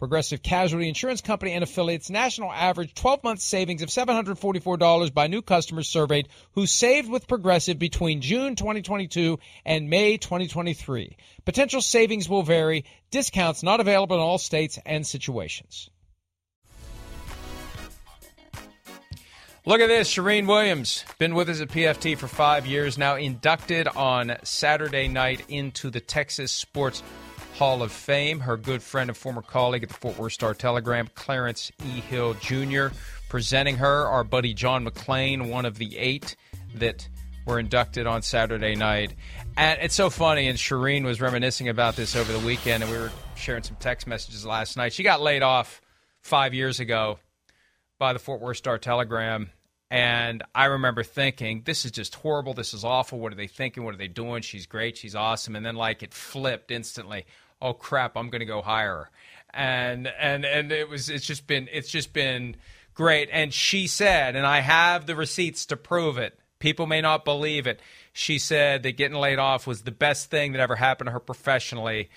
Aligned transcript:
Progressive 0.00 0.42
Casualty 0.42 0.88
Insurance 0.88 1.20
Company 1.20 1.52
and 1.52 1.62
affiliates 1.62 2.08
national 2.08 2.50
average 2.50 2.94
12 2.94 3.22
month 3.22 3.40
savings 3.40 3.82
of 3.82 3.90
$744 3.90 5.12
by 5.12 5.26
new 5.26 5.42
customers 5.42 5.88
surveyed 5.88 6.28
who 6.52 6.66
saved 6.66 7.10
with 7.10 7.28
Progressive 7.28 7.78
between 7.78 8.22
June 8.22 8.56
2022 8.56 9.38
and 9.66 9.90
May 9.90 10.16
2023. 10.16 11.18
Potential 11.44 11.82
savings 11.82 12.30
will 12.30 12.42
vary. 12.42 12.86
Discounts 13.10 13.62
not 13.62 13.80
available 13.80 14.16
in 14.16 14.22
all 14.22 14.38
states 14.38 14.78
and 14.86 15.06
situations. 15.06 15.90
Look 19.66 19.82
at 19.82 19.88
this. 19.88 20.10
Charean 20.10 20.46
Williams, 20.46 21.04
been 21.18 21.34
with 21.34 21.50
us 21.50 21.60
at 21.60 21.68
PFT 21.68 22.16
for 22.16 22.26
five 22.26 22.66
years 22.66 22.96
now, 22.96 23.16
inducted 23.16 23.86
on 23.86 24.36
Saturday 24.44 25.06
night 25.06 25.42
into 25.50 25.90
the 25.90 26.00
Texas 26.00 26.50
Sports 26.50 27.02
Hall 27.54 27.82
of 27.82 27.92
Fame. 27.92 28.40
Her 28.40 28.56
good 28.56 28.82
friend 28.82 29.10
and 29.10 29.16
former 29.16 29.42
colleague 29.42 29.82
at 29.82 29.88
the 29.88 29.94
Fort 29.94 30.18
Worth 30.18 30.32
Star 30.32 30.54
Telegram, 30.54 31.08
Clarence 31.14 31.70
E. 31.84 32.00
Hill 32.00 32.34
Jr., 32.34 32.88
presenting 33.28 33.76
her, 33.76 34.06
our 34.06 34.24
buddy 34.24 34.54
John 34.54 34.84
McClain, 34.86 35.50
one 35.50 35.64
of 35.64 35.78
the 35.78 35.96
eight 35.98 36.36
that 36.74 37.08
were 37.46 37.58
inducted 37.58 38.06
on 38.06 38.22
Saturday 38.22 38.74
night. 38.74 39.14
And 39.56 39.80
it's 39.82 39.94
so 39.94 40.10
funny, 40.10 40.48
and 40.48 40.58
Charean 40.58 41.04
was 41.04 41.20
reminiscing 41.20 41.68
about 41.68 41.96
this 41.96 42.16
over 42.16 42.32
the 42.32 42.38
weekend, 42.38 42.82
and 42.82 42.92
we 42.92 42.98
were 42.98 43.12
sharing 43.36 43.62
some 43.62 43.76
text 43.80 44.06
messages 44.06 44.46
last 44.46 44.76
night. 44.76 44.92
She 44.92 45.02
got 45.02 45.20
laid 45.20 45.42
off 45.42 45.80
five 46.20 46.54
years 46.54 46.80
ago 46.80 47.18
by 47.98 48.12
the 48.12 48.18
Fort 48.18 48.40
Worth 48.40 48.56
Star 48.56 48.78
Telegram. 48.78 49.50
And 49.90 50.44
I 50.54 50.66
remember 50.66 51.02
thinking, 51.02 51.62
this 51.64 51.84
is 51.84 51.90
just 51.90 52.14
horrible. 52.14 52.54
This 52.54 52.72
is 52.74 52.84
awful. 52.84 53.18
What 53.18 53.32
are 53.32 53.36
they 53.36 53.48
thinking? 53.48 53.84
What 53.84 53.94
are 53.94 53.98
they 53.98 54.08
doing? 54.08 54.42
She's 54.42 54.66
great. 54.66 54.96
She's 54.96 55.16
awesome. 55.16 55.56
And 55.56 55.66
then, 55.66 55.74
like, 55.74 56.02
it 56.02 56.14
flipped 56.14 56.70
instantly. 56.70 57.26
Oh, 57.60 57.72
crap. 57.72 58.16
I'm 58.16 58.30
going 58.30 58.40
to 58.40 58.46
go 58.46 58.62
hire 58.62 58.94
her. 58.94 59.10
And, 59.52 60.06
and, 60.06 60.44
and 60.44 60.70
it 60.70 60.88
was, 60.88 61.08
it's 61.08 61.26
just 61.26 61.48
been, 61.48 61.68
it's 61.72 61.90
just 61.90 62.12
been 62.12 62.54
great. 62.94 63.28
And 63.32 63.52
she 63.52 63.88
said, 63.88 64.36
and 64.36 64.46
I 64.46 64.60
have 64.60 65.06
the 65.06 65.16
receipts 65.16 65.66
to 65.66 65.76
prove 65.76 66.18
it. 66.18 66.38
People 66.60 66.86
may 66.86 67.00
not 67.00 67.24
believe 67.24 67.66
it. 67.66 67.80
She 68.12 68.38
said 68.38 68.84
that 68.84 68.92
getting 68.92 69.18
laid 69.18 69.40
off 69.40 69.66
was 69.66 69.82
the 69.82 69.90
best 69.90 70.30
thing 70.30 70.52
that 70.52 70.60
ever 70.60 70.76
happened 70.76 71.08
to 71.08 71.12
her 71.12 71.20
professionally 71.20 72.10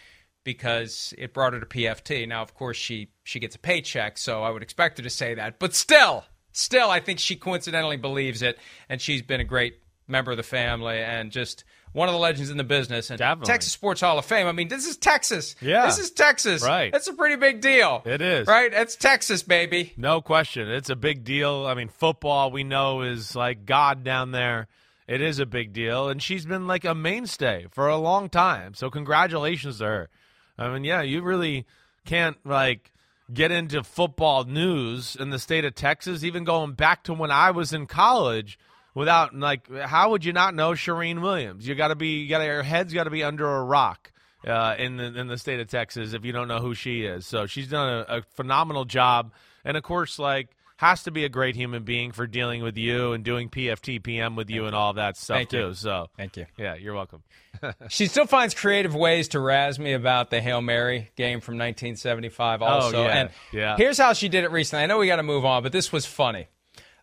because 0.43 1.13
it 1.17 1.33
brought 1.33 1.53
her 1.53 1.59
to 1.59 1.65
PFT. 1.65 2.27
Now, 2.27 2.41
of 2.41 2.53
course, 2.53 2.77
she 2.77 3.09
she 3.23 3.39
gets 3.39 3.55
a 3.55 3.59
paycheck, 3.59 4.17
so 4.17 4.43
I 4.43 4.49
would 4.49 4.61
expect 4.61 4.97
her 4.97 5.03
to 5.03 5.09
say 5.09 5.35
that. 5.35 5.59
But 5.59 5.73
still, 5.73 6.25
still, 6.53 6.89
I 6.89 7.01
think 7.01 7.19
she 7.19 7.35
coincidentally 7.35 7.97
believes 7.97 8.41
it, 8.41 8.57
and 8.87 9.01
she's 9.01 9.21
been 9.21 9.41
a 9.41 9.45
great 9.45 9.79
member 10.07 10.31
of 10.31 10.37
the 10.37 10.43
family 10.43 10.99
and 10.99 11.31
just 11.31 11.63
one 11.93 12.09
of 12.09 12.13
the 12.13 12.19
legends 12.19 12.49
in 12.49 12.57
the 12.57 12.63
business. 12.63 13.09
And 13.09 13.19
Definitely. 13.19 13.51
Texas 13.51 13.71
Sports 13.73 14.01
Hall 14.01 14.17
of 14.17 14.25
Fame. 14.25 14.47
I 14.47 14.51
mean, 14.51 14.67
this 14.67 14.87
is 14.87 14.97
Texas. 14.97 15.55
Yeah. 15.61 15.85
this 15.85 15.99
is 15.99 16.11
Texas. 16.11 16.63
Right. 16.63 16.91
That's 16.91 17.07
a 17.07 17.13
pretty 17.13 17.35
big 17.35 17.61
deal. 17.61 18.01
It 18.05 18.21
is. 18.21 18.47
right. 18.47 18.71
It's 18.73 18.95
Texas, 18.95 19.43
baby. 19.43 19.93
No 19.95 20.21
question. 20.21 20.69
It's 20.69 20.89
a 20.89 20.95
big 20.95 21.23
deal. 21.23 21.65
I 21.67 21.75
mean, 21.75 21.89
football 21.89 22.51
we 22.51 22.63
know 22.63 23.01
is 23.01 23.35
like 23.35 23.65
God 23.65 24.03
down 24.03 24.31
there. 24.31 24.67
It 25.07 25.21
is 25.21 25.39
a 25.39 25.45
big 25.45 25.73
deal. 25.73 26.09
And 26.09 26.21
she's 26.21 26.45
been 26.45 26.65
like 26.65 26.85
a 26.85 26.95
mainstay 26.95 27.67
for 27.71 27.87
a 27.87 27.97
long 27.97 28.29
time. 28.29 28.73
So 28.73 28.89
congratulations 28.89 29.77
to 29.79 29.85
her. 29.85 30.09
I 30.57 30.69
mean, 30.69 30.83
yeah, 30.83 31.01
you 31.01 31.21
really 31.21 31.65
can't 32.05 32.37
like 32.45 32.91
get 33.33 33.51
into 33.51 33.83
football 33.83 34.43
news 34.43 35.15
in 35.15 35.29
the 35.29 35.39
state 35.39 35.65
of 35.65 35.75
Texas, 35.75 36.23
even 36.23 36.43
going 36.43 36.73
back 36.73 37.03
to 37.03 37.13
when 37.13 37.31
I 37.31 37.51
was 37.51 37.73
in 37.73 37.87
college 37.87 38.59
without 38.93 39.35
like 39.35 39.69
how 39.71 40.11
would 40.11 40.23
you 40.23 40.33
not 40.33 40.53
know 40.53 40.71
Charean 40.71 41.21
Williams? 41.21 41.67
You 41.67 41.75
got 41.75 41.89
to 41.89 41.95
be 41.95 42.19
you 42.19 42.29
got 42.29 42.43
your 42.43 42.63
head's 42.63 42.93
got 42.93 43.05
to 43.05 43.09
be 43.09 43.23
under 43.23 43.47
a 43.47 43.63
rock. 43.63 44.11
Uh, 44.45 44.75
in 44.77 44.97
the 44.97 45.05
in 45.17 45.27
the 45.27 45.37
state 45.37 45.61
of 45.61 45.69
Texas, 45.69 46.11
if 46.11 46.25
you 46.25 46.33
don't 46.33 46.49
know 46.49 46.59
who 46.59 46.73
she 46.73 47.03
is, 47.03 47.25
so 47.25 47.45
she's 47.45 47.69
done 47.69 48.03
a, 48.09 48.17
a 48.17 48.21
phenomenal 48.33 48.83
job, 48.83 49.31
and 49.63 49.77
of 49.77 49.83
course, 49.83 50.19
like 50.19 50.49
has 50.83 51.03
to 51.03 51.11
be 51.11 51.23
a 51.23 51.29
great 51.29 51.55
human 51.55 51.83
being 51.83 52.11
for 52.11 52.27
dealing 52.27 52.61
with 52.61 52.77
you 52.77 53.13
and 53.13 53.23
doing 53.23 53.49
PFT 53.49 54.03
PM 54.03 54.35
with 54.35 54.49
you 54.49 54.65
and 54.65 54.75
all 54.75 54.93
that 54.93 55.15
stuff 55.17 55.37
Thank 55.37 55.49
too. 55.49 55.67
you. 55.67 55.73
So 55.73 56.07
Thank 56.17 56.35
you. 56.37 56.45
yeah, 56.57 56.75
you're 56.75 56.93
welcome. 56.93 57.23
She 57.87 58.07
still 58.07 58.25
finds 58.25 58.53
creative 58.53 58.93
ways 58.93 59.29
to 59.29 59.39
razz 59.39 59.79
me 59.79 59.93
about 59.93 60.29
the 60.31 60.41
Hail 60.41 60.61
Mary 60.61 61.11
game 61.15 61.39
from 61.39 61.53
1975 61.53 62.61
also. 62.61 62.97
Oh, 62.97 63.03
yeah, 63.05 63.17
And 63.17 63.29
yeah. 63.53 63.77
here's 63.77 63.97
how 63.97 64.11
she 64.13 64.27
did 64.27 64.43
it 64.43 64.51
recently. 64.51 64.83
I 64.83 64.87
know 64.87 64.97
we 64.97 65.07
got 65.07 65.15
to 65.17 65.23
move 65.23 65.45
on, 65.45 65.63
but 65.63 65.71
this 65.71 65.91
was 65.91 66.05
funny. 66.05 66.47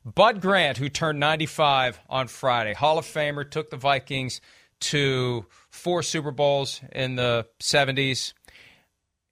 Bud 0.04 0.40
Grant, 0.42 0.76
who 0.76 0.88
turned 0.88 1.20
95 1.20 2.00
on 2.10 2.26
Friday, 2.28 2.74
Hall 2.74 2.98
of 2.98 3.06
Famer, 3.06 3.48
took 3.48 3.70
the 3.70 3.76
Vikings 3.76 4.40
to 4.80 5.46
four 5.70 6.02
Super 6.02 6.30
Bowls 6.30 6.80
in 6.92 7.16
the 7.16 7.46
70s. 7.60 8.32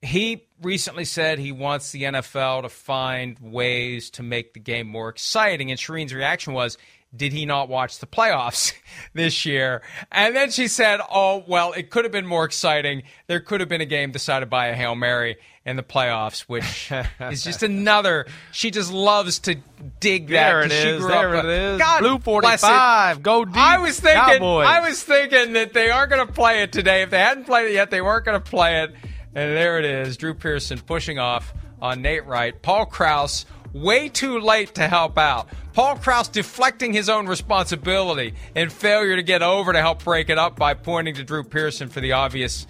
He 0.01 0.47
recently 0.61 1.05
said 1.05 1.39
he 1.39 1.51
wants 1.51 1.91
the 1.91 2.03
NFL 2.03 2.63
to 2.63 2.69
find 2.69 3.37
ways 3.39 4.09
to 4.11 4.23
make 4.23 4.53
the 4.53 4.59
game 4.59 4.87
more 4.87 5.09
exciting. 5.09 5.71
And 5.71 5.79
Charean's 5.79 6.13
reaction 6.13 6.53
was, 6.53 6.77
did 7.15 7.33
he 7.33 7.45
not 7.45 7.69
watch 7.69 7.99
the 7.99 8.05
playoffs 8.05 8.73
this 9.13 9.45
year? 9.45 9.81
And 10.11 10.35
then 10.35 10.51
she 10.51 10.67
said, 10.67 10.99
oh, 11.11 11.43
well, 11.47 11.73
it 11.73 11.89
could 11.89 12.05
have 12.05 12.11
been 12.11 12.27
more 12.27 12.45
exciting. 12.45 13.03
There 13.27 13.39
could 13.39 13.61
have 13.61 13.69
been 13.69 13.81
a 13.81 13.85
game 13.85 14.11
decided 14.11 14.49
by 14.49 14.67
a 14.67 14.75
Hail 14.75 14.95
Mary 14.95 15.37
in 15.65 15.75
the 15.75 15.83
playoffs, 15.83 16.41
which 16.41 16.91
is 17.31 17.43
just 17.43 17.63
another. 17.63 18.27
She 18.51 18.71
just 18.71 18.91
loves 18.91 19.39
to 19.39 19.55
dig 19.99 20.27
that. 20.27 20.49
There 20.49 20.61
it 20.63 20.71
is. 20.71 21.05
There 21.05 21.35
it 21.35 21.45
is. 21.45 21.79
God 21.79 21.99
Blue 21.99 22.19
45. 22.19 23.23
Go 23.23 23.45
deep. 23.45 23.57
I 23.57 23.79
was 23.79 23.99
thinking. 23.99 24.21
Cowboys. 24.21 24.67
I 24.67 24.87
was 24.87 25.03
thinking 25.03 25.53
that 25.53 25.73
they 25.73 25.89
aren't 25.89 26.11
going 26.11 26.25
to 26.25 26.31
play 26.31 26.61
it 26.61 26.71
today. 26.71 27.01
If 27.01 27.09
they 27.09 27.19
hadn't 27.19 27.45
played 27.45 27.69
it 27.69 27.73
yet, 27.73 27.89
they 27.89 28.01
weren't 28.01 28.25
going 28.25 28.39
to 28.39 28.49
play 28.49 28.83
it. 28.83 28.93
And 29.35 29.55
there 29.55 29.79
it 29.79 29.85
is. 29.85 30.17
Drew 30.17 30.33
Pearson 30.33 30.79
pushing 30.79 31.19
off 31.19 31.53
on 31.81 32.01
Nate 32.01 32.25
Wright. 32.25 32.59
Paul 32.61 32.85
Krause 32.85 33.45
way 33.73 34.09
too 34.09 34.39
late 34.39 34.75
to 34.75 34.87
help 34.87 35.17
out. 35.17 35.47
Paul 35.73 35.97
Krause 35.97 36.27
deflecting 36.27 36.93
his 36.93 37.09
own 37.09 37.27
responsibility 37.27 38.33
and 38.55 38.71
failure 38.71 39.15
to 39.15 39.23
get 39.23 39.41
over 39.41 39.71
to 39.71 39.79
help 39.79 40.03
break 40.03 40.29
it 40.29 40.37
up 40.37 40.57
by 40.57 40.73
pointing 40.73 41.15
to 41.15 41.23
Drew 41.23 41.43
Pearson 41.43 41.89
for 41.89 42.01
the 42.01 42.13
obvious 42.13 42.65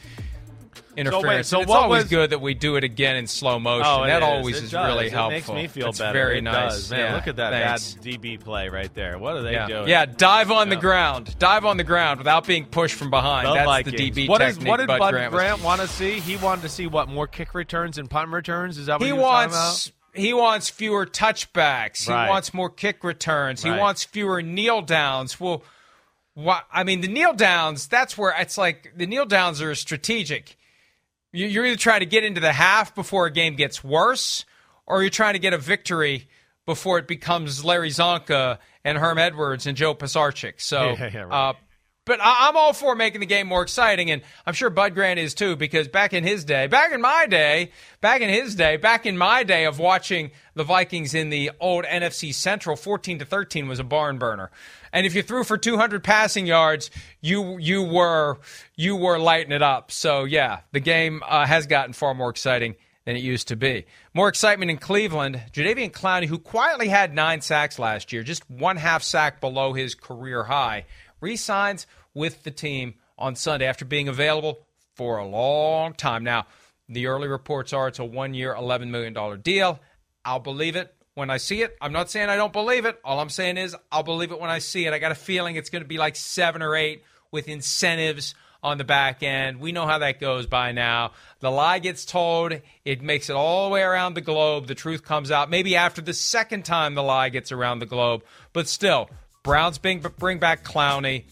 interference. 0.98 1.48
so 1.48 1.58
And 1.58 1.64
it's 1.64 1.70
what 1.70 1.84
always 1.84 2.04
was- 2.04 2.10
good 2.10 2.30
that 2.32 2.42
we 2.42 2.54
do 2.54 2.76
it 2.76 2.84
again 2.84 3.16
in 3.16 3.28
slow 3.28 3.56
oh, 3.56 3.60
motion. 3.60 3.86
Oh, 3.88 4.06
that 4.06 4.22
is. 4.22 4.24
always 4.24 4.58
It 4.58 4.64
is 4.66 4.72
does. 4.72 4.88
really 4.88 5.08
it 5.08 5.12
helpful. 5.14 5.56
makes 5.56 5.74
me 5.76 5.82
feel 5.82 5.90
It's 5.90 6.00
better. 6.00 6.14
Very 6.14 6.38
It 6.40 6.42
nice. 6.44 6.74
does. 6.74 6.92
Man, 6.92 7.00
Yeah, 7.00 7.16
look 7.16 7.28
at 7.28 7.36
that 7.38 7.52
thanks. 7.52 7.94
bad 7.96 8.04
DB 8.04 8.38
play 8.44 8.70
right 8.70 8.94
there. 8.94 9.18
What 9.18 9.36
are 9.36 9.42
they 9.42 9.54
yeah. 9.54 9.68
doing? 9.68 9.88
Yeah, 9.88 10.06
dive 10.06 10.52
on 10.52 10.70
the 10.70 10.76
ground. 10.76 11.38
Dive 11.40 11.66
on 11.66 11.78
the 11.78 11.84
ground 11.84 12.18
without 12.20 12.46
being 12.48 12.66
pushed 12.66 12.96
from 12.96 13.10
behind. 13.10 13.48
The 13.48 13.54
That's 13.54 13.66
Vikings. 13.66 13.98
the 13.98 14.12
DB 14.12 14.28
What 14.30 14.42
is- 14.42 14.56
technique 14.56 14.70
what 14.70 14.78
did 14.78 14.88
Bud 14.88 15.00
Bud 15.00 15.12
Grant, 15.12 15.32
Grant, 15.32 15.64
want 15.64 15.82
to 15.82 15.88
see? 15.88 16.20
He 16.20 16.36
wanted 16.38 16.62
to 16.64 16.70
see 16.70 16.88
what 16.88 17.08
more 17.08 17.28
kick 17.28 17.54
returns 17.54 17.98
and 17.98 18.10
punt 18.10 18.30
returns. 18.32 18.78
Is 18.78 18.88
that 18.88 19.00
what 19.00 19.02
He 19.08 19.08
he, 19.08 19.14
wants 19.14 19.92
he 20.16 20.34
wants 20.34 20.70
fewer 20.70 21.06
touchbacks. 21.06 22.10
Right. 22.10 22.26
He 22.26 22.30
wants 22.30 22.54
more 22.54 22.70
kick 22.70 23.04
returns. 23.04 23.62
He 23.64 23.70
wants 23.70 24.04
fewer 24.04 24.42
kneel 24.42 24.82
downs. 24.82 25.40
Well, 25.40 25.64
I 26.72 26.84
mean, 26.84 27.02
the 27.02 27.08
kneel 27.08 27.34
downs. 27.34 27.88
That's 27.88 28.18
where 28.18 28.34
it's 28.40 28.58
like 28.58 28.94
the 28.96 29.06
kneel 29.06 29.26
downs 29.26 29.62
are 29.62 29.74
strategic. 29.76 30.58
You're 31.32 31.66
either 31.66 31.78
trying 31.78 32.00
to 32.00 32.06
get 32.06 32.24
into 32.24 32.42
the 32.42 32.54
half 32.54 32.96
before 32.96 33.28
a 33.28 33.32
game 33.32 33.56
gets 33.56 33.84
worse, 33.84 34.46
or 34.88 35.02
you're 35.02 35.12
trying 35.12 35.34
to 35.34 35.40
get 35.40 35.54
a 35.54 35.58
victory 35.58 36.28
before 36.66 36.98
it 36.98 37.08
becomes 37.08 37.64
Larry 37.64 37.90
Csonka 37.90 38.58
and 38.84 38.98
Herm 38.98 39.18
Edwards 39.18 39.68
and 39.68 39.78
Joe 39.78 39.94
Pisarcik. 39.94 40.60
So, 40.60 40.92
yeah, 40.92 41.10
yeah, 41.14 41.22
right. 41.22 41.50
uh, 41.50 41.54
but 42.10 42.20
I- 42.20 42.50
I'm 42.50 42.58
all 42.58 42.74
for 42.74 42.96
making 42.96 43.22
the 43.22 43.26
game 43.26 43.48
more 43.48 43.62
exciting, 43.62 44.12
and 44.12 44.22
I'm 44.46 44.54
sure 44.54 44.70
Bud 44.70 44.96
Grant 44.96 45.20
is 45.20 45.34
too, 45.34 45.56
because 45.56 45.88
back 45.88 46.12
in 46.12 46.24
his 46.24 46.44
day, 46.44 46.68
back 46.68 46.92
in 46.92 47.00
my 47.00 47.28
day, 47.28 47.72
back 48.02 48.22
in 48.22 48.30
his 48.30 48.56
day, 48.56 48.76
back 48.78 49.06
in 49.06 49.18
my 49.18 49.44
day 49.44 49.66
of 49.66 49.80
watching 49.80 50.32
the 50.56 50.64
Vikings 50.64 51.14
in 51.14 51.30
the 51.30 51.52
old 51.60 51.86
NFC 51.86 52.34
Central, 52.34 52.76
14 52.76 53.20
to 53.20 53.26
13 53.26 53.68
was 53.68 53.80
a 53.80 53.84
barn 53.84 54.18
burner. 54.18 54.50
And 54.92 55.06
if 55.06 55.14
you 55.14 55.22
threw 55.22 55.44
for 55.44 55.58
200 55.58 56.04
passing 56.04 56.48
yards, 56.48 56.90
you 57.22 57.60
you 57.60 57.84
were 57.84 58.40
you 58.76 58.96
were 58.96 59.20
lighting 59.20 59.52
it 59.52 59.62
up. 59.62 59.92
So 59.92 60.24
yeah, 60.24 60.62
the 60.72 60.80
game 60.80 61.22
uh, 61.26 61.46
has 61.46 61.68
gotten 61.68 61.94
far 61.94 62.16
more 62.16 62.32
exciting 62.32 62.76
than 63.06 63.16
it 63.16 63.22
used 63.22 63.48
to 63.50 63.56
be. 63.56 63.86
More 64.14 64.30
excitement 64.30 64.72
in 64.72 64.78
Cleveland. 64.78 65.42
Jadeveon 65.54 65.92
Clowney, 65.92 66.26
who 66.26 66.40
quietly 66.40 66.90
had 66.90 67.14
nine 67.14 67.42
sacks 67.42 67.78
last 67.78 68.12
year, 68.12 68.24
just 68.24 68.50
one 68.50 68.78
half 68.78 69.04
sack 69.04 69.40
below 69.40 69.74
his 69.74 69.94
career 69.96 70.44
high, 70.44 70.86
re-signs 71.22 71.86
with 72.14 72.44
the 72.44 72.52
team 72.52 72.96
on 73.18 73.36
Sunday 73.36 73.66
after 73.66 73.86
being 73.86 74.08
available 74.08 74.60
for 74.96 75.18
a 75.18 75.26
long 75.26 75.94
time. 75.94 76.24
Now, 76.24 76.46
the 76.88 77.08
early 77.08 77.28
reports 77.28 77.74
are 77.74 77.88
it's 77.88 78.00
a 78.00 78.06
one-year, 78.06 78.54
$11 78.54 78.90
million 78.90 79.42
deal. 79.42 79.80
I'll 80.26 80.40
believe 80.40 80.76
it 80.76 80.94
when 81.14 81.30
I 81.30 81.38
see 81.38 81.62
it. 81.62 81.78
I'm 81.82 81.94
not 81.94 82.10
saying 82.10 82.30
I 82.30 82.36
don't 82.36 82.54
believe 82.54 82.86
it. 82.86 83.00
All 83.04 83.20
I'm 83.20 83.30
saying 83.30 83.58
is 83.58 83.76
I'll 83.92 84.04
believe 84.04 84.32
it 84.32 84.40
when 84.40 84.50
I 84.50 84.60
see 84.60 84.86
it. 84.86 84.94
I 84.94 85.00
got 85.00 85.12
a 85.12 85.16
feeling 85.16 85.56
it's 85.56 85.70
going 85.70 85.84
to 85.84 85.88
be 85.88 85.98
like 85.98 86.16
seven 86.16 86.62
or 86.62 86.76
eight 86.76 87.04
with 87.32 87.48
incentives 87.48 88.36
on 88.62 88.78
the 88.78 88.84
back 88.84 89.24
end. 89.24 89.60
We 89.60 89.72
know 89.72 89.86
how 89.86 90.00
that 90.00 90.20
goes 90.20 90.46
by 90.46 90.72
now. 90.72 91.12
The 91.40 91.52
lie 91.52 91.80
gets 91.80 92.06
told, 92.06 92.54
it 92.84 93.02
makes 93.02 93.30
it 93.30 93.36
all 93.36 93.70
the 93.70 93.74
way 93.74 93.82
around 93.82 94.16
the 94.16 94.22
globe. 94.22 94.68
The 94.68 94.76
truth 94.76 95.04
comes 95.04 95.32
out 95.32 95.50
maybe 95.50 95.76
after 95.76 96.02
the 96.02 96.14
second 96.14 96.66
time 96.66 96.96
the 96.96 97.04
lie 97.04 97.30
gets 97.30 97.52
around 97.52 97.80
the 97.80 97.86
globe. 97.86 98.24
But 98.52 98.68
still, 98.68 99.10
Browns 99.44 99.78
bring, 99.78 100.04
bring 100.18 100.40
back 100.40 100.66
Clowney. 100.66 101.24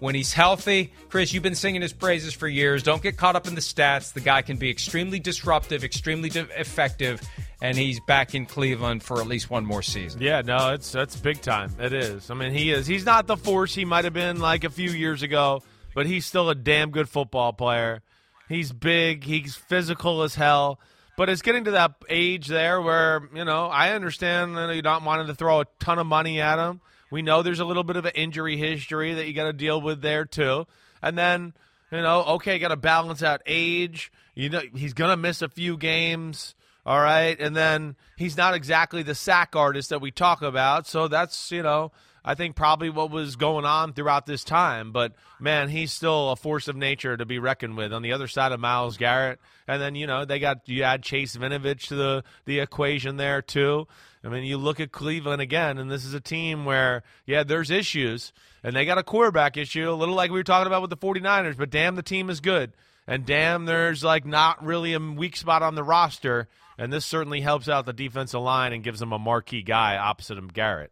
When 0.00 0.14
he's 0.14 0.32
healthy, 0.32 0.92
Chris, 1.08 1.32
you've 1.32 1.42
been 1.42 1.54
singing 1.54 1.82
his 1.82 1.92
praises 1.92 2.34
for 2.34 2.46
years. 2.46 2.82
Don't 2.82 3.02
get 3.02 3.16
caught 3.16 3.36
up 3.36 3.46
in 3.46 3.54
the 3.54 3.60
stats. 3.60 4.12
The 4.12 4.20
guy 4.20 4.42
can 4.42 4.58
be 4.58 4.68
extremely 4.68 5.18
disruptive, 5.18 5.84
extremely 5.84 6.28
effective, 6.28 7.20
and 7.62 7.76
he's 7.76 8.00
back 8.00 8.34
in 8.34 8.44
Cleveland 8.46 9.02
for 9.02 9.20
at 9.20 9.26
least 9.26 9.48
one 9.50 9.64
more 9.64 9.82
season. 9.82 10.20
Yeah, 10.20 10.42
no, 10.42 10.74
it's 10.74 10.92
that's 10.92 11.16
big 11.16 11.40
time. 11.40 11.72
It 11.80 11.92
is. 11.92 12.30
I 12.30 12.34
mean, 12.34 12.52
he 12.52 12.70
is. 12.70 12.86
He's 12.86 13.06
not 13.06 13.26
the 13.26 13.36
force 13.36 13.74
he 13.74 13.84
might 13.84 14.04
have 14.04 14.14
been 14.14 14.38
like 14.38 14.64
a 14.64 14.70
few 14.70 14.90
years 14.90 15.22
ago, 15.22 15.62
but 15.94 16.06
he's 16.06 16.26
still 16.26 16.50
a 16.50 16.54
damn 16.54 16.90
good 16.90 17.08
football 17.08 17.52
player. 17.52 18.02
He's 18.48 18.72
big. 18.72 19.24
He's 19.24 19.56
physical 19.56 20.22
as 20.22 20.34
hell. 20.34 20.78
But 21.16 21.30
it's 21.30 21.40
getting 21.40 21.64
to 21.64 21.70
that 21.72 21.94
age 22.10 22.46
there 22.46 22.80
where 22.82 23.22
you 23.34 23.44
know 23.44 23.66
I 23.66 23.92
understand 23.92 24.56
that 24.56 24.74
you're 24.74 24.82
not 24.82 25.02
wanting 25.02 25.28
to 25.28 25.34
throw 25.34 25.60
a 25.60 25.64
ton 25.80 25.98
of 25.98 26.06
money 26.06 26.40
at 26.40 26.58
him. 26.58 26.82
We 27.16 27.22
know 27.22 27.40
there's 27.40 27.60
a 27.60 27.64
little 27.64 27.82
bit 27.82 27.96
of 27.96 28.04
an 28.04 28.12
injury 28.14 28.58
history 28.58 29.14
that 29.14 29.26
you 29.26 29.32
got 29.32 29.44
to 29.44 29.54
deal 29.54 29.80
with 29.80 30.02
there 30.02 30.26
too. 30.26 30.66
And 31.00 31.16
then, 31.16 31.54
you 31.90 32.02
know, 32.02 32.22
okay, 32.34 32.58
got 32.58 32.68
to 32.68 32.76
balance 32.76 33.22
out 33.22 33.40
age. 33.46 34.12
You 34.34 34.50
know, 34.50 34.60
he's 34.74 34.92
going 34.92 35.08
to 35.08 35.16
miss 35.16 35.40
a 35.40 35.48
few 35.48 35.78
games. 35.78 36.54
All 36.84 37.00
right. 37.00 37.34
And 37.40 37.56
then 37.56 37.96
he's 38.18 38.36
not 38.36 38.52
exactly 38.52 39.02
the 39.02 39.14
sack 39.14 39.56
artist 39.56 39.88
that 39.88 40.02
we 40.02 40.10
talk 40.10 40.42
about. 40.42 40.86
So 40.86 41.08
that's, 41.08 41.50
you 41.50 41.62
know, 41.62 41.90
I 42.26 42.34
think 42.34 42.56
probably 42.56 42.90
what 42.90 43.12
was 43.12 43.36
going 43.36 43.64
on 43.64 43.92
throughout 43.92 44.26
this 44.26 44.42
time. 44.42 44.90
But 44.90 45.12
man, 45.38 45.68
he's 45.68 45.92
still 45.92 46.30
a 46.30 46.36
force 46.36 46.66
of 46.66 46.74
nature 46.74 47.16
to 47.16 47.24
be 47.24 47.38
reckoned 47.38 47.76
with 47.76 47.92
on 47.92 48.02
the 48.02 48.12
other 48.12 48.26
side 48.26 48.50
of 48.50 48.58
Myles 48.58 48.96
Garrett. 48.96 49.38
And 49.68 49.80
then, 49.80 49.94
you 49.94 50.08
know, 50.08 50.24
they 50.24 50.40
got, 50.40 50.68
you 50.68 50.82
add 50.82 51.04
Chase 51.04 51.36
Winovich 51.36 51.86
to 51.88 51.94
the, 51.94 52.24
the 52.44 52.58
equation 52.58 53.16
there 53.16 53.40
too. 53.42 53.86
I 54.24 54.28
mean, 54.28 54.42
you 54.42 54.56
look 54.56 54.80
at 54.80 54.90
Cleveland 54.90 55.40
again, 55.40 55.78
and 55.78 55.88
this 55.88 56.04
is 56.04 56.12
a 56.12 56.20
team 56.20 56.64
where, 56.64 57.04
yeah, 57.26 57.44
there's 57.44 57.70
issues, 57.70 58.32
and 58.64 58.74
they 58.74 58.84
got 58.84 58.98
a 58.98 59.04
quarterback 59.04 59.56
issue, 59.56 59.88
a 59.88 59.92
little 59.92 60.16
like 60.16 60.32
we 60.32 60.38
were 60.38 60.44
talking 60.44 60.66
about 60.66 60.82
with 60.82 60.90
the 60.90 60.96
49ers, 60.96 61.56
but 61.56 61.70
damn, 61.70 61.94
the 61.94 62.02
team 62.02 62.28
is 62.28 62.40
good. 62.40 62.72
And 63.06 63.24
damn, 63.24 63.66
there's 63.66 64.02
like 64.02 64.26
not 64.26 64.64
really 64.64 64.94
a 64.94 64.98
weak 64.98 65.36
spot 65.36 65.62
on 65.62 65.76
the 65.76 65.84
roster, 65.84 66.48
and 66.76 66.92
this 66.92 67.06
certainly 67.06 67.40
helps 67.40 67.68
out 67.68 67.86
the 67.86 67.92
defensive 67.92 68.40
line 68.40 68.72
and 68.72 68.82
gives 68.82 68.98
them 68.98 69.12
a 69.12 69.18
marquee 69.18 69.62
guy 69.62 69.96
opposite 69.96 70.38
him, 70.38 70.48
Garrett. 70.48 70.90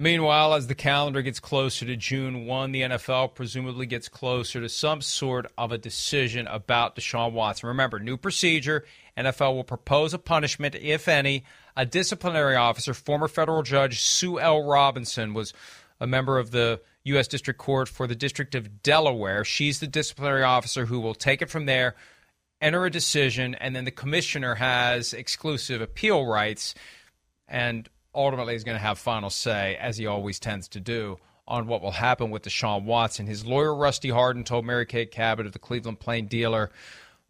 Meanwhile, 0.00 0.54
as 0.54 0.68
the 0.68 0.76
calendar 0.76 1.22
gets 1.22 1.40
closer 1.40 1.84
to 1.84 1.96
June 1.96 2.46
1, 2.46 2.70
the 2.70 2.82
NFL 2.82 3.34
presumably 3.34 3.84
gets 3.84 4.08
closer 4.08 4.60
to 4.60 4.68
some 4.68 5.00
sort 5.00 5.50
of 5.58 5.72
a 5.72 5.78
decision 5.78 6.46
about 6.46 6.94
Deshaun 6.94 7.32
Watson. 7.32 7.66
Remember, 7.66 7.98
new 7.98 8.16
procedure 8.16 8.84
NFL 9.16 9.56
will 9.56 9.64
propose 9.64 10.14
a 10.14 10.18
punishment, 10.18 10.76
if 10.76 11.08
any. 11.08 11.42
A 11.76 11.84
disciplinary 11.84 12.54
officer, 12.54 12.94
former 12.94 13.26
federal 13.26 13.64
judge 13.64 14.00
Sue 14.00 14.38
L. 14.38 14.62
Robinson, 14.62 15.34
was 15.34 15.52
a 15.98 16.06
member 16.06 16.38
of 16.38 16.52
the 16.52 16.80
U.S. 17.02 17.26
District 17.26 17.58
Court 17.58 17.88
for 17.88 18.06
the 18.06 18.14
District 18.14 18.54
of 18.54 18.84
Delaware. 18.84 19.44
She's 19.44 19.80
the 19.80 19.88
disciplinary 19.88 20.44
officer 20.44 20.86
who 20.86 21.00
will 21.00 21.14
take 21.14 21.42
it 21.42 21.50
from 21.50 21.66
there, 21.66 21.96
enter 22.60 22.84
a 22.84 22.90
decision, 22.90 23.56
and 23.56 23.74
then 23.74 23.84
the 23.84 23.90
commissioner 23.90 24.54
has 24.54 25.12
exclusive 25.12 25.80
appeal 25.80 26.24
rights. 26.24 26.76
And 27.48 27.88
ultimately 28.14 28.54
is 28.54 28.64
going 28.64 28.76
to 28.76 28.82
have 28.82 28.98
final 28.98 29.30
say, 29.30 29.76
as 29.80 29.96
he 29.96 30.06
always 30.06 30.38
tends 30.38 30.68
to 30.68 30.80
do, 30.80 31.18
on 31.46 31.66
what 31.66 31.82
will 31.82 31.92
happen 31.92 32.30
with 32.30 32.42
Deshaun 32.42 32.84
Watson. 32.84 33.26
His 33.26 33.46
lawyer, 33.46 33.74
Rusty 33.74 34.10
Hardin, 34.10 34.44
told 34.44 34.66
Mary 34.66 34.86
Kate 34.86 35.10
Cabot 35.10 35.46
of 35.46 35.52
the 35.52 35.58
Cleveland 35.58 36.00
Plain 36.00 36.26
Dealer 36.26 36.70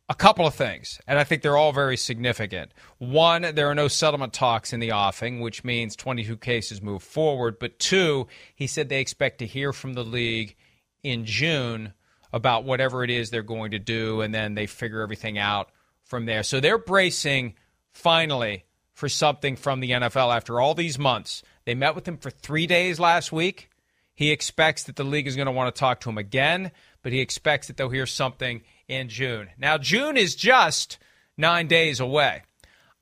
a 0.08 0.14
couple 0.14 0.46
of 0.46 0.54
things, 0.54 1.00
and 1.06 1.18
I 1.18 1.24
think 1.24 1.42
they're 1.42 1.56
all 1.56 1.72
very 1.72 1.96
significant. 1.96 2.72
One, 2.96 3.42
there 3.54 3.68
are 3.68 3.74
no 3.74 3.88
settlement 3.88 4.32
talks 4.32 4.72
in 4.72 4.80
the 4.80 4.92
offing, 4.92 5.40
which 5.40 5.64
means 5.64 5.94
22 5.96 6.38
cases 6.38 6.80
move 6.80 7.02
forward. 7.02 7.58
But 7.58 7.78
two, 7.78 8.26
he 8.54 8.66
said 8.66 8.88
they 8.88 9.00
expect 9.00 9.38
to 9.40 9.46
hear 9.46 9.72
from 9.72 9.92
the 9.92 10.04
league 10.04 10.56
in 11.02 11.26
June 11.26 11.92
about 12.32 12.64
whatever 12.64 13.04
it 13.04 13.10
is 13.10 13.28
they're 13.28 13.42
going 13.42 13.72
to 13.72 13.78
do, 13.78 14.22
and 14.22 14.34
then 14.34 14.54
they 14.54 14.66
figure 14.66 15.02
everything 15.02 15.36
out 15.36 15.70
from 16.04 16.24
there. 16.24 16.42
So 16.42 16.58
they're 16.58 16.78
bracing 16.78 17.54
finally 17.92 18.64
for 18.98 19.08
something 19.08 19.54
from 19.54 19.78
the 19.78 19.92
NFL 19.92 20.34
after 20.34 20.60
all 20.60 20.74
these 20.74 20.98
months. 20.98 21.44
They 21.64 21.76
met 21.76 21.94
with 21.94 22.08
him 22.08 22.16
for 22.16 22.30
three 22.30 22.66
days 22.66 22.98
last 22.98 23.30
week. 23.30 23.70
He 24.12 24.32
expects 24.32 24.82
that 24.82 24.96
the 24.96 25.04
league 25.04 25.28
is 25.28 25.36
going 25.36 25.46
to 25.46 25.52
want 25.52 25.72
to 25.72 25.78
talk 25.78 26.00
to 26.00 26.08
him 26.08 26.18
again, 26.18 26.72
but 27.02 27.12
he 27.12 27.20
expects 27.20 27.68
that 27.68 27.76
they'll 27.76 27.90
hear 27.90 28.06
something 28.06 28.62
in 28.88 29.08
June. 29.08 29.50
Now, 29.56 29.78
June 29.78 30.16
is 30.16 30.34
just 30.34 30.98
nine 31.36 31.68
days 31.68 32.00
away. 32.00 32.42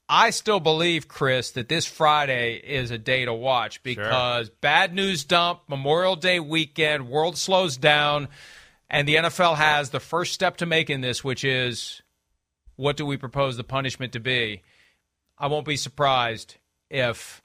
I 0.07 0.29
still 0.29 0.61
believe, 0.61 1.09
Chris, 1.09 1.53
that 1.53 1.71
this 1.71 1.87
Friday 1.87 2.57
is 2.57 2.91
a 2.91 2.99
day 2.99 3.25
to 3.25 3.33
watch 3.33 3.83
because 3.83 4.49
sure. 4.49 4.55
bad 4.61 4.93
news 4.93 5.25
dump, 5.25 5.61
Memorial 5.67 6.15
Day 6.15 6.41
weekend, 6.41 7.09
world 7.09 7.39
slows 7.39 7.79
down, 7.79 8.29
and 8.91 9.09
the 9.09 9.15
NFL 9.15 9.57
has 9.57 9.89
the 9.89 10.01
first 10.01 10.35
step 10.35 10.59
to 10.59 10.67
make 10.67 10.91
in 10.91 11.01
this, 11.01 11.25
which 11.25 11.43
is 11.43 12.03
what 12.77 12.99
do 12.99 13.07
we 13.07 13.17
propose 13.17 13.57
the 13.57 13.65
punishment 13.65 14.13
to 14.13 14.21
be? 14.21 14.63
I 15.39 15.49
won't 15.49 15.67
be 15.67 15.77
surprised 15.77 16.57
if 16.91 17.43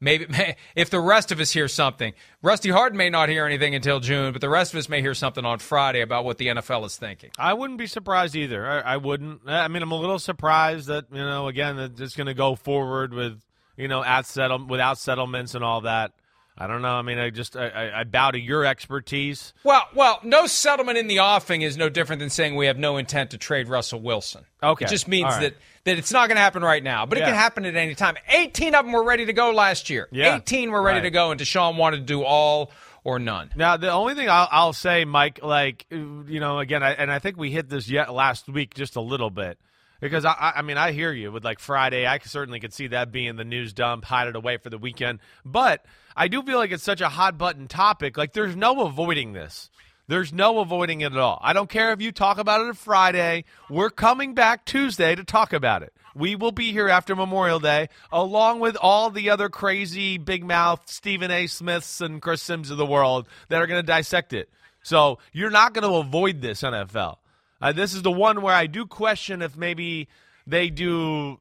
maybe 0.00 0.26
if 0.74 0.90
the 0.90 1.00
rest 1.00 1.32
of 1.32 1.40
us 1.40 1.50
hear 1.50 1.68
something. 1.68 2.14
Rusty 2.42 2.70
Hardin 2.70 2.96
may 2.96 3.10
not 3.10 3.28
hear 3.28 3.46
anything 3.46 3.74
until 3.74 4.00
June, 4.00 4.32
but 4.32 4.40
the 4.40 4.48
rest 4.48 4.72
of 4.72 4.78
us 4.78 4.88
may 4.88 5.00
hear 5.00 5.14
something 5.14 5.44
on 5.44 5.58
Friday 5.58 6.00
about 6.00 6.24
what 6.24 6.38
the 6.38 6.48
NFL 6.48 6.86
is 6.86 6.96
thinking. 6.96 7.30
I 7.38 7.54
wouldn't 7.54 7.78
be 7.78 7.86
surprised 7.86 8.36
either. 8.36 8.66
I, 8.66 8.94
I 8.94 8.96
wouldn't. 8.96 9.42
I 9.46 9.68
mean, 9.68 9.82
I'm 9.82 9.92
a 9.92 9.98
little 9.98 10.18
surprised 10.18 10.88
that 10.88 11.06
you 11.12 11.18
know 11.18 11.48
again 11.48 11.76
that 11.76 12.00
it's 12.00 12.16
going 12.16 12.26
to 12.26 12.34
go 12.34 12.54
forward 12.54 13.12
with 13.12 13.40
you 13.76 13.88
know 13.88 14.02
at 14.02 14.26
settle 14.26 14.64
without 14.66 14.98
settlements 14.98 15.54
and 15.54 15.64
all 15.64 15.82
that. 15.82 16.12
I 16.60 16.66
don't 16.66 16.82
know. 16.82 16.94
I 16.94 17.02
mean, 17.02 17.18
I 17.18 17.30
just 17.30 17.56
I, 17.56 18.00
I, 18.00 18.04
bow 18.04 18.32
to 18.32 18.38
your 18.38 18.64
expertise. 18.64 19.54
Well, 19.62 19.86
well, 19.94 20.18
no 20.24 20.48
settlement 20.48 20.98
in 20.98 21.06
the 21.06 21.20
offing 21.20 21.62
is 21.62 21.76
no 21.76 21.88
different 21.88 22.18
than 22.18 22.30
saying 22.30 22.56
we 22.56 22.66
have 22.66 22.76
no 22.76 22.96
intent 22.96 23.30
to 23.30 23.38
trade 23.38 23.68
Russell 23.68 24.00
Wilson. 24.00 24.44
Okay, 24.60 24.84
it 24.84 24.88
just 24.88 25.06
means 25.06 25.26
right. 25.26 25.40
that 25.40 25.54
that 25.88 25.98
it's 25.98 26.12
not 26.12 26.28
going 26.28 26.36
to 26.36 26.40
happen 26.42 26.62
right 26.62 26.82
now, 26.82 27.04
but 27.06 27.18
it 27.18 27.22
can 27.24 27.34
happen 27.34 27.64
at 27.64 27.74
any 27.76 27.94
time. 27.94 28.16
Eighteen 28.28 28.74
of 28.74 28.84
them 28.84 28.92
were 28.92 29.04
ready 29.04 29.26
to 29.26 29.32
go 29.32 29.50
last 29.50 29.90
year. 29.90 30.08
Yeah. 30.12 30.36
Eighteen 30.36 30.70
were 30.70 30.80
ready 30.82 30.98
Right. 30.98 31.04
to 31.04 31.10
go, 31.10 31.30
and 31.32 31.40
Deshaun 31.40 31.76
wanted 31.76 31.98
to 31.98 32.02
do 32.04 32.22
all 32.22 32.70
or 33.04 33.18
none. 33.18 33.50
Now, 33.56 33.76
the 33.76 33.90
only 33.90 34.14
thing 34.14 34.28
I'll, 34.28 34.48
I'll 34.50 34.72
say, 34.72 35.04
Mike, 35.04 35.40
like 35.42 35.86
you 35.90 36.40
know, 36.40 36.58
again, 36.58 36.82
I, 36.82 36.92
and 36.92 37.10
I 37.10 37.18
think 37.18 37.36
we 37.36 37.50
hit 37.50 37.68
this 37.68 37.88
yet 37.88 38.12
last 38.12 38.48
week 38.48 38.74
just 38.74 38.96
a 38.96 39.00
little 39.00 39.30
bit 39.30 39.58
because 40.00 40.24
I, 40.24 40.32
I 40.32 40.52
I 40.56 40.62
mean, 40.62 40.76
I 40.76 40.92
hear 40.92 41.12
you 41.12 41.32
with 41.32 41.44
like 41.44 41.58
Friday. 41.58 42.06
I 42.06 42.18
certainly 42.18 42.60
could 42.60 42.72
see 42.74 42.88
that 42.88 43.10
being 43.12 43.36
the 43.36 43.44
news 43.44 43.72
dump, 43.72 44.04
hide 44.04 44.28
it 44.28 44.36
away 44.36 44.56
for 44.58 44.70
the 44.70 44.78
weekend. 44.78 45.20
But 45.44 45.84
I 46.16 46.28
do 46.28 46.42
feel 46.42 46.58
like 46.58 46.72
it's 46.72 46.82
such 46.82 47.00
a 47.00 47.08
hot 47.08 47.38
button 47.38 47.68
topic. 47.68 48.16
Like, 48.18 48.32
there's 48.32 48.56
no 48.56 48.84
avoiding 48.84 49.32
this. 49.32 49.70
There's 50.08 50.32
no 50.32 50.60
avoiding 50.60 51.02
it 51.02 51.12
at 51.12 51.18
all. 51.18 51.38
I 51.42 51.52
don't 51.52 51.68
care 51.68 51.92
if 51.92 52.00
you 52.00 52.12
talk 52.12 52.38
about 52.38 52.62
it 52.62 52.68
on 52.68 52.74
Friday. 52.74 53.44
We're 53.68 53.90
coming 53.90 54.32
back 54.32 54.64
Tuesday 54.64 55.14
to 55.14 55.22
talk 55.22 55.52
about 55.52 55.82
it. 55.82 55.92
We 56.14 56.34
will 56.34 56.50
be 56.50 56.72
here 56.72 56.88
after 56.88 57.14
Memorial 57.14 57.60
Day, 57.60 57.90
along 58.10 58.60
with 58.60 58.76
all 58.80 59.10
the 59.10 59.28
other 59.28 59.50
crazy 59.50 60.16
big 60.16 60.44
mouth 60.44 60.80
Stephen 60.86 61.30
A. 61.30 61.46
Smiths 61.46 62.00
and 62.00 62.22
Chris 62.22 62.40
Simms 62.40 62.70
of 62.70 62.78
the 62.78 62.86
world 62.86 63.28
that 63.50 63.60
are 63.60 63.66
going 63.66 63.80
to 63.82 63.86
dissect 63.86 64.32
it. 64.32 64.48
So 64.82 65.18
you're 65.32 65.50
not 65.50 65.74
going 65.74 65.88
to 65.88 65.98
avoid 65.98 66.40
this 66.40 66.62
NFL. 66.62 67.18
Uh, 67.60 67.72
this 67.72 67.92
is 67.92 68.00
the 68.00 68.10
one 68.10 68.40
where 68.40 68.54
I 68.54 68.66
do 68.66 68.86
question 68.86 69.42
if 69.42 69.56
maybe 69.56 70.08
they 70.46 70.70
do 70.70 71.38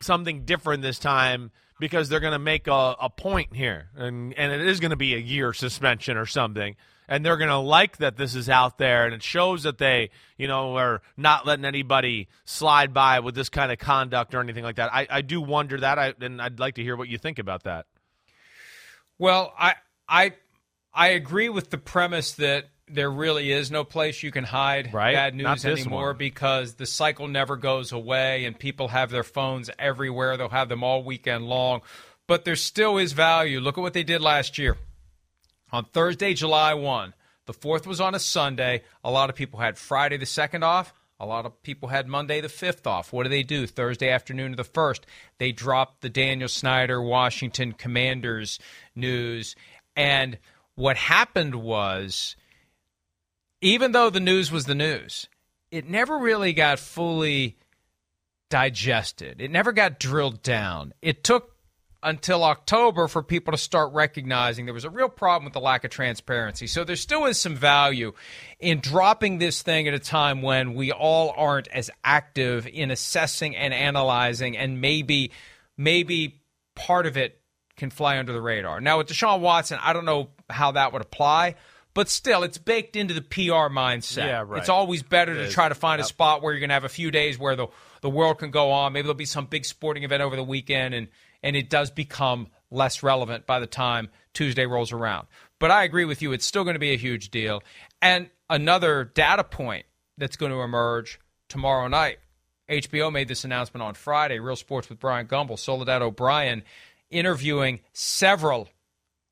something 0.00 0.44
different 0.44 0.82
this 0.82 0.98
time 0.98 1.50
because 1.78 2.10
they're 2.10 2.20
going 2.20 2.34
to 2.34 2.38
make 2.38 2.66
a, 2.66 2.96
a 3.00 3.08
point 3.08 3.56
here, 3.56 3.88
and 3.96 4.34
and 4.34 4.52
it 4.52 4.60
is 4.60 4.80
going 4.80 4.90
to 4.90 4.96
be 4.96 5.14
a 5.14 5.18
year 5.18 5.54
suspension 5.54 6.18
or 6.18 6.26
something, 6.26 6.76
and 7.10 7.26
they're 7.26 7.36
going 7.36 7.50
to 7.50 7.58
like 7.58 7.98
that 7.98 8.16
this 8.16 8.36
is 8.36 8.48
out 8.48 8.78
there, 8.78 9.04
and 9.04 9.12
it 9.12 9.22
shows 9.22 9.64
that 9.64 9.76
they 9.76 10.10
you 10.38 10.48
know 10.48 10.76
are 10.76 11.02
not 11.16 11.44
letting 11.44 11.66
anybody 11.66 12.28
slide 12.44 12.94
by 12.94 13.20
with 13.20 13.34
this 13.34 13.50
kind 13.50 13.72
of 13.72 13.78
conduct 13.78 14.34
or 14.34 14.40
anything 14.40 14.64
like 14.64 14.76
that. 14.76 14.94
I, 14.94 15.06
I 15.10 15.20
do 15.20 15.40
wonder 15.42 15.78
that, 15.80 15.98
I, 15.98 16.14
and 16.20 16.40
I'd 16.40 16.60
like 16.60 16.76
to 16.76 16.82
hear 16.82 16.96
what 16.96 17.08
you 17.08 17.18
think 17.18 17.38
about 17.40 17.64
that. 17.64 17.86
Well, 19.18 19.52
I 19.58 19.74
I 20.08 20.32
I 20.94 21.08
agree 21.08 21.48
with 21.48 21.68
the 21.70 21.78
premise 21.78 22.32
that 22.34 22.66
there 22.86 23.10
really 23.10 23.52
is 23.52 23.70
no 23.70 23.84
place 23.84 24.22
you 24.22 24.32
can 24.32 24.44
hide 24.44 24.92
right? 24.92 25.14
bad 25.14 25.34
news 25.34 25.64
anymore 25.64 26.08
one. 26.08 26.16
because 26.16 26.74
the 26.74 26.86
cycle 26.86 27.28
never 27.28 27.56
goes 27.56 27.92
away 27.92 28.44
and 28.44 28.58
people 28.58 28.88
have 28.88 29.10
their 29.10 29.22
phones 29.22 29.70
everywhere. 29.78 30.36
They'll 30.36 30.48
have 30.48 30.68
them 30.68 30.82
all 30.82 31.04
weekend 31.04 31.46
long. 31.46 31.82
But 32.26 32.44
there 32.44 32.56
still 32.56 32.98
is 32.98 33.12
value. 33.12 33.60
Look 33.60 33.78
at 33.78 33.80
what 33.80 33.92
they 33.92 34.04
did 34.04 34.20
last 34.20 34.58
year. 34.58 34.76
On 35.72 35.84
Thursday, 35.84 36.34
July 36.34 36.74
1, 36.74 37.14
the 37.46 37.52
4th 37.54 37.86
was 37.86 38.00
on 38.00 38.14
a 38.14 38.18
Sunday. 38.18 38.82
A 39.04 39.10
lot 39.10 39.30
of 39.30 39.36
people 39.36 39.60
had 39.60 39.78
Friday 39.78 40.16
the 40.16 40.26
2nd 40.26 40.62
off. 40.62 40.92
A 41.18 41.26
lot 41.26 41.44
of 41.44 41.62
people 41.62 41.88
had 41.88 42.08
Monday 42.08 42.40
the 42.40 42.48
5th 42.48 42.86
off. 42.86 43.12
What 43.12 43.24
do 43.24 43.28
they 43.28 43.42
do? 43.42 43.66
Thursday 43.66 44.08
afternoon 44.08 44.52
of 44.52 44.56
the 44.56 44.64
1st, 44.64 45.00
they 45.38 45.52
dropped 45.52 46.00
the 46.00 46.08
Daniel 46.08 46.48
Snyder 46.48 47.02
Washington 47.02 47.72
Commanders 47.72 48.58
news. 48.94 49.54
And 49.94 50.38
what 50.76 50.96
happened 50.96 51.56
was 51.56 52.36
even 53.60 53.92
though 53.92 54.08
the 54.08 54.20
news 54.20 54.50
was 54.50 54.64
the 54.64 54.74
news, 54.74 55.28
it 55.70 55.88
never 55.88 56.18
really 56.18 56.54
got 56.54 56.78
fully 56.78 57.58
digested. 58.48 59.40
It 59.40 59.50
never 59.50 59.72
got 59.72 60.00
drilled 60.00 60.42
down. 60.42 60.94
It 61.02 61.22
took 61.22 61.49
until 62.02 62.44
October 62.44 63.08
for 63.08 63.22
people 63.22 63.52
to 63.52 63.58
start 63.58 63.92
recognizing 63.92 64.64
there 64.64 64.74
was 64.74 64.84
a 64.84 64.90
real 64.90 65.08
problem 65.08 65.44
with 65.44 65.52
the 65.52 65.60
lack 65.60 65.84
of 65.84 65.90
transparency. 65.90 66.66
So 66.66 66.82
there 66.84 66.96
still 66.96 67.26
is 67.26 67.38
some 67.38 67.56
value 67.56 68.12
in 68.58 68.80
dropping 68.80 69.38
this 69.38 69.62
thing 69.62 69.86
at 69.86 69.92
a 69.94 69.98
time 69.98 70.40
when 70.40 70.74
we 70.74 70.92
all 70.92 71.34
aren't 71.36 71.68
as 71.68 71.90
active 72.02 72.66
in 72.66 72.90
assessing 72.90 73.54
and 73.54 73.74
analyzing 73.74 74.56
and 74.56 74.80
maybe 74.80 75.32
maybe 75.76 76.40
part 76.74 77.06
of 77.06 77.16
it 77.16 77.40
can 77.76 77.90
fly 77.90 78.18
under 78.18 78.32
the 78.32 78.40
radar. 78.40 78.80
Now 78.80 78.98
with 78.98 79.08
Deshaun 79.08 79.40
Watson, 79.40 79.78
I 79.82 79.92
don't 79.92 80.04
know 80.06 80.30
how 80.48 80.72
that 80.72 80.92
would 80.92 81.02
apply. 81.02 81.56
But 81.92 82.08
still, 82.08 82.44
it's 82.44 82.56
baked 82.56 82.94
into 82.94 83.14
the 83.14 83.20
PR 83.20 83.66
mindset. 83.68 84.18
Yeah, 84.18 84.44
right. 84.46 84.60
It's 84.60 84.68
always 84.68 85.02
better 85.02 85.32
It 85.32 85.38
to 85.38 85.42
is. 85.46 85.52
try 85.52 85.68
to 85.68 85.74
find 85.74 86.00
a 86.00 86.04
spot 86.04 86.40
where 86.40 86.52
you're 86.52 86.60
going 86.60 86.68
to 86.70 86.74
have 86.74 86.84
a 86.84 86.88
few 86.88 87.10
days 87.10 87.36
where 87.36 87.56
the 87.56 87.66
the 88.00 88.08
world 88.08 88.38
can 88.38 88.52
go 88.52 88.70
on. 88.70 88.92
Maybe 88.92 89.02
there'll 89.02 89.14
be 89.14 89.24
some 89.24 89.46
big 89.46 89.64
sporting 89.64 90.04
event 90.04 90.22
over 90.22 90.36
the 90.36 90.44
weekend, 90.44 90.94
and 90.94 91.08
and 91.42 91.56
it 91.56 91.70
does 91.70 91.90
become 91.90 92.48
less 92.70 93.02
relevant 93.02 93.46
by 93.46 93.60
the 93.60 93.66
time 93.66 94.08
Tuesday 94.32 94.66
rolls 94.66 94.92
around. 94.92 95.26
But 95.58 95.70
I 95.70 95.84
agree 95.84 96.04
with 96.04 96.22
you; 96.22 96.32
it's 96.32 96.46
still 96.46 96.64
going 96.64 96.74
to 96.74 96.80
be 96.80 96.92
a 96.92 96.96
huge 96.96 97.30
deal. 97.30 97.62
And 98.00 98.30
another 98.48 99.04
data 99.04 99.44
point 99.44 99.86
that's 100.18 100.36
going 100.36 100.52
to 100.52 100.60
emerge 100.60 101.20
tomorrow 101.48 101.88
night. 101.88 102.18
HBO 102.68 103.12
made 103.12 103.28
this 103.28 103.44
announcement 103.44 103.82
on 103.82 103.94
Friday. 103.94 104.38
Real 104.38 104.56
Sports 104.56 104.88
with 104.88 105.00
Bryant 105.00 105.28
Gumbel, 105.28 105.58
Soledad 105.58 106.02
O'Brien, 106.02 106.62
interviewing 107.10 107.80
several 107.92 108.68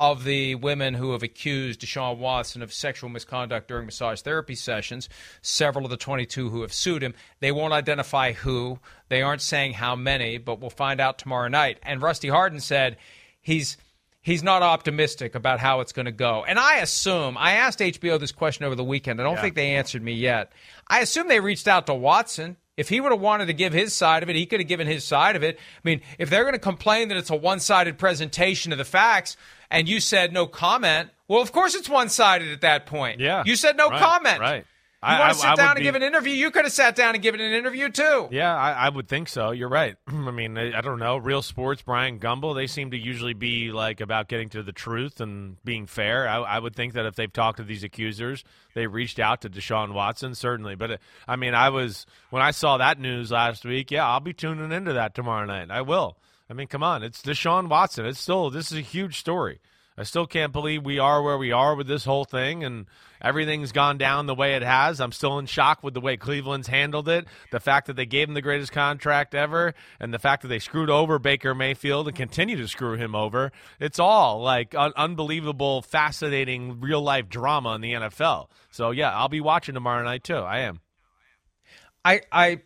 of 0.00 0.24
the 0.24 0.54
women 0.54 0.94
who 0.94 1.12
have 1.12 1.22
accused 1.22 1.80
Deshaun 1.80 2.18
Watson 2.18 2.62
of 2.62 2.72
sexual 2.72 3.10
misconduct 3.10 3.68
during 3.68 3.86
massage 3.86 4.20
therapy 4.20 4.54
sessions, 4.54 5.08
several 5.42 5.84
of 5.84 5.90
the 5.90 5.96
22 5.96 6.50
who 6.50 6.62
have 6.62 6.72
sued 6.72 7.02
him. 7.02 7.14
They 7.40 7.50
won't 7.50 7.72
identify 7.72 8.32
who. 8.32 8.78
They 9.08 9.22
aren't 9.22 9.42
saying 9.42 9.74
how 9.74 9.96
many, 9.96 10.38
but 10.38 10.60
we'll 10.60 10.70
find 10.70 11.00
out 11.00 11.18
tomorrow 11.18 11.48
night. 11.48 11.78
And 11.82 12.00
Rusty 12.00 12.28
Hardin 12.28 12.60
said 12.60 12.96
he's 13.40 13.76
he's 14.20 14.42
not 14.42 14.62
optimistic 14.62 15.34
about 15.34 15.58
how 15.58 15.80
it's 15.80 15.92
going 15.92 16.06
to 16.06 16.12
go. 16.12 16.44
And 16.46 16.58
I 16.58 16.78
assume 16.78 17.36
I 17.36 17.52
asked 17.52 17.78
HBO 17.80 18.20
this 18.20 18.32
question 18.32 18.66
over 18.66 18.74
the 18.74 18.84
weekend. 18.84 19.20
I 19.20 19.24
don't 19.24 19.38
think 19.38 19.54
they 19.54 19.74
answered 19.74 20.02
me 20.02 20.12
yet. 20.12 20.52
I 20.86 21.00
assume 21.00 21.28
they 21.28 21.40
reached 21.40 21.66
out 21.66 21.86
to 21.86 21.94
Watson. 21.94 22.56
If 22.76 22.88
he 22.88 23.00
would 23.00 23.10
have 23.10 23.20
wanted 23.20 23.46
to 23.46 23.54
give 23.54 23.72
his 23.72 23.92
side 23.92 24.22
of 24.22 24.30
it, 24.30 24.36
he 24.36 24.46
could 24.46 24.60
have 24.60 24.68
given 24.68 24.86
his 24.86 25.02
side 25.02 25.34
of 25.34 25.42
it. 25.42 25.56
I 25.58 25.80
mean, 25.82 26.00
if 26.16 26.30
they're 26.30 26.44
going 26.44 26.52
to 26.52 26.60
complain 26.60 27.08
that 27.08 27.16
it's 27.16 27.30
a 27.30 27.34
one-sided 27.34 27.98
presentation 27.98 28.70
of 28.70 28.78
the 28.78 28.84
facts 28.84 29.36
and 29.70 29.88
you 29.88 30.00
said 30.00 30.32
no 30.32 30.46
comment, 30.46 31.10
well, 31.28 31.42
of 31.42 31.52
course 31.52 31.74
it's 31.74 31.88
one-sided 31.88 32.48
at 32.48 32.60
that 32.62 32.86
point. 32.86 33.20
Yeah. 33.20 33.42
You 33.46 33.56
said 33.56 33.76
no 33.76 33.88
Right, 33.90 34.00
comment. 34.00 34.40
right. 34.40 34.64
You 35.00 35.08
I- 35.10 35.20
want 35.20 35.32
to 35.34 35.38
sit 35.38 35.46
I 35.46 35.50
would 35.52 35.56
down 35.58 35.68
and 35.70 35.78
be- 35.78 35.82
give 35.84 35.94
an 35.94 36.02
interview? 36.02 36.32
You 36.32 36.50
could 36.50 36.64
have 36.64 36.72
sat 36.72 36.96
down 36.96 37.14
and 37.14 37.22
given 37.22 37.40
an 37.40 37.52
interview 37.52 37.88
too. 37.88 38.26
Yeah, 38.32 38.52
I, 38.56 38.72
I 38.72 38.88
would 38.88 39.06
think 39.06 39.28
so. 39.28 39.52
You're 39.52 39.68
right. 39.68 39.94
I 40.08 40.32
mean, 40.32 40.58
I, 40.58 40.76
I 40.76 40.80
don't 40.80 40.98
know. 40.98 41.18
Real 41.18 41.40
Sports, 41.40 41.82
Bryant 41.82 42.20
Gumbel, 42.20 42.52
they 42.56 42.66
seem 42.66 42.90
to 42.90 42.96
usually 42.98 43.32
be 43.34 43.70
like 43.70 44.00
about 44.00 44.26
getting 44.26 44.48
to 44.48 44.62
the 44.64 44.72
truth 44.72 45.20
and 45.20 45.62
being 45.64 45.86
fair. 45.86 46.26
I, 46.28 46.38
I 46.38 46.58
would 46.58 46.74
think 46.74 46.94
that 46.94 47.06
if 47.06 47.14
they've 47.14 47.32
talked 47.32 47.58
to 47.58 47.62
these 47.62 47.84
accusers, 47.84 48.42
they 48.74 48.88
reached 48.88 49.20
out 49.20 49.42
to 49.42 49.48
Deshaun 49.48 49.92
Watson, 49.92 50.34
certainly. 50.34 50.74
But 50.74 50.90
uh, 50.90 50.96
I 51.28 51.36
mean, 51.36 51.54
I 51.54 51.68
was 51.68 52.04
when 52.30 52.42
I 52.42 52.50
saw 52.50 52.78
that 52.78 52.98
news 52.98 53.30
last 53.30 53.64
week. 53.64 53.92
Yeah, 53.92 54.04
I'll 54.08 54.18
be 54.18 54.32
tuning 54.32 54.72
into 54.72 54.94
that 54.94 55.14
tomorrow 55.14 55.46
night. 55.46 55.70
I 55.70 55.82
will. 55.82 56.16
I 56.50 56.54
mean, 56.54 56.66
come 56.66 56.82
on, 56.82 57.02
it's 57.02 57.22
Deshaun 57.22 57.68
Watson. 57.68 58.06
It's 58.06 58.20
still 58.20 58.50
this 58.50 58.72
is 58.72 58.78
a 58.78 58.82
huge 58.82 59.18
story. 59.18 59.60
I 59.98 60.04
still 60.04 60.28
can't 60.28 60.52
believe 60.52 60.84
we 60.84 61.00
are 61.00 61.20
where 61.20 61.36
we 61.36 61.50
are 61.50 61.74
with 61.74 61.88
this 61.88 62.04
whole 62.04 62.24
thing 62.24 62.62
and 62.62 62.86
everything's 63.20 63.72
gone 63.72 63.98
down 63.98 64.26
the 64.26 64.34
way 64.34 64.54
it 64.54 64.62
has. 64.62 65.00
I'm 65.00 65.10
still 65.10 65.40
in 65.40 65.46
shock 65.46 65.82
with 65.82 65.92
the 65.92 66.00
way 66.00 66.16
Cleveland's 66.16 66.68
handled 66.68 67.08
it. 67.08 67.26
The 67.50 67.58
fact 67.58 67.88
that 67.88 67.96
they 67.96 68.06
gave 68.06 68.28
him 68.28 68.34
the 68.34 68.40
greatest 68.40 68.70
contract 68.70 69.34
ever 69.34 69.74
and 69.98 70.14
the 70.14 70.20
fact 70.20 70.42
that 70.42 70.48
they 70.48 70.60
screwed 70.60 70.88
over 70.88 71.18
Baker 71.18 71.52
Mayfield 71.52 72.06
and 72.06 72.16
continue 72.16 72.56
to 72.58 72.68
screw 72.68 72.94
him 72.94 73.16
over. 73.16 73.50
It's 73.80 73.98
all 73.98 74.40
like 74.40 74.72
un- 74.76 74.92
unbelievable, 74.96 75.82
fascinating 75.82 76.78
real 76.80 77.02
life 77.02 77.28
drama 77.28 77.74
in 77.74 77.80
the 77.80 77.94
NFL. 77.94 78.50
So, 78.70 78.92
yeah, 78.92 79.10
I'll 79.10 79.28
be 79.28 79.40
watching 79.40 79.74
tomorrow 79.74 80.04
night 80.04 80.22
too. 80.22 80.36
I 80.36 80.60
am. 80.60 80.80
I 82.04 82.20
I 82.30 82.60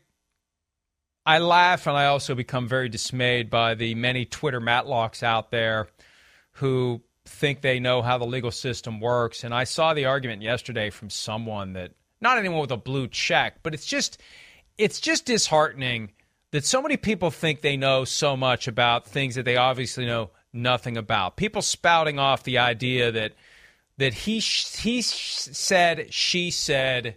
I 1.25 1.38
laugh 1.38 1.87
and 1.87 1.97
I 1.97 2.07
also 2.07 2.35
become 2.35 2.67
very 2.67 2.88
dismayed 2.88 3.49
by 3.49 3.75
the 3.75 3.95
many 3.95 4.25
Twitter 4.25 4.61
matlocks 4.61 5.23
out 5.23 5.50
there 5.50 5.88
who 6.52 7.02
think 7.25 7.61
they 7.61 7.79
know 7.79 8.02
how 8.02 8.19
the 8.19 8.26
legal 8.26 8.50
system 8.50 9.00
works. 9.00 9.45
And 9.45 9.55
I 9.55 9.64
saw 9.64 9.95
the 9.95 10.07
argument 10.07 10.43
yesterday 10.43 10.91
from 10.91 11.11
someone 11.11 11.75
that 11.75 11.93
not 12.21 12.38
anyone 12.38 12.61
with 12.61 12.73
a 12.73 12.76
blue 12.76 13.09
check, 13.09 13.62
but 13.62 13.75
it's 13.75 13.87
just 13.87 14.21
it's 14.79 15.00
just 15.00 15.26
disheartening 15.26 16.12
that 16.50 16.64
so 16.64 16.83
many 16.83 16.97
people 16.97 17.31
think 17.31 17.61
they 17.61 17.76
know 17.76 18.05
so 18.05 18.37
much 18.37 18.67
about 18.69 19.07
things 19.07 19.35
that 19.37 19.45
they 19.45 19.57
obviously 19.57 20.07
know 20.07 20.31
nothing 20.52 20.97
about. 20.97 21.37
People 21.37 21.62
spouting 21.62 22.19
off 22.19 22.43
the 22.43 22.59
idea 22.59 23.12
that 23.12 23.33
that 23.99 24.14
he 24.14 24.41
he 24.41 25.02
said 25.02 26.12
she 26.12 26.50
said 26.50 27.17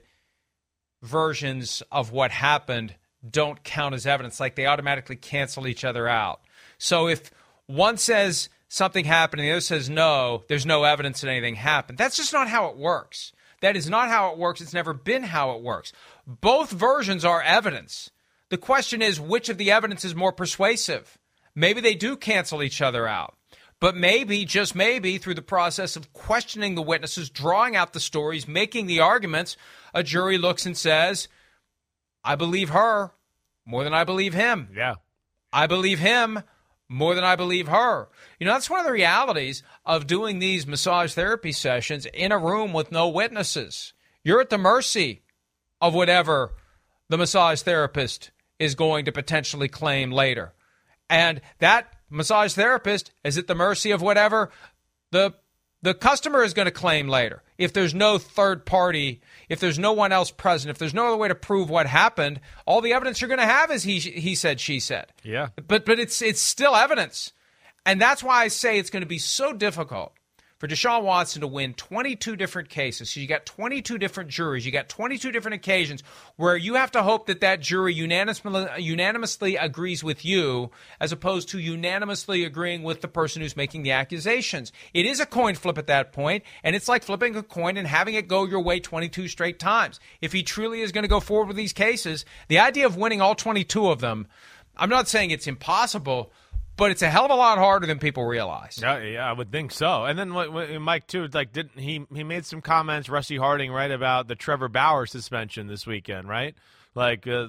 versions 1.02 1.82
of 1.92 2.12
what 2.12 2.32
happened 2.32 2.96
don't 3.32 3.64
count 3.64 3.96
as 3.96 4.06
evidence 4.06 4.40
like 4.40 4.56
they 4.56 4.66
automatically 4.66 5.16
cancel 5.16 5.68
each 5.68 5.84
other 5.84 6.08
out. 6.08 6.42
So 6.78 7.08
if 7.08 7.32
one 7.68 7.98
says 7.98 8.50
something 8.68 9.06
happened 9.06 9.42
and 9.42 9.48
the 9.48 9.54
other 9.54 9.62
says 9.62 9.90
no, 9.90 10.44
there's 10.48 10.66
no 10.66 10.84
evidence 10.84 11.22
that 11.22 11.30
anything 11.30 11.56
happened. 11.56 11.98
That's 11.98 12.18
just 12.18 12.34
not 12.34 12.50
how 12.50 12.68
it 12.68 12.78
works. 12.78 13.32
That 13.62 13.76
is 13.76 13.90
not 13.90 14.10
how 14.10 14.32
it 14.32 14.38
works. 14.38 14.62
It's 14.62 14.74
never 14.74 14.94
been 14.94 15.24
how 15.24 15.52
it 15.52 15.62
works. 15.62 15.92
Both 16.28 16.72
versions 16.72 17.24
are 17.26 17.42
evidence. 17.42 18.12
The 18.50 18.58
question 18.58 19.02
is 19.02 19.20
which 19.20 19.50
of 19.50 19.58
the 19.58 19.72
evidence 19.72 20.06
is 20.06 20.14
more 20.14 20.32
persuasive? 20.32 21.18
Maybe 21.56 21.82
they 21.82 21.96
do 21.96 22.16
cancel 22.16 22.62
each 22.62 22.82
other 22.82 23.08
out. 23.08 23.36
But 23.80 23.96
maybe, 23.96 24.46
just 24.46 24.76
maybe, 24.76 25.18
through 25.18 25.34
the 25.34 25.42
process 25.42 25.96
of 25.96 26.14
questioning 26.14 26.76
the 26.76 26.82
witnesses, 26.82 27.30
drawing 27.30 27.76
out 27.76 27.94
the 27.94 28.00
stories, 28.00 28.48
making 28.48 28.88
the 28.88 29.02
arguments, 29.02 29.58
a 29.94 30.02
jury 30.02 30.38
looks 30.38 30.66
and 30.66 30.78
says, 30.78 31.28
I 32.26 32.36
believe 32.36 32.70
her 32.70 33.12
more 33.66 33.84
than 33.84 33.94
I 33.94 34.04
believe 34.04 34.34
him. 34.34 34.70
Yeah. 34.76 34.96
I 35.54 35.68
believe 35.68 36.00
him 36.00 36.42
more 36.90 37.16
than 37.16 37.24
I 37.24 37.36
believe 37.36 37.68
her. 37.68 38.10
You 38.40 38.46
know, 38.46 38.54
that's 38.54 38.70
one 38.70 38.80
of 38.80 38.86
the 38.86 38.92
realities 38.92 39.64
of 39.86 40.08
doing 40.08 40.40
these 40.40 40.68
massage 40.68 41.14
therapy 41.14 41.52
sessions 41.52 42.06
in 42.14 42.32
a 42.32 42.38
room 42.38 42.74
with 42.74 42.92
no 42.92 43.08
witnesses. 43.08 43.94
You're 44.24 44.42
at 44.42 44.50
the 44.50 44.58
mercy 44.58 45.22
of 45.80 45.94
whatever 45.94 46.56
the 47.10 47.18
massage 47.18 47.62
therapist 47.62 48.32
is 48.60 48.76
going 48.76 49.06
to 49.06 49.12
potentially 49.12 49.68
claim 49.68 50.12
later. 50.12 50.54
And 51.10 51.42
that 51.60 51.94
massage 52.10 52.54
therapist 52.54 53.12
is 53.24 53.38
at 53.38 53.48
the 53.48 53.56
mercy 53.56 53.92
of 53.92 54.02
whatever 54.02 54.52
the 55.12 55.34
The 55.86 55.94
customer 55.94 56.44
is 56.44 56.56
going 56.56 56.66
to 56.66 56.72
claim 56.72 57.08
later 57.08 57.44
if 57.60 57.72
there's 57.72 57.94
no 57.94 58.18
third 58.18 58.66
party, 58.66 59.22
if 59.50 59.60
there's 59.60 59.78
no 59.78 59.94
one 59.94 60.12
else 60.12 60.32
present, 60.32 60.72
if 60.72 60.80
there's 60.80 60.96
no 60.96 61.10
other 61.10 61.16
way 61.16 61.28
to 61.28 61.36
prove 61.36 61.70
what 61.70 61.86
happened. 61.86 62.40
All 62.66 62.82
the 62.82 62.94
evidence 62.94 63.22
you're 63.22 63.28
going 63.28 63.40
to 63.40 63.46
have 63.46 63.70
is 63.70 63.84
he 63.84 64.00
he 64.00 64.34
said, 64.34 64.60
she 64.60 64.80
said. 64.80 65.06
Yeah. 65.22 65.50
But 65.68 65.86
but 65.86 66.00
it's 66.00 66.24
it's 66.24 66.42
still 66.42 66.76
evidence, 66.76 67.34
and 67.86 68.02
that's 68.02 68.24
why 68.24 68.42
I 68.42 68.48
say 68.48 68.80
it's 68.80 68.90
going 68.90 69.04
to 69.04 69.08
be 69.08 69.20
so 69.20 69.54
difficult 69.54 70.15
for 70.58 70.68
Deshaun 70.68 71.04
Watson 71.04 71.42
to 71.42 71.48
win 71.48 71.74
22 71.74 72.36
different 72.36 72.70
cases. 72.70 73.10
So 73.10 73.20
you 73.20 73.28
got 73.28 73.46
22 73.46 73.98
different 73.98 74.30
juries, 74.30 74.66
you 74.66 74.72
got 74.72 74.88
22 74.88 75.32
different 75.32 75.56
occasions 75.56 76.02
where 76.38 76.56
you 76.56 76.76
have 76.76 76.92
to 76.92 77.04
hope 77.04 77.28
that 77.28 77.42
that 77.42 77.60
jury 77.60 77.94
unanimously, 77.94 78.68
unanimously 78.80 79.58
agrees 79.58 80.04
with 80.04 80.24
you 80.24 80.72
as 81.00 81.12
opposed 81.12 81.50
to 81.50 81.60
unanimously 81.60 82.46
agreeing 82.46 82.84
with 82.84 83.02
the 83.02 83.08
person 83.08 83.42
who's 83.42 83.58
making 83.58 83.84
the 83.84 83.92
accusations. 83.92 84.72
It 84.94 85.06
is 85.06 85.20
a 85.20 85.26
coin 85.26 85.56
flip 85.56 85.78
at 85.78 85.88
that 85.88 86.14
point, 86.14 86.44
and 86.64 86.76
it's 86.76 86.88
like 86.88 87.04
flipping 87.04 87.36
a 87.36 87.44
coin 87.44 87.78
and 87.78 87.88
having 87.88 88.16
it 88.16 88.28
go 88.28 88.46
your 88.46 88.62
way 88.62 88.80
22 88.80 89.28
straight 89.28 89.60
times. 89.60 90.00
If 90.22 90.32
he 90.32 90.44
truly 90.44 90.82
is 90.82 90.92
going 90.92 91.04
to 91.04 91.10
go 91.10 91.20
forward 91.20 91.48
with 91.48 91.58
these 91.58 91.74
cases, 91.74 92.26
the 92.48 92.60
idea 92.60 92.86
of 92.86 92.98
winning 92.98 93.22
all 93.22 93.36
22 93.36 93.90
of 93.90 94.00
them, 94.00 94.28
I'm 94.78 94.90
not 94.90 95.08
saying 95.08 95.32
it's 95.32 95.48
impossible 95.48 96.32
but 96.78 96.92
it's 96.92 97.02
a 97.02 97.10
hell 97.10 97.26
of 97.26 97.32
a 97.32 97.36
lot 97.36 97.58
harder 97.58 97.88
than 97.88 98.00
people 98.00 98.26
realize. 98.26 98.80
Yeah, 98.82 99.00
yeah, 99.00 99.30
I 99.30 99.34
would 99.34 99.52
think 99.52 99.72
so. 99.72 100.06
And 100.06 100.18
then 100.18 100.30
Mike 100.82 101.08
too, 101.08 101.28
like 101.34 101.54
didn't 101.54 101.80
he? 101.80 102.06
He 102.14 102.24
made 102.24 102.46
some 102.46 102.62
comments, 102.62 103.10
Rusty 103.10 103.38
Hardin, 103.38 103.72
right 103.72 103.92
about 103.92 104.28
the 104.28 104.36
Trevor 104.36 104.68
Bauer 104.68 105.06
suspension 105.06 105.68
this 105.68 105.88
weekend, 105.88 106.28
right? 106.28 106.56
Like 106.94 107.28
uh, 107.28 107.48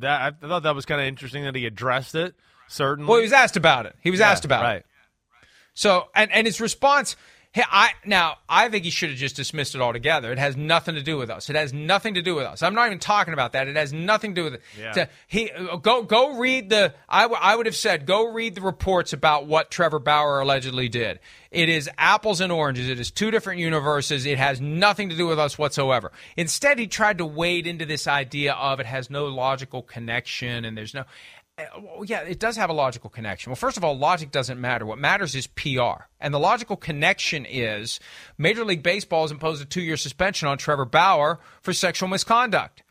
that. 0.00 0.36
I 0.42 0.46
thought 0.46 0.64
that 0.64 0.74
was 0.74 0.86
kind 0.86 1.00
of 1.00 1.06
interesting 1.06 1.44
that 1.44 1.54
he 1.54 1.66
addressed 1.66 2.14
it. 2.14 2.34
Certainly. 2.68 3.08
Well, 3.08 3.18
he 3.18 3.24
was 3.24 3.32
asked 3.32 3.56
about 3.56 3.86
it. 3.86 3.96
He 4.00 4.10
was 4.10 4.20
yeah, 4.20 4.30
asked 4.30 4.44
about 4.44 4.62
right. 4.62 4.76
it. 4.78 4.86
So, 5.74 6.08
and 6.14 6.30
and 6.32 6.46
his 6.46 6.60
response 6.60 7.16
Hey, 7.54 7.64
I 7.70 7.90
now 8.06 8.38
I 8.48 8.70
think 8.70 8.84
he 8.84 8.90
should 8.90 9.10
have 9.10 9.18
just 9.18 9.36
dismissed 9.36 9.74
it 9.74 9.82
altogether. 9.82 10.32
It 10.32 10.38
has 10.38 10.56
nothing 10.56 10.94
to 10.94 11.02
do 11.02 11.18
with 11.18 11.28
us. 11.28 11.50
It 11.50 11.56
has 11.56 11.74
nothing 11.74 12.14
to 12.14 12.22
do 12.22 12.34
with 12.34 12.46
us. 12.46 12.62
I'm 12.62 12.74
not 12.74 12.86
even 12.86 12.98
talking 12.98 13.34
about 13.34 13.52
that. 13.52 13.68
It 13.68 13.76
has 13.76 13.92
nothing 13.92 14.34
to 14.34 14.40
do 14.40 14.44
with 14.44 14.54
it. 14.54 14.62
Yeah. 14.78 15.06
He 15.26 15.50
go 15.82 16.02
go 16.02 16.38
read 16.38 16.70
the. 16.70 16.94
I, 17.10 17.22
w- 17.22 17.40
I 17.40 17.54
would 17.54 17.66
have 17.66 17.76
said 17.76 18.06
go 18.06 18.32
read 18.32 18.54
the 18.54 18.62
reports 18.62 19.12
about 19.12 19.46
what 19.46 19.70
Trevor 19.70 19.98
Bauer 19.98 20.40
allegedly 20.40 20.88
did. 20.88 21.20
It 21.52 21.68
is 21.68 21.88
apples 21.98 22.40
and 22.40 22.50
oranges. 22.50 22.88
It 22.88 22.98
is 22.98 23.10
two 23.10 23.30
different 23.30 23.60
universes. 23.60 24.24
It 24.24 24.38
has 24.38 24.60
nothing 24.60 25.10
to 25.10 25.16
do 25.16 25.26
with 25.26 25.38
us 25.38 25.58
whatsoever. 25.58 26.10
Instead, 26.34 26.78
he 26.78 26.86
tried 26.86 27.18
to 27.18 27.26
wade 27.26 27.66
into 27.66 27.84
this 27.84 28.06
idea 28.06 28.54
of 28.54 28.80
it 28.80 28.86
has 28.86 29.10
no 29.10 29.26
logical 29.26 29.82
connection 29.82 30.64
and 30.64 30.76
there's 30.76 30.94
no. 30.94 31.04
Uh, 31.58 31.64
yeah, 32.04 32.22
it 32.22 32.38
does 32.38 32.56
have 32.56 32.70
a 32.70 32.72
logical 32.72 33.10
connection. 33.10 33.50
Well, 33.50 33.56
first 33.56 33.76
of 33.76 33.84
all, 33.84 33.98
logic 33.98 34.30
doesn't 34.30 34.58
matter. 34.58 34.86
What 34.86 34.98
matters 34.98 35.34
is 35.34 35.46
PR. 35.46 36.04
And 36.18 36.32
the 36.32 36.38
logical 36.38 36.76
connection 36.76 37.44
is 37.44 38.00
Major 38.38 38.64
League 38.64 38.82
Baseball 38.82 39.24
has 39.24 39.30
imposed 39.30 39.60
a 39.60 39.66
two 39.66 39.82
year 39.82 39.98
suspension 39.98 40.48
on 40.48 40.56
Trevor 40.56 40.86
Bauer 40.86 41.38
for 41.60 41.74
sexual 41.74 42.08
misconduct. 42.08 42.82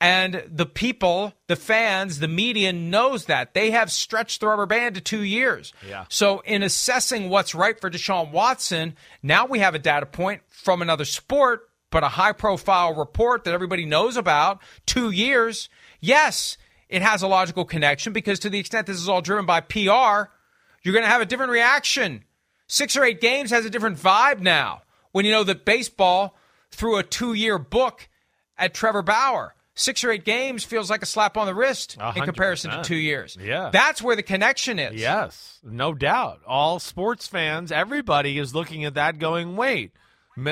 And 0.00 0.44
the 0.50 0.64
people, 0.64 1.34
the 1.46 1.56
fans, 1.56 2.20
the 2.20 2.28
media 2.28 2.72
knows 2.72 3.26
that. 3.26 3.52
They 3.52 3.70
have 3.72 3.92
stretched 3.92 4.40
the 4.40 4.46
rubber 4.46 4.64
band 4.64 4.94
to 4.94 5.02
two 5.02 5.22
years. 5.22 5.74
Yeah. 5.86 6.06
So, 6.08 6.40
in 6.40 6.62
assessing 6.62 7.28
what's 7.28 7.54
right 7.54 7.78
for 7.78 7.90
Deshaun 7.90 8.32
Watson, 8.32 8.96
now 9.22 9.44
we 9.44 9.58
have 9.58 9.74
a 9.74 9.78
data 9.78 10.06
point 10.06 10.40
from 10.48 10.80
another 10.80 11.04
sport, 11.04 11.68
but 11.90 12.02
a 12.02 12.08
high 12.08 12.32
profile 12.32 12.94
report 12.94 13.44
that 13.44 13.52
everybody 13.52 13.84
knows 13.84 14.16
about, 14.16 14.62
two 14.86 15.10
years. 15.10 15.68
Yes, 16.00 16.56
it 16.88 17.02
has 17.02 17.22
a 17.22 17.28
logical 17.28 17.66
connection 17.66 18.14
because 18.14 18.38
to 18.40 18.48
the 18.48 18.58
extent 18.58 18.86
this 18.86 18.96
is 18.96 19.08
all 19.08 19.20
driven 19.20 19.44
by 19.44 19.60
PR, 19.60 20.30
you're 20.82 20.94
going 20.94 21.04
to 21.04 21.08
have 21.08 21.20
a 21.20 21.26
different 21.26 21.52
reaction. 21.52 22.24
Six 22.66 22.96
or 22.96 23.04
eight 23.04 23.20
games 23.20 23.50
has 23.50 23.66
a 23.66 23.70
different 23.70 23.98
vibe 23.98 24.40
now 24.40 24.82
when 25.12 25.26
you 25.26 25.30
know 25.30 25.44
that 25.44 25.64
baseball 25.64 26.36
threw 26.70 26.96
a 26.96 27.02
two 27.02 27.34
year 27.34 27.58
book 27.58 28.08
at 28.56 28.72
Trevor 28.72 29.02
Bauer. 29.02 29.54
Six 29.80 30.04
or 30.04 30.10
eight 30.10 30.24
games 30.24 30.62
feels 30.62 30.90
like 30.90 31.02
a 31.02 31.06
slap 31.06 31.36
on 31.36 31.46
the 31.46 31.54
wrist 31.54 31.96
100%. 31.98 32.16
in 32.18 32.24
comparison 32.24 32.70
to 32.70 32.82
two 32.82 32.96
years. 32.96 33.36
Yeah. 33.40 33.70
That's 33.72 34.02
where 34.02 34.14
the 34.14 34.22
connection 34.22 34.78
is. 34.78 35.00
Yes, 35.00 35.58
no 35.64 35.94
doubt. 35.94 36.40
All 36.46 36.78
sports 36.78 37.26
fans, 37.26 37.72
everybody 37.72 38.38
is 38.38 38.54
looking 38.54 38.84
at 38.84 38.94
that 38.94 39.18
going, 39.18 39.56
wait, 39.56 39.92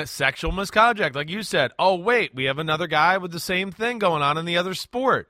sexual 0.05 0.51
misconduct. 0.51 1.15
Like 1.15 1.29
you 1.29 1.43
said, 1.43 1.71
oh, 1.77 1.95
wait, 1.95 2.33
we 2.33 2.45
have 2.45 2.57
another 2.57 2.87
guy 2.87 3.19
with 3.19 3.31
the 3.31 3.39
same 3.39 3.71
thing 3.71 3.99
going 3.99 4.23
on 4.23 4.37
in 4.37 4.45
the 4.45 4.57
other 4.57 4.73
sport 4.73 5.29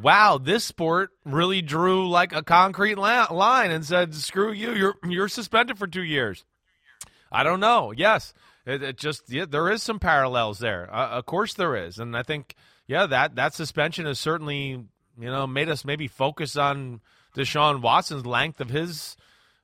wow, 0.00 0.38
this 0.38 0.64
sport 0.64 1.10
really 1.24 1.62
drew 1.62 2.08
like 2.08 2.32
a 2.32 2.42
concrete 2.42 2.96
la- 2.96 3.32
line 3.32 3.70
and 3.70 3.84
said, 3.84 4.14
"Screw 4.14 4.52
you, 4.52 4.72
you're 4.72 4.94
you're 5.04 5.28
suspended 5.28 5.78
for 5.78 5.86
two 5.86 6.04
years." 6.04 6.44
I 7.30 7.42
don't 7.42 7.60
know. 7.60 7.92
Yes, 7.94 8.32
it, 8.64 8.82
it 8.82 8.96
just 8.96 9.30
yeah, 9.30 9.44
there 9.48 9.70
is 9.70 9.82
some 9.82 9.98
parallels 9.98 10.58
there. 10.58 10.88
Uh, 10.92 11.08
of 11.08 11.26
course, 11.26 11.54
there 11.54 11.76
is, 11.76 11.98
and 11.98 12.16
I 12.16 12.22
think 12.22 12.54
yeah, 12.88 13.06
that 13.06 13.36
that 13.36 13.54
suspension 13.54 14.06
has 14.06 14.18
certainly 14.18 14.70
you 14.70 15.30
know 15.30 15.46
made 15.46 15.68
us 15.68 15.84
maybe 15.84 16.08
focus 16.08 16.56
on 16.56 17.00
Deshaun 17.36 17.80
Watson's 17.80 18.26
length 18.26 18.60
of 18.60 18.70
his. 18.70 19.16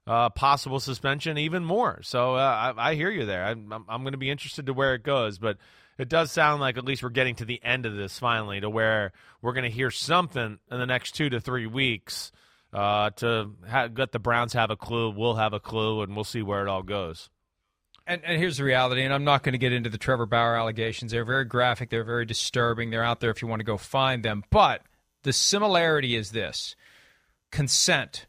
Uh, 0.06 0.28
possible 0.28 0.80
suspension 0.80 1.38
even 1.38 1.64
more. 1.64 1.98
So 2.02 2.34
uh, 2.34 2.74
I, 2.76 2.90
I, 2.90 2.94
hear 2.94 3.10
you 3.10 3.24
there. 3.24 3.42
I'm, 3.42 3.72
I'm 3.88 4.02
going 4.02 4.12
to 4.12 4.18
be 4.18 4.28
interested 4.28 4.66
to 4.66 4.74
where 4.74 4.94
it 4.94 5.02
goes, 5.02 5.38
but 5.38 5.56
it 5.96 6.10
does 6.10 6.30
sound 6.30 6.60
like 6.60 6.76
at 6.76 6.84
least 6.84 7.02
we're 7.02 7.08
getting 7.08 7.36
to 7.36 7.46
the 7.46 7.58
end 7.64 7.86
of 7.86 7.96
this 7.96 8.18
finally, 8.18 8.60
to 8.60 8.68
where 8.68 9.12
we're 9.40 9.54
going 9.54 9.64
to 9.64 9.70
hear 9.70 9.90
something 9.90 10.58
in 10.70 10.78
the 10.78 10.84
next 10.84 11.12
two 11.12 11.30
to 11.30 11.40
three 11.40 11.66
weeks 11.66 12.32
uh, 12.74 13.10
to 13.10 13.52
ha- 13.68 13.88
let 13.96 14.12
the 14.12 14.18
Browns 14.18 14.52
have 14.52 14.70
a 14.70 14.76
clue. 14.76 15.10
We'll 15.10 15.36
have 15.36 15.52
a 15.52 15.60
clue, 15.60 16.02
and 16.02 16.14
we'll 16.14 16.24
see 16.24 16.42
where 16.42 16.62
it 16.62 16.68
all 16.68 16.82
goes. 16.82 17.30
And, 18.06 18.22
and, 18.24 18.38
here's 18.38 18.58
the 18.58 18.64
reality, 18.64 19.02
and 19.02 19.14
I'm 19.14 19.24
not 19.24 19.42
going 19.42 19.54
to 19.54 19.58
get 19.58 19.72
into 19.72 19.88
the 19.88 19.96
Trevor 19.96 20.26
Bauer 20.26 20.56
allegations. 20.56 21.10
They're 21.10 21.24
very 21.24 21.46
graphic, 21.46 21.88
they're 21.88 22.04
very 22.04 22.26
disturbing. 22.26 22.90
They're 22.90 23.04
out 23.04 23.20
there 23.20 23.30
if 23.30 23.40
you 23.40 23.48
want 23.48 23.60
to 23.60 23.64
go 23.64 23.78
find 23.78 24.22
them. 24.22 24.44
But 24.50 24.82
the 25.22 25.32
similarity 25.32 26.14
is 26.14 26.32
this 26.32 26.76
consent, 27.50 28.26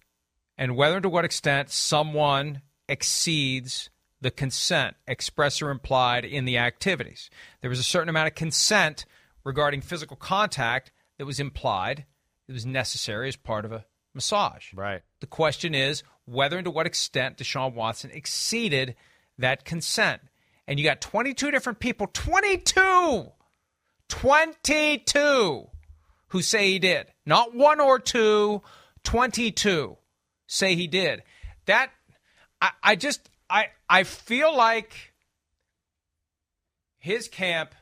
and 0.58 0.78
whether 0.78 1.02
to 1.02 1.10
what 1.10 1.26
extent 1.26 1.72
someone 1.72 2.62
exceeds 2.88 3.90
the 4.22 4.32
consent, 4.32 4.96
express 5.08 5.62
or 5.62 5.70
implied, 5.70 6.26
in 6.26 6.46
the 6.46 6.58
activities. 6.58 7.30
There 7.62 7.70
was 7.70 7.80
a 7.80 7.84
certain 7.84 8.10
amount 8.10 8.28
of 8.28 8.36
consent 8.36 9.06
regarding 9.44 9.82
physical 9.82 10.16
contact 10.16 10.92
that 11.18 11.26
was 11.26 11.40
implied, 11.40 12.06
that 12.48 12.54
was 12.54 12.66
necessary 12.66 13.28
as 13.28 13.36
part 13.36 13.66
of 13.66 13.72
a 13.72 13.86
massage. 14.14 14.74
Right. 14.74 15.02
The 15.20 15.28
question 15.28 15.76
is 15.76 16.04
whether 16.26 16.58
and 16.58 16.66
to 16.66 16.72
what 16.72 16.88
extent 16.88 17.38
Deshaun 17.38 17.74
Watson 17.74 18.10
exceeded 18.14 18.96
that 19.38 19.66
consent. 19.66 20.22
And 20.68 20.80
you 20.80 20.86
got 20.86 21.02
22 21.02 21.52
different 21.52 21.80
people, 21.80 22.08
22, 22.12 23.32
22 24.10 25.68
who 26.30 26.42
say 26.42 26.72
he 26.72 26.80
did. 26.80 27.08
Not 27.26 27.56
one 27.56 27.80
or 27.80 28.00
two, 28.00 28.62
22 29.04 29.98
say 30.48 30.76
he 30.76 30.88
did. 30.88 31.24
That, 31.66 31.92
I, 32.62 32.72
I 32.84 32.96
just, 32.96 33.30
I 33.50 33.68
I 33.90 34.04
feel 34.04 34.56
like 34.56 35.14
his 36.98 37.28
camp 37.28 37.76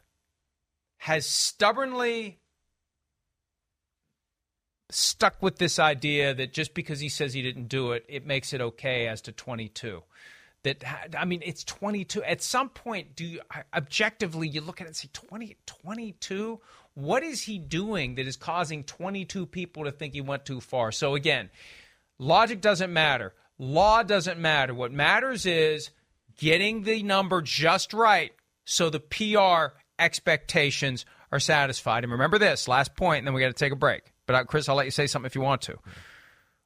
has 0.97 1.25
stubbornly 1.25 2.39
stuck 4.89 5.41
with 5.41 5.57
this 5.57 5.79
idea 5.79 6.33
that 6.33 6.53
just 6.53 6.73
because 6.73 6.99
he 6.99 7.09
says 7.09 7.33
he 7.33 7.41
didn't 7.41 7.67
do 7.67 7.93
it, 7.93 8.05
it 8.07 8.25
makes 8.25 8.53
it 8.53 8.61
okay 8.61 9.07
as 9.07 9.21
to 9.21 9.31
22. 9.31 10.03
That 10.63 10.83
I 11.17 11.25
mean, 11.25 11.41
it's 11.45 11.63
22. 11.63 12.23
At 12.23 12.41
some 12.41 12.69
point, 12.69 13.15
do 13.15 13.25
you 13.25 13.41
objectively 13.73 14.47
you 14.47 14.61
look 14.61 14.79
at 14.81 14.85
it 14.85 14.89
and 14.89 14.95
say 14.95 15.09
20, 15.11 15.57
22? 15.65 16.59
What 16.95 17.23
is 17.23 17.41
he 17.41 17.57
doing 17.57 18.15
that 18.15 18.27
is 18.27 18.37
causing 18.37 18.83
22 18.83 19.45
people 19.45 19.83
to 19.85 19.91
think 19.91 20.13
he 20.13 20.21
went 20.21 20.45
too 20.45 20.61
far? 20.61 20.91
So 20.91 21.15
again, 21.15 21.49
logic 22.17 22.61
doesn't 22.61 22.93
matter. 22.93 23.33
Law 23.57 24.03
doesn't 24.03 24.39
matter. 24.39 24.73
What 24.73 24.91
matters 24.91 25.45
is 25.45 25.89
getting 26.37 26.83
the 26.83 27.03
number 27.03 27.41
just 27.41 27.93
right 27.93 28.31
so 28.65 28.89
the 28.89 28.99
PR 28.99 29.75
expectations 29.99 31.05
are 31.31 31.39
satisfied. 31.39 32.03
And 32.03 32.11
remember 32.11 32.37
this 32.37 32.67
last 32.67 32.95
point, 32.95 33.19
and 33.19 33.27
then 33.27 33.33
we 33.33 33.41
got 33.41 33.47
to 33.47 33.53
take 33.53 33.73
a 33.73 33.77
break. 33.77 34.13
But 34.25 34.35
uh, 34.35 34.43
Chris, 34.45 34.69
I'll 34.69 34.75
let 34.75 34.85
you 34.85 34.91
say 34.91 35.07
something 35.07 35.25
if 35.25 35.35
you 35.35 35.41
want 35.41 35.61
to. 35.63 35.77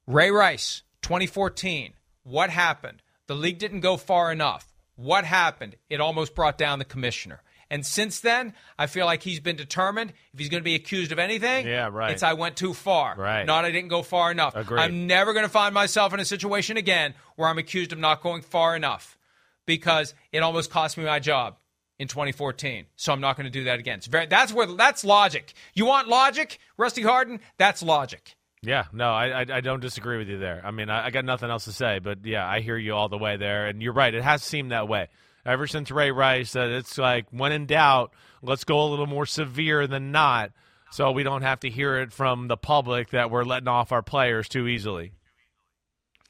Ray 0.05 0.31
Rice, 0.31 0.83
2014. 1.01 1.93
What 2.23 2.49
happened? 2.49 3.01
The 3.27 3.35
league 3.35 3.59
didn't 3.59 3.81
go 3.81 3.97
far 3.97 4.31
enough. 4.31 4.73
What 4.95 5.25
happened? 5.25 5.75
It 5.89 6.01
almost 6.01 6.33
brought 6.33 6.57
down 6.57 6.79
the 6.79 6.85
commissioner. 6.85 7.41
And 7.69 7.85
since 7.85 8.21
then, 8.21 8.53
I 8.79 8.87
feel 8.87 9.05
like 9.05 9.23
he's 9.23 9.41
been 9.41 9.57
determined. 9.57 10.13
If 10.33 10.39
he's 10.39 10.49
going 10.49 10.61
to 10.61 10.65
be 10.65 10.75
accused 10.75 11.11
of 11.11 11.19
anything, 11.19 11.67
yeah, 11.67 11.89
right. 11.91 12.11
it's 12.11 12.23
I 12.23 12.33
went 12.33 12.55
too 12.55 12.73
far. 12.73 13.15
Right. 13.17 13.45
Not 13.45 13.65
I 13.65 13.71
didn't 13.71 13.89
go 13.89 14.03
far 14.03 14.31
enough. 14.31 14.55
Agreed. 14.55 14.79
I'm 14.79 15.05
never 15.05 15.33
going 15.33 15.45
to 15.45 15.51
find 15.51 15.73
myself 15.73 16.13
in 16.13 16.19
a 16.19 16.25
situation 16.25 16.77
again 16.77 17.13
where 17.35 17.49
I'm 17.49 17.57
accused 17.57 17.91
of 17.91 17.99
not 17.99 18.21
going 18.21 18.41
far 18.41 18.75
enough 18.75 19.17
because 19.65 20.13
it 20.31 20.39
almost 20.39 20.71
cost 20.71 20.97
me 20.97 21.03
my 21.03 21.19
job 21.19 21.57
in 21.99 22.07
2014. 22.07 22.85
So 22.95 23.11
I'm 23.11 23.19
not 23.19 23.35
going 23.35 23.45
to 23.45 23.51
do 23.51 23.65
that 23.65 23.79
again. 23.79 23.99
Very, 24.09 24.27
that's 24.27 24.53
where 24.53 24.67
that's 24.67 25.03
logic. 25.03 25.53
You 25.73 25.85
want 25.85 26.07
logic, 26.07 26.59
Rusty 26.77 27.01
Hardin? 27.01 27.41
That's 27.57 27.83
logic. 27.83 28.36
Yeah, 28.67 28.83
no, 28.91 29.11
I, 29.11 29.43
I, 29.43 29.45
I 29.49 29.61
don't 29.61 29.79
disagree 29.79 30.17
with 30.17 30.27
you 30.27 30.39
there. 30.39 30.61
I 30.63 30.71
mean, 30.71 30.89
I, 30.89 31.05
I 31.05 31.09
got 31.09 31.23
nothing 31.23 31.49
else 31.49 31.63
to 31.65 31.71
say, 31.71 31.99
but 31.99 32.25
yeah, 32.25 32.45
I 32.45 32.59
hear 32.59 32.77
you 32.77 32.93
all 32.93 33.07
the 33.07 33.17
way 33.17 33.37
there, 33.37 33.67
and 33.67 33.81
you're 33.81 33.93
right. 33.93 34.13
It 34.13 34.23
has 34.23 34.43
seemed 34.43 34.71
that 34.71 34.89
way 34.89 35.07
ever 35.45 35.67
since 35.67 35.89
Ray 35.89 36.11
Rice 36.11 36.51
that 36.51 36.67
it's 36.69 36.97
like 36.97 37.27
when 37.31 37.53
in 37.53 37.65
doubt, 37.65 38.11
let's 38.41 38.65
go 38.65 38.81
a 38.81 38.87
little 38.89 39.07
more 39.07 39.25
severe 39.25 39.87
than 39.87 40.11
not, 40.11 40.51
so 40.91 41.11
we 41.11 41.23
don't 41.23 41.43
have 41.43 41.61
to 41.61 41.69
hear 41.69 41.99
it 41.99 42.11
from 42.11 42.49
the 42.49 42.57
public 42.57 43.11
that 43.11 43.31
we're 43.31 43.45
letting 43.45 43.69
off 43.69 43.93
our 43.93 44.01
players 44.03 44.49
too 44.49 44.67
easily. 44.67 45.13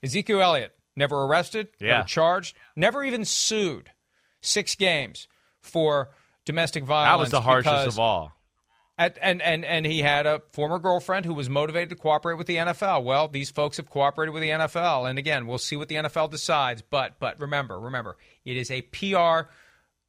Ezekiel 0.03 0.39
Elliott 0.39 0.75
never 0.95 1.23
arrested, 1.23 1.69
Yeah. 1.79 1.97
never 1.97 2.07
charged, 2.07 2.55
never 2.75 3.03
even 3.03 3.25
sued. 3.25 3.89
Six 4.41 4.75
games 4.75 5.27
for 5.59 6.11
domestic 6.45 6.83
violence. 6.83 7.17
That 7.17 7.19
was 7.19 7.31
the 7.31 7.41
harshest 7.41 7.87
of 7.87 7.99
all. 7.99 8.36
At, 8.99 9.17
and, 9.21 9.41
and, 9.43 9.63
and 9.63 9.85
he 9.85 9.99
had 9.99 10.25
a 10.25 10.41
former 10.51 10.79
girlfriend 10.79 11.25
who 11.25 11.35
was 11.35 11.49
motivated 11.49 11.89
to 11.89 11.95
cooperate 11.95 12.35
with 12.35 12.47
the 12.47 12.55
NFL. 12.55 13.03
Well, 13.03 13.27
these 13.27 13.51
folks 13.51 13.77
have 13.77 13.89
cooperated 13.89 14.33
with 14.33 14.41
the 14.41 14.49
NFL. 14.49 15.07
And 15.07 15.19
again, 15.19 15.45
we'll 15.45 15.59
see 15.59 15.75
what 15.75 15.87
the 15.87 15.95
NFL 15.95 16.31
decides. 16.31 16.81
But, 16.81 17.19
but 17.19 17.39
remember, 17.39 17.79
remember, 17.79 18.17
it 18.43 18.57
is 18.57 18.71
a 18.71 18.81
PR 18.81 19.51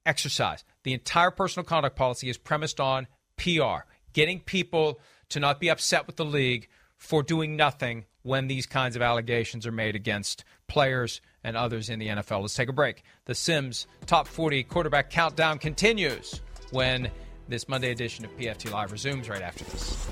exercise. 0.06 0.64
The 0.84 0.94
entire 0.94 1.30
personal 1.30 1.64
conduct 1.64 1.96
policy 1.96 2.30
is 2.30 2.38
premised 2.38 2.80
on 2.80 3.08
PR, 3.36 3.84
getting 4.14 4.40
people 4.40 5.00
to 5.28 5.38
not 5.38 5.60
be 5.60 5.68
upset 5.68 6.06
with 6.06 6.16
the 6.16 6.24
league 6.24 6.68
for 6.96 7.22
doing 7.22 7.56
nothing 7.56 8.06
when 8.22 8.48
these 8.48 8.66
kinds 8.66 8.96
of 8.96 9.02
allegations 9.02 9.66
are 9.66 9.72
made 9.72 9.96
against 9.96 10.44
players 10.66 11.20
and 11.44 11.56
others 11.56 11.88
in 11.88 11.98
the 11.98 12.08
NFL. 12.08 12.40
Let's 12.40 12.54
take 12.54 12.68
a 12.68 12.72
break. 12.72 13.02
The 13.26 13.34
Simms 13.34 13.86
Top 14.06 14.26
40 14.26 14.64
Quarterback 14.64 15.10
Countdown 15.10 15.58
continues 15.58 16.40
when 16.70 17.10
this 17.48 17.68
Monday 17.68 17.90
edition 17.90 18.24
of 18.24 18.36
PFT 18.36 18.70
Live 18.70 18.92
resumes 18.92 19.28
right 19.28 19.42
after 19.42 19.64
this. 19.64 20.06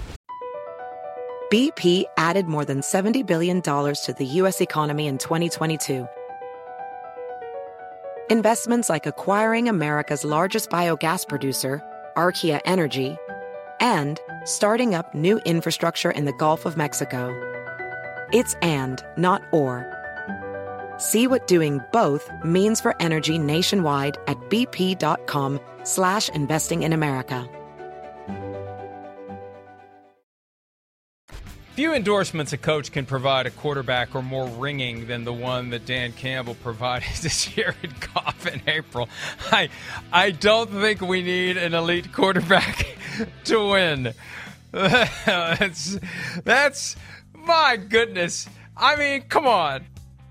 BP 1.53 2.05
added 2.17 2.47
more 2.47 2.65
than 2.65 2.81
$70 2.81 3.25
billion 3.25 3.63
to 3.63 4.15
the 4.19 4.25
U.S. 4.25 4.61
economy 4.61 5.07
in 5.07 5.19
2022. 5.19 6.09
Investments 8.29 8.89
like 8.89 9.07
acquiring 9.07 9.69
America's 9.69 10.25
largest 10.25 10.71
biogas 10.71 11.29
producer, 11.29 11.81
Archaea 12.17 12.61
Energy, 12.65 13.17
and 13.79 14.19
starting 14.45 14.97
up 14.97 15.15
new 15.15 15.39
infrastructure 15.45 16.11
in 16.11 16.25
the 16.25 16.33
Gulf 16.33 16.67
of 16.67 16.77
Mexico. 16.77 17.31
It's 18.33 18.55
and, 18.63 19.01
not 19.17 19.43
or. 19.53 19.96
See 20.99 21.27
what 21.27 21.47
doing 21.47 21.81
both 21.93 22.31
means 22.45 22.81
for 22.81 22.95
energy 23.01 23.39
nationwide 23.39 24.19
at 24.27 24.39
bp.com 24.49 25.61
slash 25.85 26.29
investing 26.31 26.83
in 26.83 26.93
America. 26.93 27.49
Few 31.77 31.93
endorsements 31.93 32.55
a 32.55 32.57
coach 32.57 32.91
can 32.91 33.05
provide 33.05 33.45
a 33.45 33.51
quarterback 33.51 34.15
are 34.15 34.23
more 34.23 34.49
ringing 34.49 35.09
than 35.09 35.25
the 35.25 35.33
one 35.35 35.69
that 35.69 35.85
Dan 35.85 36.13
Campbell 36.13 36.55
provided 36.63 37.07
to 37.17 37.29
Jared 37.29 38.01
Goff 38.01 38.47
in 38.47 38.63
April. 38.67 39.11
I, 39.53 39.69
I 40.11 40.31
don't 40.31 40.71
think 40.71 41.03
we 41.03 41.21
need 41.21 41.59
an 41.59 41.75
elite 41.75 42.15
quarterback 42.15 42.97
to 43.45 43.73
win. 43.73 44.15
that's, 44.73 45.99
that's 46.45 46.97
my 47.35 47.77
goodness. 47.77 48.49
I 48.75 48.97
mean, 48.97 49.23
come 49.29 49.47
on. 49.47 49.85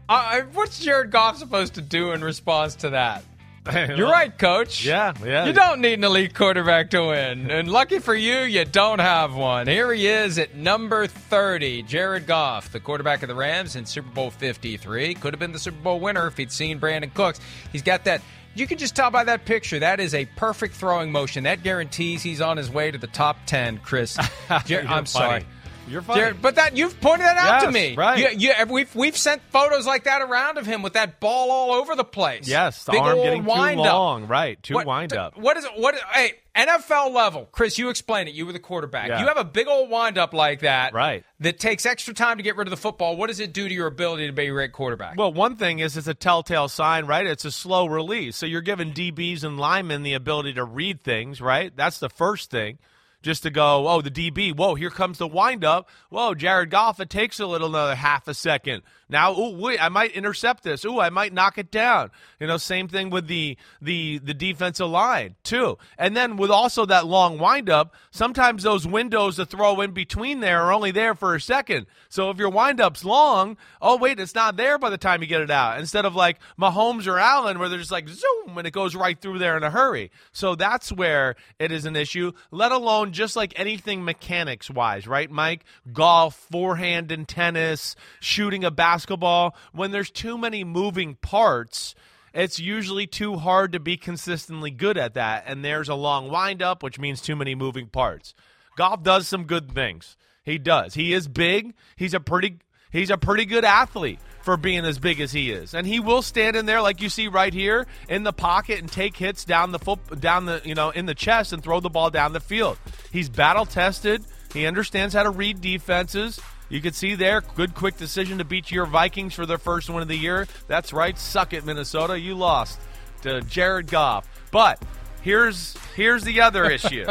I, 0.07 0.41
what's 0.53 0.79
Jared 0.79 1.11
Goff 1.11 1.37
supposed 1.37 1.75
to 1.75 1.81
do 1.81 2.11
in 2.11 2.23
response 2.23 2.75
to 2.77 2.91
that? 2.91 3.23
You're 3.73 4.11
right, 4.11 4.37
coach. 4.37 4.85
Yeah, 4.85 5.13
yeah. 5.23 5.45
You 5.45 5.53
don't 5.53 5.81
need 5.81 5.93
an 5.93 6.03
elite 6.03 6.35
quarterback 6.35 6.91
to 6.91 7.07
win. 7.07 7.49
And 7.55 7.67
lucky 7.67 7.97
for 7.97 8.13
you, 8.13 8.41
you 8.41 8.63
don't 8.63 8.99
have 8.99 9.33
one. 9.33 9.65
Here 9.65 9.91
he 9.91 10.05
is 10.07 10.37
at 10.37 10.53
number 10.55 11.07
30, 11.07 11.81
Jared 11.83 12.27
Goff, 12.27 12.71
the 12.71 12.79
quarterback 12.79 13.23
of 13.23 13.29
the 13.29 13.33
Rams 13.33 13.75
in 13.75 13.85
Super 13.87 14.09
Bowl 14.09 14.29
53. 14.29 15.15
Could 15.15 15.33
have 15.33 15.39
been 15.39 15.51
the 15.51 15.57
Super 15.57 15.81
Bowl 15.81 15.99
winner 15.99 16.27
if 16.27 16.37
he'd 16.37 16.51
seen 16.51 16.79
Brandin 16.79 17.11
Cooks. 17.13 17.39
He's 17.71 17.81
got 17.81 18.03
that. 18.05 18.21
You 18.53 18.67
can 18.67 18.77
just 18.77 18.95
tell 18.95 19.09
by 19.09 19.23
that 19.23 19.45
picture. 19.45 19.79
That 19.79 19.99
is 19.99 20.13
a 20.13 20.25
perfect 20.35 20.75
throwing 20.75 21.11
motion. 21.11 21.45
That 21.45 21.63
guarantees 21.63 22.21
he's 22.21 22.41
on 22.41 22.57
his 22.57 22.69
way 22.69 22.91
to 22.91 22.97
the 22.99 23.07
top 23.07 23.37
10, 23.47 23.79
Chris. 23.79 24.15
Jer- 24.65 24.81
I'm 24.81 25.05
funny. 25.05 25.07
sorry. 25.07 25.45
You're 25.87 26.01
funny. 26.01 26.21
Jared, 26.21 26.41
but 26.41 26.55
that 26.55 26.75
you've 26.75 26.99
pointed 26.99 27.25
that 27.27 27.37
out 27.37 27.65
to 27.65 27.71
me. 27.71 27.95
right. 27.95 28.33
You, 28.39 28.49
you, 28.49 28.65
we've 28.67 28.93
we've 28.95 29.15
sent 29.17 29.41
photos 29.51 29.85
like 29.85 30.05
that 30.05 30.21
around 30.21 30.57
of 30.57 30.65
him 30.65 30.81
with 30.81 30.93
that 30.93 31.19
ball 31.19 31.51
all 31.51 31.71
over 31.71 31.95
the 31.95 32.03
place. 32.03 32.47
yes, 32.47 32.83
the 32.85 32.93
Big 32.93 33.01
arm 33.01 33.17
getting 33.17 33.43
too 33.43 33.49
wind 33.49 33.79
up. 33.81 33.85
long. 33.85 34.27
Right, 34.27 34.61
too 34.63 34.73
What- 34.75 34.87
wind 34.87 35.13
up. 35.13 35.37
What 35.37 35.57
is 35.57 35.65
it? 35.65 35.71
What? 35.75 35.95
Hey, 36.11 36.33
NFL 36.55 37.13
level, 37.13 37.47
Chris. 37.51 37.77
You 37.77 37.89
explain 37.89 38.27
it. 38.27 38.33
You 38.33 38.45
were 38.45 38.53
the 38.53 38.59
quarterback. 38.59 39.09
Yeah. 39.09 39.19
You 39.19 39.27
have 39.27 39.37
a 39.37 39.43
big 39.43 39.67
old 39.67 39.89
wind 39.89 40.17
up 40.17 40.33
like 40.33 40.61
that, 40.61 40.93
Right. 40.93 41.23
That 41.41 41.59
takes 41.59 41.85
extra 41.85 42.13
time 42.13 42.37
to 42.37 42.43
get 42.43 42.55
rid 42.55 42.65
of 42.67 42.71
the 42.71 42.77
football. 42.77 43.17
What 43.17 43.27
does 43.27 43.41
it 43.41 43.51
do 43.53 43.67
to 43.67 43.73
your 43.73 43.87
ability 43.87 44.27
to 44.27 44.33
be 44.33 44.47
a 44.47 44.51
great 44.51 44.71
quarterback? 44.71 45.17
Well, 45.17 45.33
one 45.33 45.57
thing 45.57 45.79
is 45.79 45.97
it's 45.97 46.07
a 46.07 46.13
telltale 46.13 46.69
sign, 46.69 47.05
right? 47.07 47.25
It's 47.27 47.43
a 47.43 47.51
slow 47.51 47.85
release. 47.87 48.37
So 48.37 48.45
you're 48.45 48.61
giving 48.61 48.93
DBs 48.93 49.43
and 49.43 49.59
linemen 49.59 50.03
the 50.03 50.13
ability 50.13 50.53
to 50.53 50.63
read 50.63 51.03
things, 51.03 51.41
right? 51.41 51.75
That's 51.75 51.99
the 51.99 52.09
first 52.09 52.49
thing. 52.51 52.79
Just 53.25 53.41
to 53.41 53.49
go, 53.49 53.87
oh, 53.87 54.01
the 54.01 54.11
DB, 54.11 54.55
whoa, 54.55 54.75
here 54.75 54.91
comes 54.91 55.17
the 55.17 55.25
windup. 55.25 55.89
Whoa, 56.09 56.35
Jared 56.35 56.69
Goff, 56.69 56.99
it 56.99 57.09
takes 57.09 57.39
a 57.39 57.47
little 57.47 57.69
another 57.69 57.95
half 57.95 58.27
a 58.27 58.35
second. 58.35 58.83
Now, 59.07 59.37
ooh, 59.37 59.55
wait, 59.57 59.83
I 59.83 59.89
might 59.89 60.11
intercept 60.11 60.63
this. 60.63 60.83
Ooh, 60.83 60.99
I 60.99 61.09
might 61.09 61.33
knock 61.33 61.57
it 61.57 61.69
down. 61.69 62.09
You 62.39 62.47
know, 62.47 62.57
same 62.57 62.87
thing 62.87 63.09
with 63.11 63.27
the 63.27 63.57
the 63.81 64.17
the 64.17 64.33
defensive 64.33 64.89
line 64.89 65.35
too. 65.43 65.77
And 65.97 66.17
then 66.17 66.37
with 66.37 66.49
also 66.49 66.85
that 66.87 67.05
long 67.05 67.37
windup, 67.37 67.93
sometimes 68.09 68.63
those 68.63 68.87
windows 68.87 69.35
to 69.35 69.45
throw 69.45 69.79
in 69.81 69.91
between 69.91 70.39
there 70.39 70.63
are 70.63 70.73
only 70.73 70.91
there 70.91 71.13
for 71.13 71.35
a 71.35 71.41
second. 71.41 71.85
So 72.09 72.31
if 72.31 72.37
your 72.37 72.49
windup's 72.49 73.05
long, 73.05 73.57
oh 73.81 73.97
wait, 73.97 74.19
it's 74.19 74.33
not 74.33 74.57
there 74.57 74.79
by 74.79 74.89
the 74.89 74.97
time 74.97 75.21
you 75.21 75.27
get 75.27 75.41
it 75.41 75.51
out. 75.51 75.79
Instead 75.79 76.05
of 76.05 76.15
like 76.15 76.39
Mahomes 76.59 77.07
or 77.07 77.19
Allen, 77.19 77.59
where 77.59 77.69
they're 77.69 77.77
just 77.77 77.91
like 77.91 78.09
zoom 78.09 78.57
and 78.57 78.65
it 78.65 78.71
goes 78.71 78.95
right 78.95 79.19
through 79.19 79.37
there 79.37 79.55
in 79.55 79.63
a 79.63 79.69
hurry. 79.69 80.11
So 80.31 80.55
that's 80.55 80.91
where 80.91 81.35
it 81.59 81.71
is 81.71 81.85
an 81.85 81.95
issue. 81.95 82.31
Let 82.49 82.71
alone 82.71 83.11
just 83.11 83.35
like 83.35 83.53
anything 83.57 84.03
mechanics 84.03 84.69
wise, 84.69 85.05
right, 85.07 85.29
Mike? 85.29 85.63
Golf, 85.93 86.35
forehand 86.51 87.11
in 87.11 87.25
tennis, 87.25 87.95
shooting 88.19 88.63
a 88.63 88.71
basketball. 88.95 89.55
When 89.73 89.91
there's 89.91 90.09
too 90.09 90.37
many 90.37 90.63
moving 90.63 91.15
parts 91.15 91.95
it's 92.33 92.59
usually 92.59 93.07
too 93.07 93.37
hard 93.37 93.71
to 93.71 93.79
be 93.79 93.95
consistently 93.95 94.69
good 94.69 94.97
at 94.97 95.13
that. 95.13 95.45
And 95.47 95.63
there's 95.63 95.87
a 95.87 95.95
long 95.95 96.29
windup, 96.29 96.83
which 96.83 96.99
means 96.99 97.21
too 97.21 97.33
many 97.33 97.55
moving 97.55 97.87
parts. 97.87 98.33
Goff 98.75 99.03
does 99.03 99.25
some 99.25 99.45
good 99.45 99.71
things. 99.71 100.17
He 100.43 100.57
does. 100.57 100.95
He 100.95 101.13
is 101.13 101.29
big. 101.29 101.73
He's 101.95 102.13
a 102.13 102.19
pretty 102.19 102.57
he's 102.91 103.09
a 103.09 103.17
pretty 103.17 103.45
good 103.45 103.63
athlete 103.63 104.19
for 104.41 104.57
being 104.57 104.83
as 104.83 104.99
big 104.99 105.21
as 105.21 105.31
he 105.31 105.49
is. 105.49 105.73
And 105.73 105.87
he 105.87 106.01
will 106.01 106.21
stand 106.21 106.57
in 106.57 106.65
there 106.65 106.81
like 106.81 107.01
you 107.01 107.07
see 107.07 107.29
right 107.29 107.53
here 107.53 107.87
in 108.09 108.23
the 108.23 108.33
pocket 108.33 108.79
and 108.79 108.91
take 108.91 109.15
hits 109.15 109.45
down 109.45 109.71
the 109.71 109.79
foot 109.79 110.19
down 110.19 110.45
the 110.45 110.61
you 110.65 110.75
know 110.75 110.89
in 110.89 111.05
the 111.05 111.15
chest 111.15 111.53
and 111.53 111.63
throw 111.63 111.79
the 111.79 111.89
ball 111.89 112.09
down 112.09 112.33
the 112.33 112.41
field. 112.41 112.77
He's 113.13 113.29
battle 113.29 113.65
tested. 113.65 114.25
He 114.53 114.65
understands 114.65 115.13
how 115.13 115.23
to 115.23 115.29
read 115.29 115.61
defenses. 115.61 116.41
You 116.69 116.81
can 116.81 116.93
see 116.93 117.15
there, 117.15 117.41
good 117.55 117.75
quick 117.75 117.97
decision 117.97 118.39
to 118.39 118.43
beat 118.43 118.71
your 118.71 118.85
Vikings 118.85 119.33
for 119.33 119.45
their 119.45 119.57
first 119.57 119.89
win 119.89 120.01
of 120.01 120.07
the 120.07 120.17
year. 120.17 120.47
That's 120.67 120.93
right, 120.93 121.17
suck 121.17 121.53
it, 121.53 121.65
Minnesota. 121.65 122.19
You 122.19 122.35
lost 122.35 122.79
to 123.21 123.41
Jared 123.41 123.87
Goff. 123.87 124.27
But 124.51 124.81
here's 125.21 125.75
here's 125.95 126.23
the 126.23 126.41
other 126.41 126.65
issue. 126.65 127.05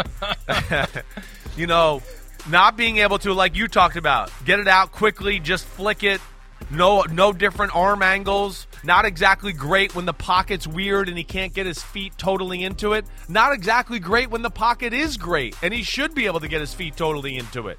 you 1.56 1.66
know, 1.66 2.02
not 2.48 2.76
being 2.76 2.98
able 2.98 3.18
to, 3.18 3.32
like 3.32 3.54
you 3.56 3.68
talked 3.68 3.96
about, 3.96 4.30
get 4.44 4.58
it 4.58 4.68
out 4.68 4.92
quickly, 4.92 5.38
just 5.38 5.64
flick 5.64 6.02
it. 6.02 6.20
No, 6.70 7.02
no 7.02 7.32
different 7.32 7.76
arm 7.76 8.02
angles. 8.02 8.66
Not 8.82 9.04
exactly 9.04 9.52
great 9.52 9.94
when 9.94 10.06
the 10.06 10.14
pocket's 10.14 10.66
weird 10.66 11.08
and 11.08 11.16
he 11.16 11.24
can't 11.24 11.52
get 11.52 11.66
his 11.66 11.82
feet 11.82 12.14
totally 12.16 12.64
into 12.64 12.94
it. 12.94 13.04
Not 13.28 13.52
exactly 13.52 13.98
great 13.98 14.30
when 14.30 14.42
the 14.42 14.50
pocket 14.50 14.92
is 14.92 15.16
great 15.16 15.56
and 15.62 15.72
he 15.72 15.82
should 15.82 16.14
be 16.14 16.26
able 16.26 16.40
to 16.40 16.48
get 16.48 16.60
his 16.60 16.74
feet 16.74 16.96
totally 16.96 17.36
into 17.36 17.68
it. 17.68 17.78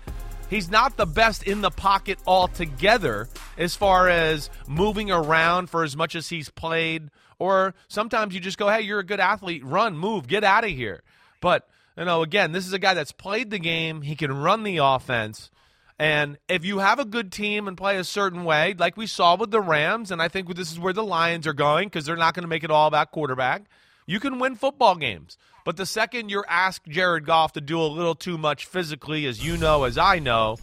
He's 0.50 0.70
not 0.70 0.96
the 0.98 1.06
best 1.06 1.44
in 1.44 1.62
the 1.62 1.72
pocket 1.72 2.20
altogether 2.28 3.28
as 3.58 3.76
far 3.76 4.08
as 4.08 4.50
moving 4.68 5.10
around 5.12 5.70
for 5.70 5.84
as 5.84 5.98
much 5.98 6.16
as 6.16 6.30
he's 6.30 6.50
played. 6.50 7.10
Or 7.40 7.74
sometimes 7.88 8.34
you 8.34 8.40
just 8.40 8.58
go, 8.58 8.70
hey, 8.70 8.82
you're 8.82 9.00
a 9.00 9.06
good 9.06 9.20
athlete, 9.20 9.66
run, 9.66 9.98
move, 9.98 10.28
get 10.28 10.44
out 10.44 10.64
of 10.64 10.70
here. 10.70 11.02
But, 11.42 11.68
you 11.98 12.06
know, 12.06 12.22
again, 12.22 12.52
this 12.52 12.66
is 12.66 12.74
a 12.74 12.80
guy 12.80 12.94
that's 12.94 13.12
played 13.12 13.50
the 13.50 13.60
game, 13.60 14.04
he 14.04 14.16
can 14.16 14.32
run 14.32 14.64
the 14.64 14.78
offense. 14.78 15.50
And 15.98 16.38
if 16.50 16.66
you 16.66 16.80
have 16.80 17.00
a 17.00 17.06
good 17.06 17.32
team 17.32 17.68
and 17.68 17.78
play 17.78 17.98
a 17.98 18.04
certain 18.04 18.44
way, 18.44 18.76
like 18.78 18.98
we 18.98 19.08
saw 19.08 19.36
with 19.36 19.52
the 19.52 19.62
Rams, 19.62 20.12
and 20.12 20.22
I 20.22 20.28
think 20.28 20.54
this 20.56 20.72
is 20.72 20.80
where 20.80 20.94
the 20.94 21.04
Lions 21.04 21.48
are 21.48 21.54
going 21.54 21.88
because 21.88 22.06
they're 22.06 22.18
not 22.18 22.34
going 22.34 22.44
to 22.44 22.50
make 22.50 22.64
it 22.64 22.72
all 22.72 22.88
about 22.88 23.12
quarterback, 23.12 23.64
you 24.06 24.20
can 24.20 24.40
win 24.40 24.56
football 24.56 24.96
games. 24.96 25.38
But 25.66 25.78
the 25.78 25.86
second 25.86 26.30
you're 26.30 26.46
Jared 26.88 27.26
Goff 27.26 27.54
to 27.54 27.62
do 27.62 27.82
a 27.82 27.84
little 27.84 28.16
too 28.16 28.38
much 28.38 28.68
physically, 28.68 29.26
as 29.26 29.44
you 29.44 29.58
know, 29.58 29.84
as 29.84 29.98
I 29.98 30.20
know, 30.20 30.58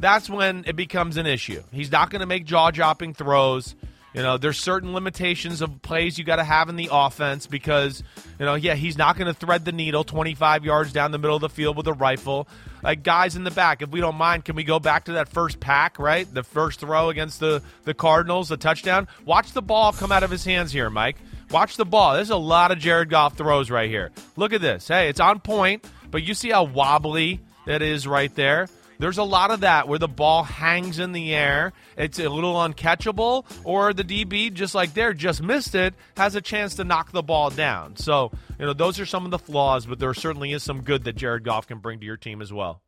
that's 0.00 0.28
when 0.28 0.64
it 0.66 0.74
becomes 0.74 1.16
an 1.16 1.26
issue. 1.26 1.62
He's 1.70 1.92
not 1.92 2.10
going 2.10 2.20
to 2.20 2.26
make 2.26 2.44
jaw 2.44 2.72
dropping 2.72 3.14
throws. 3.14 3.76
You 4.12 4.20
know, 4.20 4.36
there's 4.36 4.58
certain 4.58 4.92
limitations 4.92 5.62
of 5.62 5.80
plays 5.80 6.18
you 6.18 6.24
got 6.24 6.36
to 6.36 6.44
have 6.44 6.68
in 6.68 6.76
the 6.76 6.90
offense 6.92 7.46
because, 7.46 8.02
you 8.38 8.44
know, 8.44 8.54
yeah, 8.54 8.74
he's 8.74 8.98
not 8.98 9.16
going 9.16 9.32
to 9.32 9.32
thread 9.32 9.64
the 9.64 9.72
needle 9.72 10.02
25 10.04 10.64
yards 10.64 10.92
down 10.92 11.12
the 11.12 11.18
middle 11.18 11.36
of 11.36 11.40
the 11.40 11.48
field 11.48 11.76
with 11.76 11.86
a 11.86 11.94
rifle. 11.94 12.46
Like 12.82 13.04
guys 13.04 13.36
in 13.36 13.44
the 13.44 13.50
back, 13.52 13.80
if 13.80 13.90
we 13.90 14.00
don't 14.00 14.16
mind, 14.16 14.44
can 14.44 14.56
we 14.56 14.64
go 14.64 14.80
back 14.80 15.04
to 15.04 15.12
that 15.12 15.28
first 15.28 15.60
pack, 15.60 16.00
right? 16.00 16.26
The 16.32 16.42
first 16.42 16.80
throw 16.80 17.10
against 17.10 17.38
the 17.38 17.62
the 17.84 17.94
Cardinals, 17.94 18.48
the 18.48 18.56
touchdown. 18.56 19.06
Watch 19.24 19.52
the 19.52 19.62
ball 19.62 19.92
come 19.92 20.10
out 20.10 20.24
of 20.24 20.30
his 20.30 20.44
hands 20.44 20.72
here, 20.72 20.90
Mike. 20.90 21.16
Watch 21.52 21.76
the 21.76 21.84
ball. 21.84 22.14
There's 22.14 22.30
a 22.30 22.36
lot 22.36 22.72
of 22.72 22.78
Jared 22.78 23.10
Goff 23.10 23.36
throws 23.36 23.70
right 23.70 23.90
here. 23.90 24.10
Look 24.36 24.54
at 24.54 24.62
this. 24.62 24.88
Hey, 24.88 25.10
it's 25.10 25.20
on 25.20 25.38
point, 25.38 25.84
but 26.10 26.22
you 26.22 26.32
see 26.32 26.48
how 26.48 26.64
wobbly 26.64 27.40
that 27.66 27.82
is 27.82 28.06
right 28.06 28.34
there. 28.34 28.68
There's 28.98 29.18
a 29.18 29.22
lot 29.22 29.50
of 29.50 29.60
that 29.60 29.86
where 29.86 29.98
the 29.98 30.08
ball 30.08 30.44
hangs 30.44 30.98
in 30.98 31.12
the 31.12 31.34
air. 31.34 31.74
It's 31.98 32.18
a 32.18 32.30
little 32.30 32.54
uncatchable, 32.54 33.44
or 33.64 33.92
the 33.92 34.04
DB, 34.04 34.52
just 34.54 34.74
like 34.74 34.94
there, 34.94 35.12
just 35.12 35.42
missed 35.42 35.74
it, 35.74 35.92
has 36.16 36.34
a 36.36 36.40
chance 36.40 36.76
to 36.76 36.84
knock 36.84 37.12
the 37.12 37.22
ball 37.22 37.50
down. 37.50 37.96
So, 37.96 38.32
you 38.58 38.64
know, 38.64 38.72
those 38.72 38.98
are 38.98 39.04
some 39.06 39.26
of 39.26 39.30
the 39.30 39.38
flaws, 39.38 39.84
but 39.84 39.98
there 39.98 40.14
certainly 40.14 40.52
is 40.52 40.62
some 40.62 40.82
good 40.82 41.04
that 41.04 41.16
Jared 41.16 41.44
Goff 41.44 41.66
can 41.66 41.80
bring 41.80 42.00
to 42.00 42.06
your 42.06 42.16
team 42.16 42.40
as 42.40 42.50
well. 42.50 42.80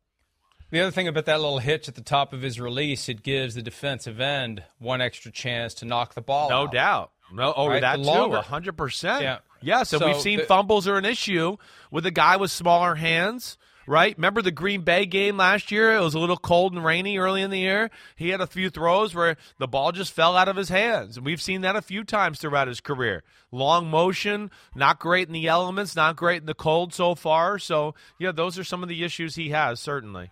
The 0.71 0.79
other 0.79 0.91
thing 0.91 1.07
about 1.07 1.25
that 1.25 1.39
little 1.39 1.59
hitch 1.59 1.87
at 1.87 1.93
the 1.93 2.01
top 2.01 2.33
of 2.33 2.41
his 2.41 2.59
release, 2.59 3.09
it 3.09 3.21
gives 3.21 3.53
the 3.53 3.61
defensive 3.61 4.19
end 4.19 4.63
one 4.79 5.01
extra 5.01 5.31
chance 5.31 5.75
to 5.75 5.85
knock 5.85 6.15
the 6.15 6.21
ball 6.21 6.49
no 6.49 6.63
out. 6.63 6.71
doubt. 6.71 7.11
No, 7.31 7.53
oh, 7.55 7.67
Right, 7.67 7.81
that 7.81 7.97
the 7.97 8.03
too, 8.03 8.09
longer- 8.09 8.41
hundred 8.41 8.77
percent. 8.77 9.23
Yeah. 9.23 9.37
Yes, 9.61 9.93
and 9.93 9.99
So 9.99 10.07
we've 10.07 10.21
seen 10.21 10.39
the- 10.39 10.45
fumbles 10.45 10.87
are 10.87 10.97
an 10.97 11.05
issue 11.05 11.57
with 11.91 12.05
a 12.05 12.11
guy 12.11 12.35
with 12.37 12.51
smaller 12.51 12.95
hands. 12.95 13.57
Right? 13.87 14.17
Remember 14.17 14.41
the 14.41 14.49
Green 14.49 14.81
Bay 14.81 15.05
game 15.05 15.37
last 15.37 15.69
year? 15.69 15.95
It 15.95 15.99
was 16.01 16.15
a 16.15 16.19
little 16.19 16.37
cold 16.37 16.73
and 16.73 16.83
rainy 16.83 17.19
early 17.19 17.43
in 17.43 17.51
the 17.51 17.59
year. 17.59 17.91
He 18.15 18.29
had 18.29 18.41
a 18.41 18.47
few 18.47 18.71
throws 18.71 19.13
where 19.13 19.37
the 19.59 19.67
ball 19.67 19.91
just 19.91 20.11
fell 20.11 20.35
out 20.35 20.47
of 20.47 20.55
his 20.55 20.69
hands. 20.69 21.17
And 21.17 21.25
we've 21.25 21.39
seen 21.41 21.61
that 21.61 21.75
a 21.75 21.83
few 21.83 22.03
times 22.03 22.39
throughout 22.39 22.67
his 22.67 22.81
career. 22.81 23.23
Long 23.51 23.87
motion, 23.87 24.49
not 24.73 24.97
great 24.97 25.27
in 25.27 25.33
the 25.33 25.45
elements, 25.47 25.95
not 25.95 26.15
great 26.15 26.41
in 26.41 26.47
the 26.47 26.55
cold 26.55 26.95
so 26.95 27.13
far. 27.13 27.59
So, 27.59 27.93
yeah, 28.17 28.31
those 28.31 28.57
are 28.57 28.63
some 28.63 28.81
of 28.81 28.89
the 28.89 29.03
issues 29.03 29.35
he 29.35 29.49
has, 29.49 29.79
certainly. 29.79 30.31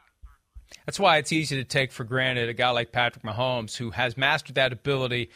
That's 0.88 1.00
why 1.00 1.18
it's 1.18 1.32
easy 1.32 1.56
to 1.58 1.64
take 1.64 1.92
for 1.92 2.06
granted 2.06 2.50
a 2.50 2.56
guy 2.56 2.72
like 2.72 2.92
Patrick 2.92 3.24
Mahomes 3.24 3.78
who 3.78 3.92
has 3.92 4.18
mastered 4.18 4.56
that 4.56 4.74
ability 4.74 5.30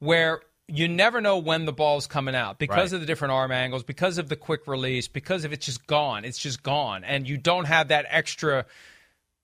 where 0.00 0.40
you 0.68 0.88
never 0.88 1.20
know 1.20 1.38
when 1.38 1.64
the 1.64 1.72
ball's 1.72 2.06
coming 2.06 2.34
out 2.34 2.58
because 2.58 2.92
Right. 2.92 2.96
of 2.96 3.00
the 3.00 3.06
different 3.06 3.32
arm 3.32 3.52
angles, 3.52 3.82
because 3.82 4.18
of 4.18 4.28
the 4.28 4.36
quick 4.36 4.66
release, 4.66 5.08
because 5.08 5.44
of 5.44 5.52
it's 5.52 5.66
just 5.66 5.86
gone. 5.86 6.24
It's 6.24 6.38
just 6.38 6.62
gone. 6.62 7.04
And 7.04 7.28
you 7.28 7.36
don't 7.36 7.66
have 7.66 7.88
that 7.88 8.06
extra 8.08 8.64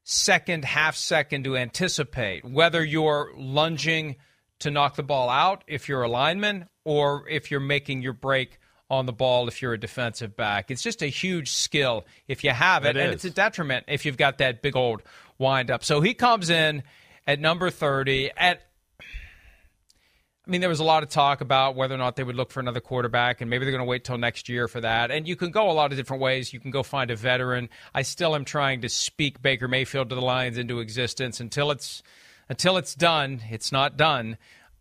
second, 0.05 0.65
half 0.65 0.97
second 0.97 1.45
to 1.45 1.57
anticipate 1.57 2.45
whether 2.45 2.83
you're 2.85 3.33
lunging 3.37 4.17
to 4.61 4.71
knock 4.71 4.97
the 4.97 5.03
ball 5.03 5.29
out 5.29 5.65
if 5.67 5.89
you're 5.89 6.03
a 6.03 6.09
lineman 6.09 6.67
or 6.85 7.29
if 7.29 7.51
you're 7.51 7.61
making 7.61 8.03
your 8.03 8.13
break 8.15 8.59
on 8.91 9.05
the 9.05 9.13
ball 9.13 9.49
if 9.49 9.61
you're 9.61 9.75
a 9.75 9.79
defensive 9.79 10.35
back. 10.35 10.71
It's 10.71 10.83
just 10.83 11.03
a 11.03 11.07
huge 11.09 11.53
skill 11.53 12.07
if 12.27 12.43
you 12.43 12.51
have 12.51 12.87
it, 12.87 12.97
It 12.97 13.01
and 13.03 13.13
it's 13.13 13.25
a 13.25 13.31
detriment 13.31 13.85
if 13.87 14.07
you've 14.07 14.17
got 14.17 14.39
that 14.39 14.63
big 14.63 14.77
old 14.77 15.03
wind 15.37 15.71
up. 15.71 15.85
So 15.85 16.01
he 16.01 16.15
comes 16.15 16.49
in 16.49 16.83
at 17.27 17.39
number 17.39 17.69
30 17.69 18.31
at 18.35 18.63
I 20.49 20.51
mean, 20.51 20.63
there 20.63 20.71
was 20.71 20.81
a 20.81 20.85
lot 20.85 21.03
of 21.03 21.11
talk 21.11 21.43
about 21.43 21.77
whether 21.77 21.95
or 21.95 21.99
not 21.99 22.17
they 22.17 22.25
would 22.25 22.35
look 22.35 22.51
for 22.51 22.61
another 22.61 22.81
quarterback, 22.81 23.43
and 23.43 23.51
maybe 23.51 23.67
they're 23.67 23.73
going 23.73 23.85
to 23.85 23.89
wait 23.89 24.05
till 24.05 24.17
next 24.17 24.49
year 24.49 24.67
for 24.67 24.81
that. 24.81 25.11
And 25.11 25.29
you 25.29 25.37
can 25.37 25.51
go 25.51 25.71
a 25.71 25.73
lot 25.73 25.93
of 25.93 25.99
different 25.99 26.23
ways. 26.23 26.55
You 26.55 26.59
can 26.59 26.71
go 26.71 26.83
find 26.83 27.11
a 27.11 27.17
veteran. 27.17 27.69
I 27.95 28.01
still 28.01 28.35
am 28.35 28.47
trying 28.47 28.81
to 28.81 28.89
speak 28.89 29.43
Baker 29.43 29.69
Mayfield 29.69 30.09
to 30.09 30.15
the 30.15 30.23
Lions 30.23 30.57
into 30.57 30.81
existence 30.81 31.41
until 31.41 31.71
it's 31.71 32.03
until 32.49 32.79
it's 32.79 32.95
done. 32.95 33.43
It's 33.51 33.73
not 33.73 33.99
done. 33.99 34.39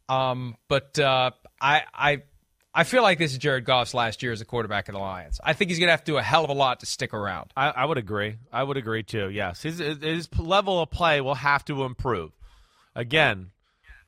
Um, 0.07 0.55
but 0.69 0.97
uh, 0.99 1.31
I 1.59 1.83
I 1.93 2.21
I 2.73 2.85
feel 2.85 3.03
like 3.03 3.17
this 3.17 3.33
is 3.33 3.37
Jared 3.37 3.65
Goff's 3.65 3.93
last 3.93 4.23
year 4.23 4.31
as 4.31 4.39
a 4.39 4.45
quarterback 4.45 4.87
of 4.87 4.93
the 4.93 4.99
Lions. 4.99 5.41
I 5.43 5.51
think 5.51 5.69
he's 5.69 5.79
going 5.79 5.87
to 5.87 5.91
have 5.91 6.05
to 6.05 6.13
do 6.13 6.17
a 6.17 6.23
hell 6.23 6.45
of 6.45 6.49
a 6.49 6.53
lot 6.53 6.79
to 6.79 6.85
stick 6.85 7.13
around. 7.13 7.51
I, 7.57 7.71
I 7.71 7.83
would 7.83 7.97
agree. 7.97 8.37
I 8.53 8.63
would 8.63 8.77
agree 8.77 9.03
too. 9.03 9.29
Yes, 9.29 9.63
his 9.63 9.79
his 9.79 10.29
level 10.39 10.81
of 10.81 10.91
play 10.91 11.19
will 11.19 11.35
have 11.35 11.65
to 11.65 11.83
improve. 11.83 12.31
Again, 12.95 13.51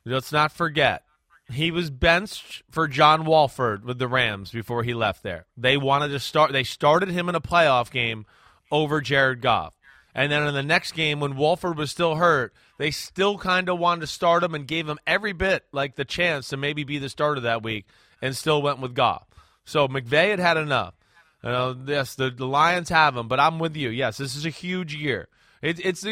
let's 0.06 0.32
not 0.32 0.54
forget 0.54 1.04
he 1.52 1.72
was 1.72 1.90
benched 1.90 2.64
for 2.70 2.88
John 2.88 3.26
Wolford 3.26 3.84
with 3.84 4.00
the 4.00 4.08
Rams 4.08 4.52
before 4.52 4.84
he 4.84 4.94
left 4.94 5.24
there. 5.24 5.46
They 5.58 5.78
wanted 5.78 6.10
to 6.10 6.20
start. 6.20 6.52
They 6.52 6.64
started 6.64 7.10
him 7.10 7.30
in 7.30 7.36
a 7.36 7.42
playoff 7.42 7.92
game 7.92 8.26
over 8.72 9.02
Jared 9.02 9.42
Goff. 9.42 9.76
And 10.14 10.32
then 10.32 10.48
in 10.48 10.54
the 10.54 10.64
next 10.64 10.94
game, 10.94 11.20
when 11.20 11.38
Wolford 11.38 11.78
was 11.78 11.92
still 11.92 12.16
hurt, 12.16 12.54
they 12.78 12.92
still 12.92 13.38
kind 13.38 13.70
of 13.70 13.80
wanted 13.80 14.02
to 14.02 14.08
start 14.08 14.44
him 14.44 14.56
and 14.56 14.68
gave 14.68 14.88
him 14.88 15.00
every 15.06 15.34
bit 15.34 15.66
like 15.72 15.96
the 15.96 16.06
chance 16.06 16.50
to 16.50 16.58
maybe 16.58 16.84
be 16.84 16.98
the 16.98 17.10
starter 17.10 17.42
that 17.42 17.64
week, 17.64 17.86
and 18.22 18.36
still 18.36 18.62
went 18.62 18.80
with 18.80 18.96
Goff. 18.96 19.28
So 19.66 19.88
McVay 19.88 20.32
had 20.32 20.40
had 20.40 20.58
enough. 20.58 20.96
Yes, 21.44 22.16
the, 22.16 22.32
the 22.32 22.48
Lions 22.48 22.90
have 22.90 23.16
him, 23.16 23.28
but 23.28 23.40
I'm 23.40 23.60
with 23.60 23.76
you. 23.76 23.90
Yes, 23.90 24.18
this 24.18 24.36
is 24.36 24.46
a 24.46 24.50
huge 24.50 24.96
year. 24.96 25.30
It, 25.62 25.86
it's 25.86 26.06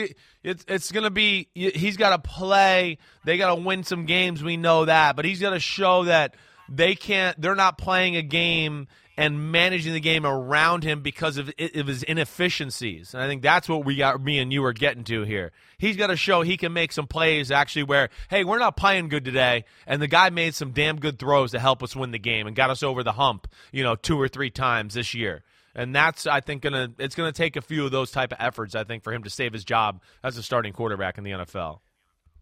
it's 0.43 0.65
it's 0.67 0.91
going 0.91 1.03
to 1.03 1.09
be. 1.09 1.49
He's 1.53 1.97
got 1.97 2.09
to 2.09 2.19
play. 2.19 2.97
They 3.25 3.37
got 3.37 3.55
to 3.55 3.61
win 3.61 3.83
some 3.83 4.05
games. 4.05 4.43
We 4.43 4.57
know 4.57 4.85
that, 4.85 5.15
but 5.15 5.25
he's 5.25 5.39
got 5.39 5.51
to 5.51 5.59
show 5.59 6.05
that 6.05 6.35
they 6.69 6.95
can't. 6.95 7.39
They're 7.39 7.55
not 7.55 7.77
playing 7.77 8.15
a 8.15 8.21
game 8.21 8.87
and 9.19 9.51
managing 9.51 9.93
the 9.93 9.99
game 9.99 10.25
around 10.25 10.83
him 10.83 11.01
because 11.01 11.37
of, 11.37 11.51
of 11.59 11.87
his 11.87 12.03
inefficiencies. 12.03 13.15
And 13.15 13.23
I 13.23 13.27
think 13.27 13.41
that's 13.41 13.67
what 13.67 13.83
we 13.83 13.95
got. 13.95 14.21
Me 14.21 14.37
and 14.37 14.53
you 14.53 14.63
are 14.65 14.73
getting 14.73 15.03
to 15.05 15.23
here. 15.23 15.51
He's 15.79 15.97
got 15.97 16.07
to 16.07 16.15
show 16.15 16.43
he 16.43 16.55
can 16.55 16.71
make 16.71 16.91
some 16.91 17.07
plays 17.07 17.49
actually 17.49 17.83
where, 17.83 18.09
hey, 18.29 18.43
we're 18.43 18.59
not 18.59 18.77
playing 18.77 19.09
good 19.09 19.25
today, 19.25 19.65
and 19.87 20.01
the 20.01 20.07
guy 20.07 20.29
made 20.29 20.53
some 20.53 20.71
damn 20.71 20.97
good 20.99 21.17
throws 21.17 21.51
to 21.51 21.59
help 21.59 21.81
us 21.81 21.95
win 21.95 22.11
the 22.11 22.19
game 22.19 22.45
and 22.45 22.55
got 22.55 22.69
us 22.69 22.83
over 22.83 23.01
the 23.03 23.13
hump. 23.13 23.47
You 23.71 23.83
know, 23.83 23.95
two 23.95 24.21
or 24.21 24.27
three 24.27 24.51
times 24.51 24.93
this 24.93 25.13
year. 25.15 25.43
And 25.77 25.95
that's 25.95 26.27
I 26.27 26.41
think 26.41 26.63
gonna 26.63 26.91
it's 26.97 27.15
gonna 27.15 27.31
take 27.31 27.55
a 27.55 27.61
few 27.61 27.85
of 27.85 27.91
those 27.91 28.11
type 28.11 28.33
of 28.33 28.39
efforts 28.41 28.75
I 28.75 28.83
think 28.83 29.03
for 29.03 29.13
him 29.13 29.23
to 29.23 29.29
save 29.29 29.53
his 29.53 29.63
job 29.63 30.01
as 30.23 30.35
a 30.35 30.43
starting 30.43 30.73
quarterback 30.73 31.17
in 31.17 31.23
the 31.23 31.31
NFL. 31.31 31.79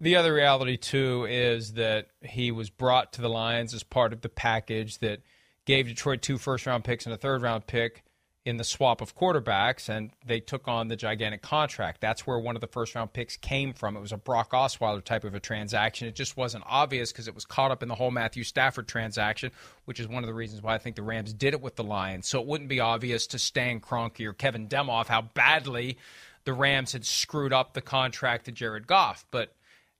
The 0.02 0.16
other 0.18 0.34
reality, 0.34 0.76
too, 0.78 1.26
is 1.30 1.74
that 1.74 2.08
he 2.22 2.52
was 2.52 2.70
brought 2.70 3.14
to 3.14 3.22
the 3.22 3.30
Lions 3.30 3.74
as 3.74 3.84
part 3.84 4.12
of 4.12 4.22
the 4.22 4.30
package 4.30 4.98
that 5.00 5.22
gave 5.66 5.88
Detroit 5.88 6.22
two 6.22 6.38
first 6.38 6.66
round 6.66 6.84
picks 6.84 7.06
and 7.06 7.14
a 7.14 7.18
third 7.18 7.42
round 7.42 7.68
pick 7.68 8.04
in 8.46 8.58
the 8.58 8.64
swap 8.64 9.02
of 9.02 9.16
quarterbacks, 9.18 9.90
and 9.90 10.12
they 10.24 10.40
took 10.40 10.68
on 10.68 10.88
the 10.88 10.96
gigantic 10.96 11.42
contract. 11.42 12.00
That's 12.00 12.28
where 12.28 12.38
one 12.38 12.56
of 12.56 12.62
the 12.62 12.68
first 12.68 12.94
round 12.94 13.12
picks 13.12 13.36
came 13.36 13.74
from. 13.74 13.98
It 13.98 14.02
was 14.02 14.12
a 14.12 14.18
Brock 14.18 14.52
Osweiler 14.52 15.04
type 15.04 15.24
of 15.24 15.34
a 15.34 15.40
transaction. 15.40 16.08
It 16.08 16.14
just 16.14 16.38
wasn't 16.38 16.64
obvious 16.68 17.12
because 17.12 17.28
it 17.28 17.34
was 17.34 17.44
caught 17.44 17.72
up 17.72 17.82
in 17.82 17.90
the 17.90 17.96
whole 17.96 18.12
Matthew 18.12 18.44
Stafford 18.44 18.88
transaction, 18.88 19.52
which 19.86 20.00
is 20.00 20.08
one 20.08 20.24
of 20.24 20.28
the 20.28 20.34
reasons 20.34 20.62
why 20.62 20.76
I 20.76 20.78
think 20.78 20.96
the 20.96 21.02
Rams 21.02 21.34
did 21.34 21.56
it 21.56 21.62
with 21.62 21.76
the 21.76 21.84
Lions. 21.84 22.28
So 22.28 22.40
it 22.40 22.46
wouldn't 22.46 22.70
be 22.70 22.80
obvious 22.80 23.26
to 23.28 23.40
Stan 23.40 23.80
Kroenke 23.80 24.28
or 24.28 24.34
Kevin 24.34 24.68
Demoff 24.68 25.08
how 25.08 25.24
badly 25.24 25.98
the 26.44 26.54
Rams 26.54 26.94
had 26.94 27.04
screwed 27.04 27.52
up 27.52 27.74
the 27.74 27.82
contract 27.82 28.46
to 28.46 28.52
Jared 28.52 28.86
Goff. 28.86 29.26
But 29.32 29.56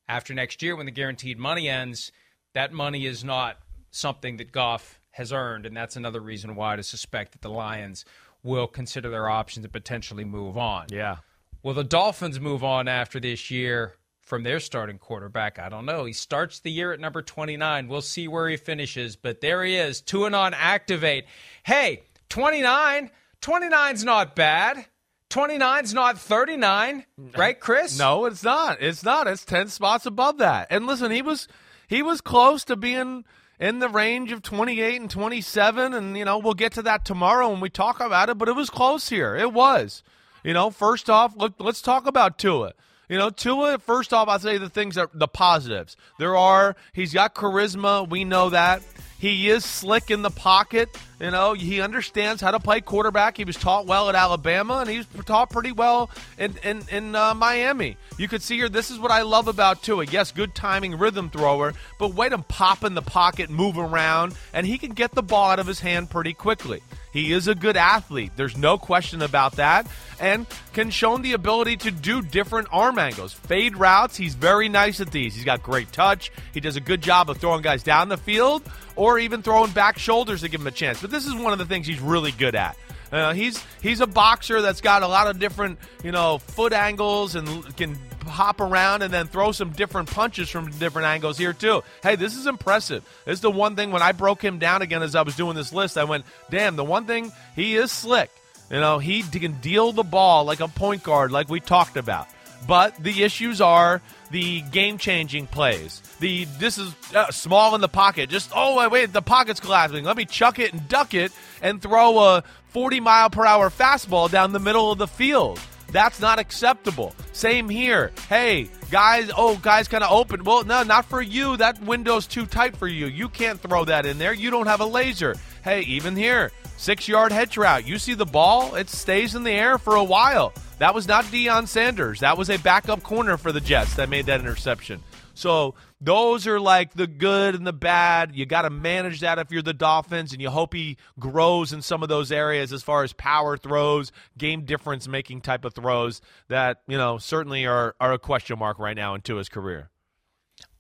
after 0.08 0.36
next 0.36 0.62
year, 0.62 0.76
when 0.76 0.86
the 0.86 0.92
guaranteed 0.92 1.40
money 1.40 1.68
ends, 1.68 2.12
that 2.54 2.72
money 2.72 3.08
is 3.08 3.24
not 3.24 3.58
something 3.90 4.38
that 4.38 4.52
Goff 4.52 5.00
has 5.16 5.32
earned, 5.32 5.66
and 5.66 5.76
that's 5.76 5.96
another 5.96 6.20
reason 6.20 6.56
why 6.56 6.76
to 6.76 6.84
suspect 6.84 7.32
that 7.32 7.42
the 7.42 7.50
Lions 7.50 8.04
will 8.46 8.68
consider 8.68 9.10
their 9.10 9.28
options 9.28 9.66
and 9.66 9.74
potentially 9.74 10.24
move 10.24 10.58
on. 10.58 10.86
Yeah. 10.90 11.18
Will 11.64 11.74
the 11.74 11.84
Dolphins 11.84 12.40
move 12.40 12.64
on 12.64 12.88
after 12.88 13.20
this 13.20 13.50
year 13.50 13.96
from 14.22 14.44
their 14.44 14.60
starting 14.60 15.00
quarterback? 15.00 15.58
I 15.58 15.68
don't 15.68 15.86
know. 15.86 16.06
He 16.06 16.14
starts 16.14 16.60
the 16.60 16.72
year 16.72 16.94
at 16.94 17.00
number 17.00 17.22
29. 17.22 17.88
We'll 17.88 18.02
see 18.02 18.28
where 18.28 18.48
he 18.48 18.56
finishes, 18.56 19.16
but 19.16 19.42
there 19.42 19.64
he 19.64 19.76
is, 19.76 20.00
Tua 20.02 20.30
Tagovailoa. 20.30 21.24
Hey, 21.64 22.04
29, 22.30 23.10
29's 23.42 24.04
not 24.04 24.36
bad. 24.36 24.86
29's 25.32 25.94
not 25.94 26.20
39, 26.20 27.06
right, 27.36 27.60
Chris? 27.60 27.98
No, 28.00 28.26
it's 28.26 28.44
not. 28.44 28.82
It's 28.82 29.04
not. 29.04 29.28
It's 29.28 29.44
ten 29.44 29.68
spots 29.68 30.06
above 30.06 30.38
that. 30.38 30.68
And 30.70 30.86
listen, 30.86 31.12
he 31.12 31.22
was 31.22 31.48
he 31.88 32.04
was 32.04 32.22
close 32.22 32.64
to 32.66 32.76
being 32.76 33.26
in 33.60 33.80
the 33.80 33.90
range 33.90 34.32
of 34.32 34.42
28 34.42 35.02
and 35.02 35.10
27 35.10 35.94
and 35.94 36.18
you 36.18 36.26
know, 36.26 36.38
we'll 36.38 36.54
get 36.54 36.74
to 36.74 36.82
that 36.84 37.06
tomorrow 37.06 37.50
when 37.50 37.60
we 37.60 37.70
talk 37.70 38.00
about 38.00 38.30
it, 38.30 38.38
but 38.38 38.50
it 38.50 38.56
was 38.56 38.70
close 38.70 39.10
here. 39.10 39.36
It 39.36 39.54
was. 39.54 40.04
You 40.44 40.54
know, 40.54 40.70
first 40.70 41.10
off, 41.10 41.36
look, 41.36 41.54
let's 41.60 41.82
talk 41.82 42.06
about 42.06 42.38
Tua. 42.38 42.74
You 43.10 43.18
know, 43.18 43.30
Tua, 43.30 43.78
first 43.80 44.14
off, 44.14 44.28
I'll 44.28 44.40
say 44.40 44.58
the 44.58 44.70
things 44.70 44.96
that 44.96 45.10
the 45.14 45.28
positives. 45.28 45.96
There 46.20 46.36
are, 46.36 46.76
he's 46.94 47.14
got 47.14 47.36
charisma. 47.36 48.08
We 48.08 48.24
know 48.26 48.50
that. 48.50 48.82
He 49.18 49.50
is 49.50 49.64
slick 49.64 50.12
in 50.12 50.22
the 50.22 50.30
pocket. 50.30 50.96
You 51.20 51.32
know, 51.32 51.54
he 51.54 51.82
understands 51.82 52.42
how 52.42 52.52
to 52.52 52.60
play 52.60 52.82
quarterback. 52.82 53.38
He 53.38 53.46
was 53.46 53.56
taught 53.56 53.86
well 53.86 54.10
at 54.10 54.16
Alabama, 54.16 54.80
and 54.80 54.90
he 54.90 54.98
was 54.98 55.26
taught 55.26 55.50
pretty 55.50 55.72
well 55.72 56.10
in 56.38 56.56
in, 56.64 56.84
in 56.92 57.16
uh, 57.16 57.34
Miami. 57.34 57.98
You 58.18 58.28
could 58.28 58.42
see 58.42 58.58
here. 58.58 58.70
This 58.70 58.92
is 58.92 59.00
what 59.00 59.12
I 59.12 59.22
love 59.22 59.48
about 59.48 59.82
Tua. 59.82 60.06
Yes, 60.06 60.32
good 60.32 60.54
timing, 60.54 60.98
rhythm 60.98 61.30
thrower, 61.30 61.74
but 62.00 62.14
wait 62.14 62.34
him 62.34 62.44
pop 62.44 62.84
in 62.84 62.96
the 62.96 63.02
pocket, 63.02 63.50
move 63.50 63.78
around, 63.78 64.36
and 64.54 64.66
he 64.68 64.78
can 64.78 64.92
get 64.92 65.12
the 65.12 65.24
ball 65.24 65.52
out 65.52 65.60
of 65.60 65.68
his 65.68 65.80
hand 65.80 66.10
pretty 66.10 66.34
quickly. 66.34 66.82
He 67.16 67.32
is 67.32 67.48
a 67.48 67.56
good 67.56 67.78
athlete. 67.78 68.34
There's 68.36 68.58
no 68.58 68.78
question 68.78 69.22
about 69.22 69.54
that. 69.54 69.88
And 70.20 70.46
can 70.74 70.90
show 70.90 71.16
him 71.16 71.22
the 71.22 71.32
ability 71.32 71.78
to 71.78 71.92
do 71.92 72.22
different 72.22 72.68
arm 72.74 73.00
angles. 73.00 73.32
Fade 73.32 73.78
routes, 73.78 74.18
he's 74.18 74.36
very 74.36 74.68
nice 74.68 75.00
at 75.00 75.12
these. 75.12 75.34
He's 75.34 75.46
got 75.46 75.64
great 75.64 75.94
touch. 75.94 76.30
He 76.54 76.60
does 76.60 76.76
a 76.76 76.82
good 76.82 77.02
job 77.02 77.30
of 77.30 77.38
throwing 77.38 77.62
guys 77.62 77.84
down 77.84 78.10
the 78.10 78.18
field 78.18 78.64
or 78.98 79.18
even 79.18 79.42
throwing 79.42 79.72
back 79.72 79.98
shoulders 79.98 80.42
to 80.42 80.50
give 80.50 80.60
him 80.60 80.68
a 80.68 80.72
chance. 80.72 81.00
But 81.06 81.12
this 81.12 81.28
is 81.28 81.36
one 81.36 81.54
of 81.54 81.60
the 81.60 81.68
things 81.68 81.86
he's 81.86 82.00
really 82.00 82.32
good 82.32 82.56
at. 82.56 82.76
Uh, 83.12 83.32
he's 83.36 83.64
he's 83.80 84.02
a 84.02 84.08
boxer 84.08 84.60
that's 84.60 84.82
got 84.82 85.04
a 85.04 85.08
lot 85.08 85.28
of 85.28 85.38
different 85.38 85.78
you 86.04 86.12
know 86.12 86.40
foot 86.40 86.74
angles 86.74 87.36
and 87.36 87.78
can 87.78 87.96
hop 88.26 88.60
around 88.60 89.04
and 89.04 89.14
then 89.14 89.28
throw 89.28 89.52
some 89.52 89.70
different 89.70 90.10
punches 90.10 90.50
from 90.50 90.72
different 90.72 91.06
angles 91.06 91.38
here 91.38 91.54
too. 91.54 91.84
Hey, 92.02 92.16
this 92.16 92.36
is 92.36 92.48
impressive. 92.48 93.08
This 93.24 93.36
is 93.36 93.42
the 93.42 93.52
one 93.52 93.76
thing 93.76 93.92
when 93.92 94.02
I 94.02 94.14
broke 94.14 94.44
him 94.44 94.58
down 94.58 94.82
again 94.82 95.04
as 95.04 95.14
I 95.14 95.22
was 95.22 95.36
doing 95.36 95.56
this 95.56 95.72
list, 95.72 95.96
I 95.96 96.06
went, 96.06 96.26
damn, 96.50 96.76
the 96.76 96.84
one 96.84 97.06
thing 97.06 97.32
he 97.56 97.76
is 97.76 97.92
slick. 97.92 98.32
You 98.72 98.80
know, 98.80 98.98
he 98.98 99.22
can 99.22 99.62
deal 99.62 99.92
the 99.92 100.02
ball 100.02 100.44
like 100.46 100.60
a 100.60 100.68
point 100.68 101.04
guard, 101.04 101.32
like 101.32 101.50
we 101.50 101.60
talked 101.60 101.98
about. 101.98 102.28
But 102.68 102.96
the 102.96 103.22
issues 103.22 103.62
are 103.62 104.02
the 104.32 104.62
game-changing 104.62 105.48
plays. 105.48 106.02
The 106.20 106.46
this 106.60 106.78
is 106.78 106.94
uh, 107.14 107.32
small 107.32 107.76
in 107.76 107.82
the 107.82 107.90
pocket. 107.90 108.30
Just 108.30 108.52
oh 108.56 108.78
wait, 108.78 108.92
wait, 108.92 109.14
the 109.14 109.22
pocket's 109.22 109.60
collapsing. 109.60 110.06
Let 110.06 110.18
me 110.18 110.26
chuck 110.26 110.60
it 110.60 110.74
and 110.74 110.88
duck 110.88 111.14
it 111.14 111.32
and 111.62 111.82
throw 111.82 112.20
a 112.20 112.44
40 112.70 113.00
mile 113.00 113.30
per 113.30 113.46
hour 113.46 113.70
fastball 113.70 114.30
down 114.30 114.52
the 114.52 114.60
middle 114.60 114.92
of 114.92 114.98
the 114.98 115.08
field. 115.08 115.60
That's 115.92 116.20
not 116.20 116.40
acceptable. 116.40 117.16
Same 117.32 117.70
here. 117.70 118.12
Hey, 118.28 118.70
guys, 118.92 119.32
oh, 119.38 119.56
guys 119.58 119.88
kind 119.88 120.04
of 120.04 120.12
open. 120.12 120.44
Well, 120.44 120.64
no, 120.64 120.84
not 120.84 121.06
for 121.06 121.22
you. 121.22 121.56
That 121.58 121.82
window's 121.82 122.28
too 122.28 122.46
tight 122.46 122.76
for 122.76 122.88
you. 122.88 123.06
You 123.06 123.30
can't 123.30 123.60
throw 123.60 123.86
that 123.86 124.06
in 124.06 124.18
there. 124.18 124.34
You 124.34 124.52
don't 124.52 124.68
have 124.68 124.82
a 124.82 124.86
laser. 124.86 125.36
Hey, 125.64 125.82
even 125.82 126.16
here, 126.16 126.52
six 126.76 127.08
yard 127.08 127.32
hedge 127.32 127.56
route. 127.56 127.88
You 127.88 127.98
see 127.98 128.14
the 128.14 128.26
ball, 128.26 128.76
it 128.76 128.90
stays 128.90 129.36
in 129.36 129.44
the 129.44 129.52
air 129.52 129.78
for 129.78 129.96
a 129.96 130.04
while. 130.04 130.54
That 130.78 130.94
was 130.94 131.08
not 131.08 131.26
Deion 131.26 131.68
Sanders. 131.68 132.20
That 132.20 132.38
was 132.38 132.50
a 132.50 132.58
backup 132.58 133.02
corner 133.02 133.38
for 133.38 133.52
the 133.52 133.62
Jets 133.62 133.96
that 133.96 134.10
made 134.10 134.26
that 134.26 134.42
interception. 134.42 135.02
So 135.34 135.76
those 136.02 136.48
are 136.48 136.60
like 136.60 136.94
the 136.94 137.08
good 137.08 137.56
and 137.56 137.68
the 137.68 137.74
bad. 137.74 138.36
You 138.36 138.46
got 138.46 138.64
to 138.64 138.70
manage 138.70 139.22
that 139.22 139.40
if 139.40 139.52
you're 139.52 139.62
the 139.62 139.74
Dolphins, 139.74 140.34
and 140.34 140.42
you 140.42 140.50
hope 140.50 140.74
he 140.74 140.98
grows 141.20 141.74
in 141.74 141.82
some 141.82 142.04
of 142.04 142.10
those 142.10 142.32
areas 142.32 142.74
as 142.74 142.84
far 142.84 143.04
as 143.04 143.14
power 143.14 143.58
throws, 143.58 144.12
game 144.38 144.66
difference 144.66 145.08
making 145.08 145.42
type 145.42 145.66
of 145.66 145.74
throws 145.74 146.22
that 146.48 146.82
you 146.88 146.98
know 146.98 147.18
certainly 147.18 147.66
are 147.66 147.96
are 148.00 148.14
a 148.14 148.20
question 148.20 148.60
mark 148.60 148.80
right 148.80 148.96
now 148.96 149.14
into 149.14 149.36
his 149.36 149.50
career. 149.50 149.90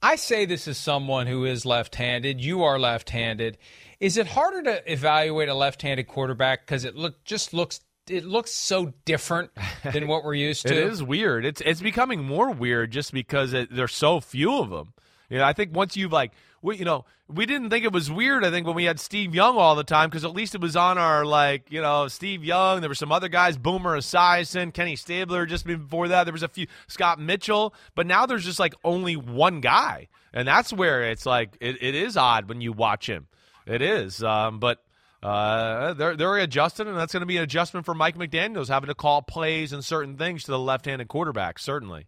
I 0.01 0.15
say 0.17 0.45
this 0.45 0.67
as 0.67 0.77
someone 0.77 1.25
who 1.25 1.45
is 1.45 1.65
left-handed. 1.65 2.39
You 2.39 2.63
are 2.63 2.77
left-handed. 2.77 3.57
Is 3.99 4.17
it 4.17 4.27
harder 4.27 4.61
to 4.63 4.91
evaluate 4.91 5.49
a 5.49 5.53
left-handed 5.53 6.07
quarterback 6.07 6.65
because 6.65 6.85
it 6.85 6.95
look 6.95 7.23
just 7.23 7.53
looks 7.53 7.79
it 8.09 8.25
looks 8.25 8.51
so 8.51 8.93
different 9.05 9.51
than 9.83 10.07
what 10.07 10.23
we're 10.23 10.33
used 10.35 10.61
to. 10.67 10.73
it 10.73 10.91
is 10.91 11.01
weird. 11.03 11.45
It's 11.45 11.61
it's 11.61 11.81
becoming 11.81 12.23
more 12.23 12.51
weird 12.51 12.91
just 12.91 13.11
because 13.11 13.53
it, 13.53 13.73
there's 13.73 13.93
so 13.93 14.19
few 14.19 14.59
of 14.59 14.69
them. 14.69 14.93
You 15.29 15.39
know, 15.39 15.43
I 15.43 15.53
think 15.53 15.75
once 15.75 15.97
you've 15.97 16.13
like, 16.13 16.31
we, 16.61 16.77
you 16.77 16.85
know, 16.85 17.05
we 17.27 17.47
didn't 17.47 17.71
think 17.71 17.83
it 17.83 17.91
was 17.91 18.11
weird. 18.11 18.45
I 18.45 18.51
think 18.51 18.67
when 18.67 18.75
we 18.75 18.83
had 18.83 18.99
Steve 18.99 19.33
Young 19.33 19.57
all 19.57 19.75
the 19.75 19.83
time 19.83 20.09
because 20.09 20.23
at 20.23 20.33
least 20.33 20.53
it 20.53 20.61
was 20.61 20.75
on 20.75 20.97
our 20.99 21.25
like, 21.25 21.71
you 21.71 21.81
know, 21.81 22.07
Steve 22.07 22.43
Young. 22.43 22.81
There 22.81 22.89
were 22.89 22.95
some 22.95 23.11
other 23.11 23.27
guys, 23.29 23.57
Boomer 23.57 23.97
Esiason, 23.97 24.73
Kenny 24.73 24.95
Stabler. 24.95 25.45
Just 25.47 25.65
before 25.65 26.07
that, 26.09 26.25
there 26.25 26.33
was 26.33 26.43
a 26.43 26.47
few 26.47 26.67
Scott 26.87 27.19
Mitchell. 27.19 27.73
But 27.95 28.05
now 28.05 28.25
there's 28.27 28.45
just 28.45 28.59
like 28.59 28.75
only 28.83 29.15
one 29.15 29.61
guy, 29.61 30.09
and 30.31 30.47
that's 30.47 30.71
where 30.71 31.03
it's 31.09 31.25
like 31.25 31.57
it, 31.59 31.81
it 31.81 31.95
is 31.95 32.17
odd 32.17 32.47
when 32.47 32.61
you 32.61 32.71
watch 32.71 33.09
him. 33.09 33.27
It 33.65 33.81
is, 33.81 34.21
um, 34.21 34.59
but 34.59 34.84
uh, 35.25 35.93
they're 35.93 36.15
they're 36.15 36.37
adjusting, 36.37 36.87
and 36.87 36.95
that's 36.95 37.11
going 37.11 37.21
to 37.21 37.25
be 37.25 37.37
an 37.37 37.43
adjustment 37.43 37.85
for 37.85 37.95
Mike 37.95 38.15
McDaniel's 38.15 38.69
having 38.69 38.89
to 38.89 38.93
call 38.93 39.23
plays 39.23 39.73
and 39.73 39.83
certain 39.83 40.17
things 40.17 40.43
to 40.43 40.51
the 40.51 40.59
left-handed 40.59 41.07
quarterback. 41.07 41.57
Certainly, 41.57 42.05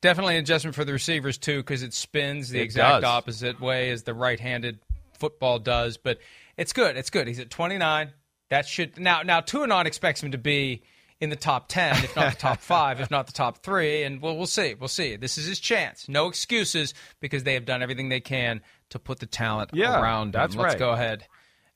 definitely 0.00 0.36
an 0.36 0.44
adjustment 0.44 0.76
for 0.76 0.84
the 0.84 0.92
receivers 0.92 1.36
too, 1.36 1.58
because 1.58 1.82
it 1.82 1.92
spins 1.92 2.50
the 2.50 2.60
it 2.60 2.62
exact 2.62 3.02
does. 3.02 3.04
opposite 3.04 3.60
way 3.60 3.90
as 3.90 4.04
the 4.04 4.14
right-handed 4.14 4.78
football 5.14 5.58
does. 5.58 5.96
But 5.96 6.18
it's 6.56 6.72
good. 6.72 6.96
It's 6.96 7.10
good. 7.10 7.26
He's 7.26 7.40
at 7.40 7.50
29. 7.50 8.12
That 8.50 8.68
should 8.68 9.00
now 9.00 9.22
now 9.22 9.40
Tuanon 9.40 9.86
expects 9.86 10.22
him 10.22 10.30
to 10.30 10.38
be 10.38 10.84
in 11.18 11.30
the 11.30 11.34
top 11.34 11.68
10, 11.68 12.04
if 12.04 12.14
not 12.14 12.34
the 12.34 12.38
top 12.38 12.60
five, 12.60 13.00
if 13.00 13.10
not 13.10 13.26
the 13.26 13.32
top 13.32 13.64
three. 13.64 14.04
And 14.04 14.22
we'll, 14.22 14.36
we'll 14.36 14.46
see. 14.46 14.74
We'll 14.74 14.86
see. 14.86 15.16
This 15.16 15.38
is 15.38 15.46
his 15.46 15.58
chance. 15.58 16.08
No 16.08 16.28
excuses 16.28 16.94
because 17.18 17.42
they 17.42 17.54
have 17.54 17.64
done 17.64 17.82
everything 17.82 18.10
they 18.10 18.20
can 18.20 18.60
to 18.90 19.00
put 19.00 19.18
the 19.18 19.26
talent 19.26 19.70
yeah, 19.72 20.00
around 20.00 20.26
him. 20.26 20.32
That's 20.32 20.54
Let's 20.54 20.74
right. 20.74 20.78
go 20.78 20.90
ahead 20.90 21.26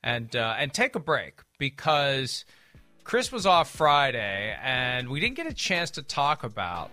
and 0.02 0.34
uh, 0.34 0.54
and 0.58 0.72
take 0.72 0.94
a 0.94 1.00
break 1.00 1.40
because 1.58 2.44
Chris 3.04 3.32
was 3.32 3.46
off 3.46 3.70
Friday 3.70 4.56
and 4.62 5.08
we 5.08 5.20
didn't 5.20 5.36
get 5.36 5.46
a 5.46 5.54
chance 5.54 5.92
to 5.92 6.02
talk 6.02 6.44
about 6.44 6.90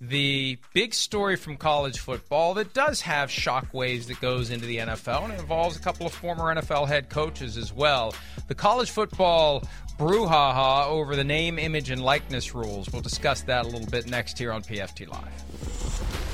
the 0.00 0.58
big 0.74 0.94
story 0.94 1.36
from 1.36 1.56
college 1.56 1.98
football 1.98 2.54
that 2.54 2.72
does 2.72 3.00
have 3.00 3.30
shockwaves 3.30 4.06
that 4.06 4.20
goes 4.20 4.50
into 4.50 4.66
the 4.66 4.78
NFL 4.78 5.24
and 5.24 5.32
it 5.32 5.40
involves 5.40 5.76
a 5.76 5.80
couple 5.80 6.06
of 6.06 6.12
former 6.12 6.54
NFL 6.54 6.86
head 6.86 7.08
coaches 7.08 7.56
as 7.56 7.72
well. 7.72 8.14
The 8.46 8.54
college 8.54 8.90
football 8.90 9.64
brouhaha 9.98 10.86
over 10.86 11.16
the 11.16 11.24
name, 11.24 11.58
image, 11.58 11.90
and 11.90 12.02
likeness 12.02 12.54
rules. 12.54 12.88
We'll 12.92 13.02
discuss 13.02 13.42
that 13.42 13.64
a 13.64 13.68
little 13.68 13.88
bit 13.88 14.06
next 14.06 14.38
here 14.38 14.52
on 14.52 14.62
PFT 14.62 15.08
Live. 15.08 16.27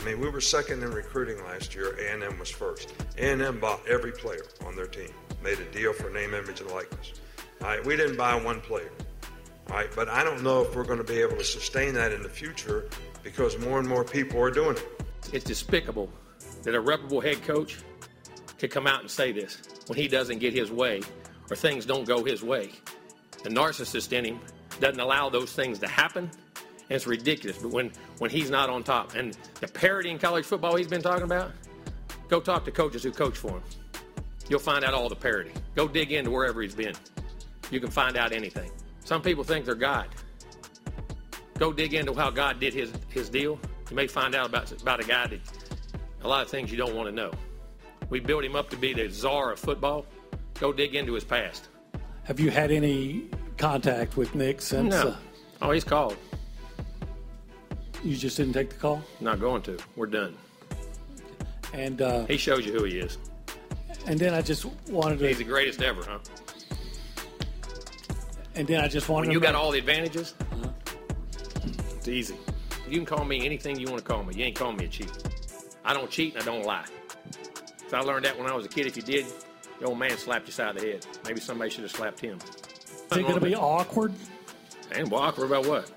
I 0.00 0.04
mean, 0.04 0.20
we 0.20 0.28
were 0.28 0.40
second 0.40 0.82
in 0.82 0.92
recruiting 0.92 1.42
last 1.44 1.74
year. 1.74 1.96
A&M 1.98 2.38
was 2.38 2.50
first. 2.50 2.94
A&M 3.16 3.58
bought 3.58 3.86
every 3.88 4.12
player 4.12 4.44
on 4.64 4.76
their 4.76 4.86
team, 4.86 5.12
made 5.42 5.58
a 5.58 5.64
deal 5.72 5.92
for 5.92 6.10
name, 6.10 6.34
image, 6.34 6.60
and 6.60 6.70
likeness. 6.70 7.12
All 7.60 7.68
right, 7.68 7.84
we 7.84 7.96
didn't 7.96 8.16
buy 8.16 8.34
one 8.36 8.60
player. 8.60 8.90
All 9.68 9.76
right, 9.76 9.90
but 9.94 10.08
I 10.08 10.22
don't 10.22 10.42
know 10.42 10.62
if 10.62 10.74
we're 10.74 10.84
going 10.84 10.98
to 10.98 11.04
be 11.04 11.20
able 11.20 11.36
to 11.36 11.44
sustain 11.44 11.94
that 11.94 12.12
in 12.12 12.22
the 12.22 12.28
future 12.28 12.88
because 13.22 13.58
more 13.58 13.78
and 13.78 13.88
more 13.88 14.04
people 14.04 14.40
are 14.40 14.50
doing 14.50 14.76
it. 14.76 15.04
It's 15.32 15.44
despicable 15.44 16.08
that 16.62 16.74
a 16.74 16.80
reputable 16.80 17.20
head 17.20 17.42
coach 17.42 17.78
could 18.58 18.70
come 18.70 18.86
out 18.86 19.00
and 19.00 19.10
say 19.10 19.32
this 19.32 19.58
when 19.86 19.98
he 19.98 20.08
doesn't 20.08 20.38
get 20.38 20.54
his 20.54 20.70
way 20.70 21.02
or 21.50 21.56
things 21.56 21.84
don't 21.84 22.06
go 22.06 22.24
his 22.24 22.42
way. 22.42 22.70
The 23.42 23.50
narcissist 23.50 24.12
in 24.12 24.24
him 24.24 24.40
doesn't 24.80 25.00
allow 25.00 25.28
those 25.28 25.52
things 25.52 25.78
to 25.80 25.88
happen 25.88 26.30
and 26.88 26.96
it's 26.96 27.06
ridiculous. 27.06 27.58
But 27.58 27.70
when, 27.70 27.92
when 28.18 28.30
he's 28.30 28.50
not 28.50 28.70
on 28.70 28.82
top, 28.82 29.14
and 29.14 29.36
the 29.60 29.68
parity 29.68 30.10
in 30.10 30.18
college 30.18 30.44
football 30.44 30.76
he's 30.76 30.88
been 30.88 31.02
talking 31.02 31.24
about, 31.24 31.52
go 32.28 32.40
talk 32.40 32.64
to 32.64 32.70
coaches 32.70 33.02
who 33.02 33.12
coach 33.12 33.36
for 33.36 33.50
him. 33.50 33.62
You'll 34.48 34.60
find 34.60 34.84
out 34.84 34.94
all 34.94 35.08
the 35.08 35.16
parity. 35.16 35.52
Go 35.74 35.86
dig 35.86 36.12
into 36.12 36.30
wherever 36.30 36.62
he's 36.62 36.74
been. 36.74 36.94
You 37.70 37.80
can 37.80 37.90
find 37.90 38.16
out 38.16 38.32
anything. 38.32 38.70
Some 39.04 39.20
people 39.20 39.44
think 39.44 39.66
they're 39.66 39.74
God. 39.74 40.06
Go 41.58 41.72
dig 41.72 41.92
into 41.92 42.14
how 42.14 42.30
God 42.30 42.60
did 42.60 42.72
his, 42.72 42.90
his 43.10 43.28
deal. 43.28 43.58
You 43.90 43.96
may 43.96 44.06
find 44.06 44.34
out 44.34 44.46
about, 44.46 44.70
about 44.80 45.00
a 45.00 45.06
guy 45.06 45.26
that 45.26 45.40
a 46.22 46.28
lot 46.28 46.42
of 46.42 46.50
things 46.50 46.70
you 46.70 46.78
don't 46.78 46.94
want 46.94 47.08
to 47.08 47.14
know. 47.14 47.30
We 48.08 48.20
built 48.20 48.44
him 48.44 48.56
up 48.56 48.70
to 48.70 48.76
be 48.76 48.94
the 48.94 49.08
czar 49.08 49.52
of 49.52 49.58
football. 49.58 50.06
Go 50.60 50.72
dig 50.72 50.94
into 50.94 51.12
his 51.12 51.24
past. 51.24 51.68
Have 52.24 52.40
you 52.40 52.50
had 52.50 52.70
any 52.70 53.28
contact 53.58 54.16
with 54.16 54.34
Nick 54.34 54.62
since? 54.62 54.94
No. 54.94 55.08
Uh, 55.08 55.16
oh, 55.62 55.70
he's 55.72 55.84
called. 55.84 56.16
You 58.04 58.16
just 58.16 58.36
didn't 58.36 58.52
take 58.52 58.70
the 58.70 58.76
call? 58.76 59.02
Not 59.20 59.40
going 59.40 59.62
to. 59.62 59.78
We're 59.96 60.06
done. 60.06 60.36
And 61.72 62.00
uh, 62.00 62.26
he 62.26 62.36
shows 62.36 62.64
you 62.64 62.72
who 62.72 62.84
he 62.84 62.98
is. 62.98 63.18
And 64.06 64.18
then 64.18 64.34
I 64.34 64.40
just 64.40 64.64
wanted 64.88 65.18
to. 65.18 65.28
He's 65.28 65.38
the 65.38 65.44
greatest 65.44 65.82
ever, 65.82 66.02
huh? 66.02 66.18
And 68.54 68.66
then 68.66 68.80
I 68.80 68.88
just 68.88 69.08
wanted. 69.08 69.28
When 69.28 69.34
you 69.34 69.40
got 69.40 69.54
all 69.54 69.70
the 69.70 69.78
advantages, 69.78 70.34
uh-huh. 70.52 70.68
it's 71.96 72.08
easy. 72.08 72.36
You 72.88 72.96
can 72.96 73.06
call 73.06 73.24
me 73.24 73.44
anything 73.44 73.78
you 73.78 73.86
want 73.86 73.98
to 73.98 74.04
call 74.04 74.22
me. 74.24 74.34
You 74.34 74.44
ain't 74.44 74.56
calling 74.56 74.76
me 74.76 74.86
a 74.86 74.88
cheat. 74.88 75.12
I 75.84 75.92
don't 75.92 76.10
cheat 76.10 76.34
and 76.34 76.42
I 76.42 76.46
don't 76.46 76.64
lie. 76.64 76.86
So 77.88 77.96
I 77.96 78.00
learned 78.00 78.24
that 78.24 78.38
when 78.38 78.46
I 78.46 78.54
was 78.54 78.64
a 78.64 78.68
kid. 78.68 78.86
If 78.86 78.96
you 78.96 79.02
did, 79.02 79.26
the 79.78 79.86
old 79.86 79.98
man 79.98 80.16
slapped 80.16 80.46
you 80.46 80.52
side 80.52 80.76
of 80.76 80.82
the 80.82 80.92
head. 80.92 81.06
Maybe 81.26 81.40
somebody 81.40 81.70
should 81.70 81.82
have 81.82 81.90
slapped 81.90 82.20
him. 82.20 82.38
Is 82.38 83.18
it 83.18 83.22
going 83.22 83.34
to 83.34 83.40
be 83.40 83.54
awkward? 83.54 84.12
And 84.92 85.12
awkward 85.12 85.46
about 85.46 85.66
what? 85.66 85.90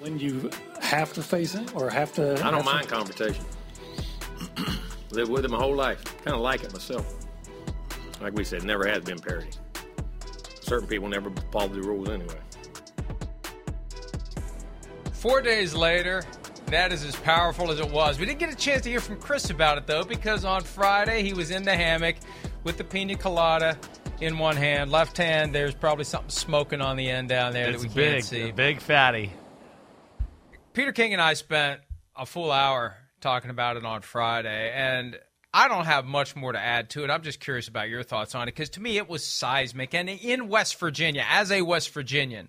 When 0.00 0.18
you 0.18 0.50
have 0.96 1.12
to 1.14 1.22
face 1.22 1.54
it 1.54 1.74
or 1.74 1.90
have 1.90 2.12
to? 2.14 2.32
I 2.44 2.50
don't 2.50 2.64
mind 2.64 2.88
to... 2.88 2.94
confrontation. 2.94 3.44
Live 5.10 5.28
with 5.28 5.44
it 5.44 5.50
my 5.50 5.58
whole 5.58 5.74
life. 5.74 6.02
Kind 6.24 6.34
of 6.34 6.40
like 6.40 6.62
it 6.62 6.72
myself. 6.72 7.14
Like 8.20 8.34
we 8.34 8.44
said, 8.44 8.62
never 8.62 8.86
has 8.86 9.02
been 9.02 9.18
parity. 9.18 9.50
Certain 10.60 10.86
people 10.86 11.08
never 11.08 11.30
follow 11.50 11.68
the 11.68 11.82
rules 11.82 12.08
anyway. 12.08 12.38
Four 15.12 15.40
days 15.40 15.74
later, 15.74 16.22
that 16.66 16.92
is 16.92 17.04
as 17.04 17.16
powerful 17.16 17.70
as 17.70 17.80
it 17.80 17.90
was. 17.90 18.18
We 18.18 18.26
didn't 18.26 18.38
get 18.38 18.52
a 18.52 18.56
chance 18.56 18.82
to 18.82 18.90
hear 18.90 19.00
from 19.00 19.16
Chris 19.16 19.50
about 19.50 19.78
it 19.78 19.86
though, 19.86 20.04
because 20.04 20.44
on 20.44 20.62
Friday 20.62 21.22
he 21.22 21.32
was 21.32 21.50
in 21.50 21.62
the 21.62 21.74
hammock 21.76 22.16
with 22.64 22.78
the 22.78 22.84
pina 22.84 23.16
colada 23.16 23.78
in 24.20 24.38
one 24.38 24.56
hand, 24.56 24.90
left 24.90 25.16
hand. 25.16 25.54
There's 25.54 25.74
probably 25.74 26.04
something 26.04 26.30
smoking 26.30 26.80
on 26.80 26.96
the 26.96 27.10
end 27.10 27.28
down 27.28 27.52
there 27.52 27.70
it's 27.70 27.82
that 27.82 27.88
we 27.88 27.94
big, 27.94 28.12
can't 28.12 28.24
see. 28.24 28.50
Big 28.52 28.80
fatty. 28.80 29.32
Peter 30.72 30.92
King 30.92 31.12
and 31.12 31.20
I 31.20 31.34
spent 31.34 31.80
a 32.16 32.24
full 32.24 32.50
hour 32.50 32.96
talking 33.20 33.50
about 33.50 33.76
it 33.76 33.84
on 33.84 34.00
Friday, 34.00 34.72
and 34.74 35.18
I 35.52 35.68
don't 35.68 35.84
have 35.84 36.06
much 36.06 36.34
more 36.34 36.52
to 36.52 36.58
add 36.58 36.88
to 36.90 37.04
it. 37.04 37.10
I'm 37.10 37.22
just 37.22 37.40
curious 37.40 37.68
about 37.68 37.90
your 37.90 38.02
thoughts 38.02 38.34
on 38.34 38.44
it 38.44 38.54
because 38.54 38.70
to 38.70 38.80
me 38.80 38.96
it 38.96 39.06
was 39.06 39.26
seismic. 39.26 39.92
And 39.92 40.08
in 40.08 40.48
West 40.48 40.78
Virginia, 40.80 41.26
as 41.28 41.52
a 41.52 41.60
West 41.60 41.90
Virginian, 41.90 42.48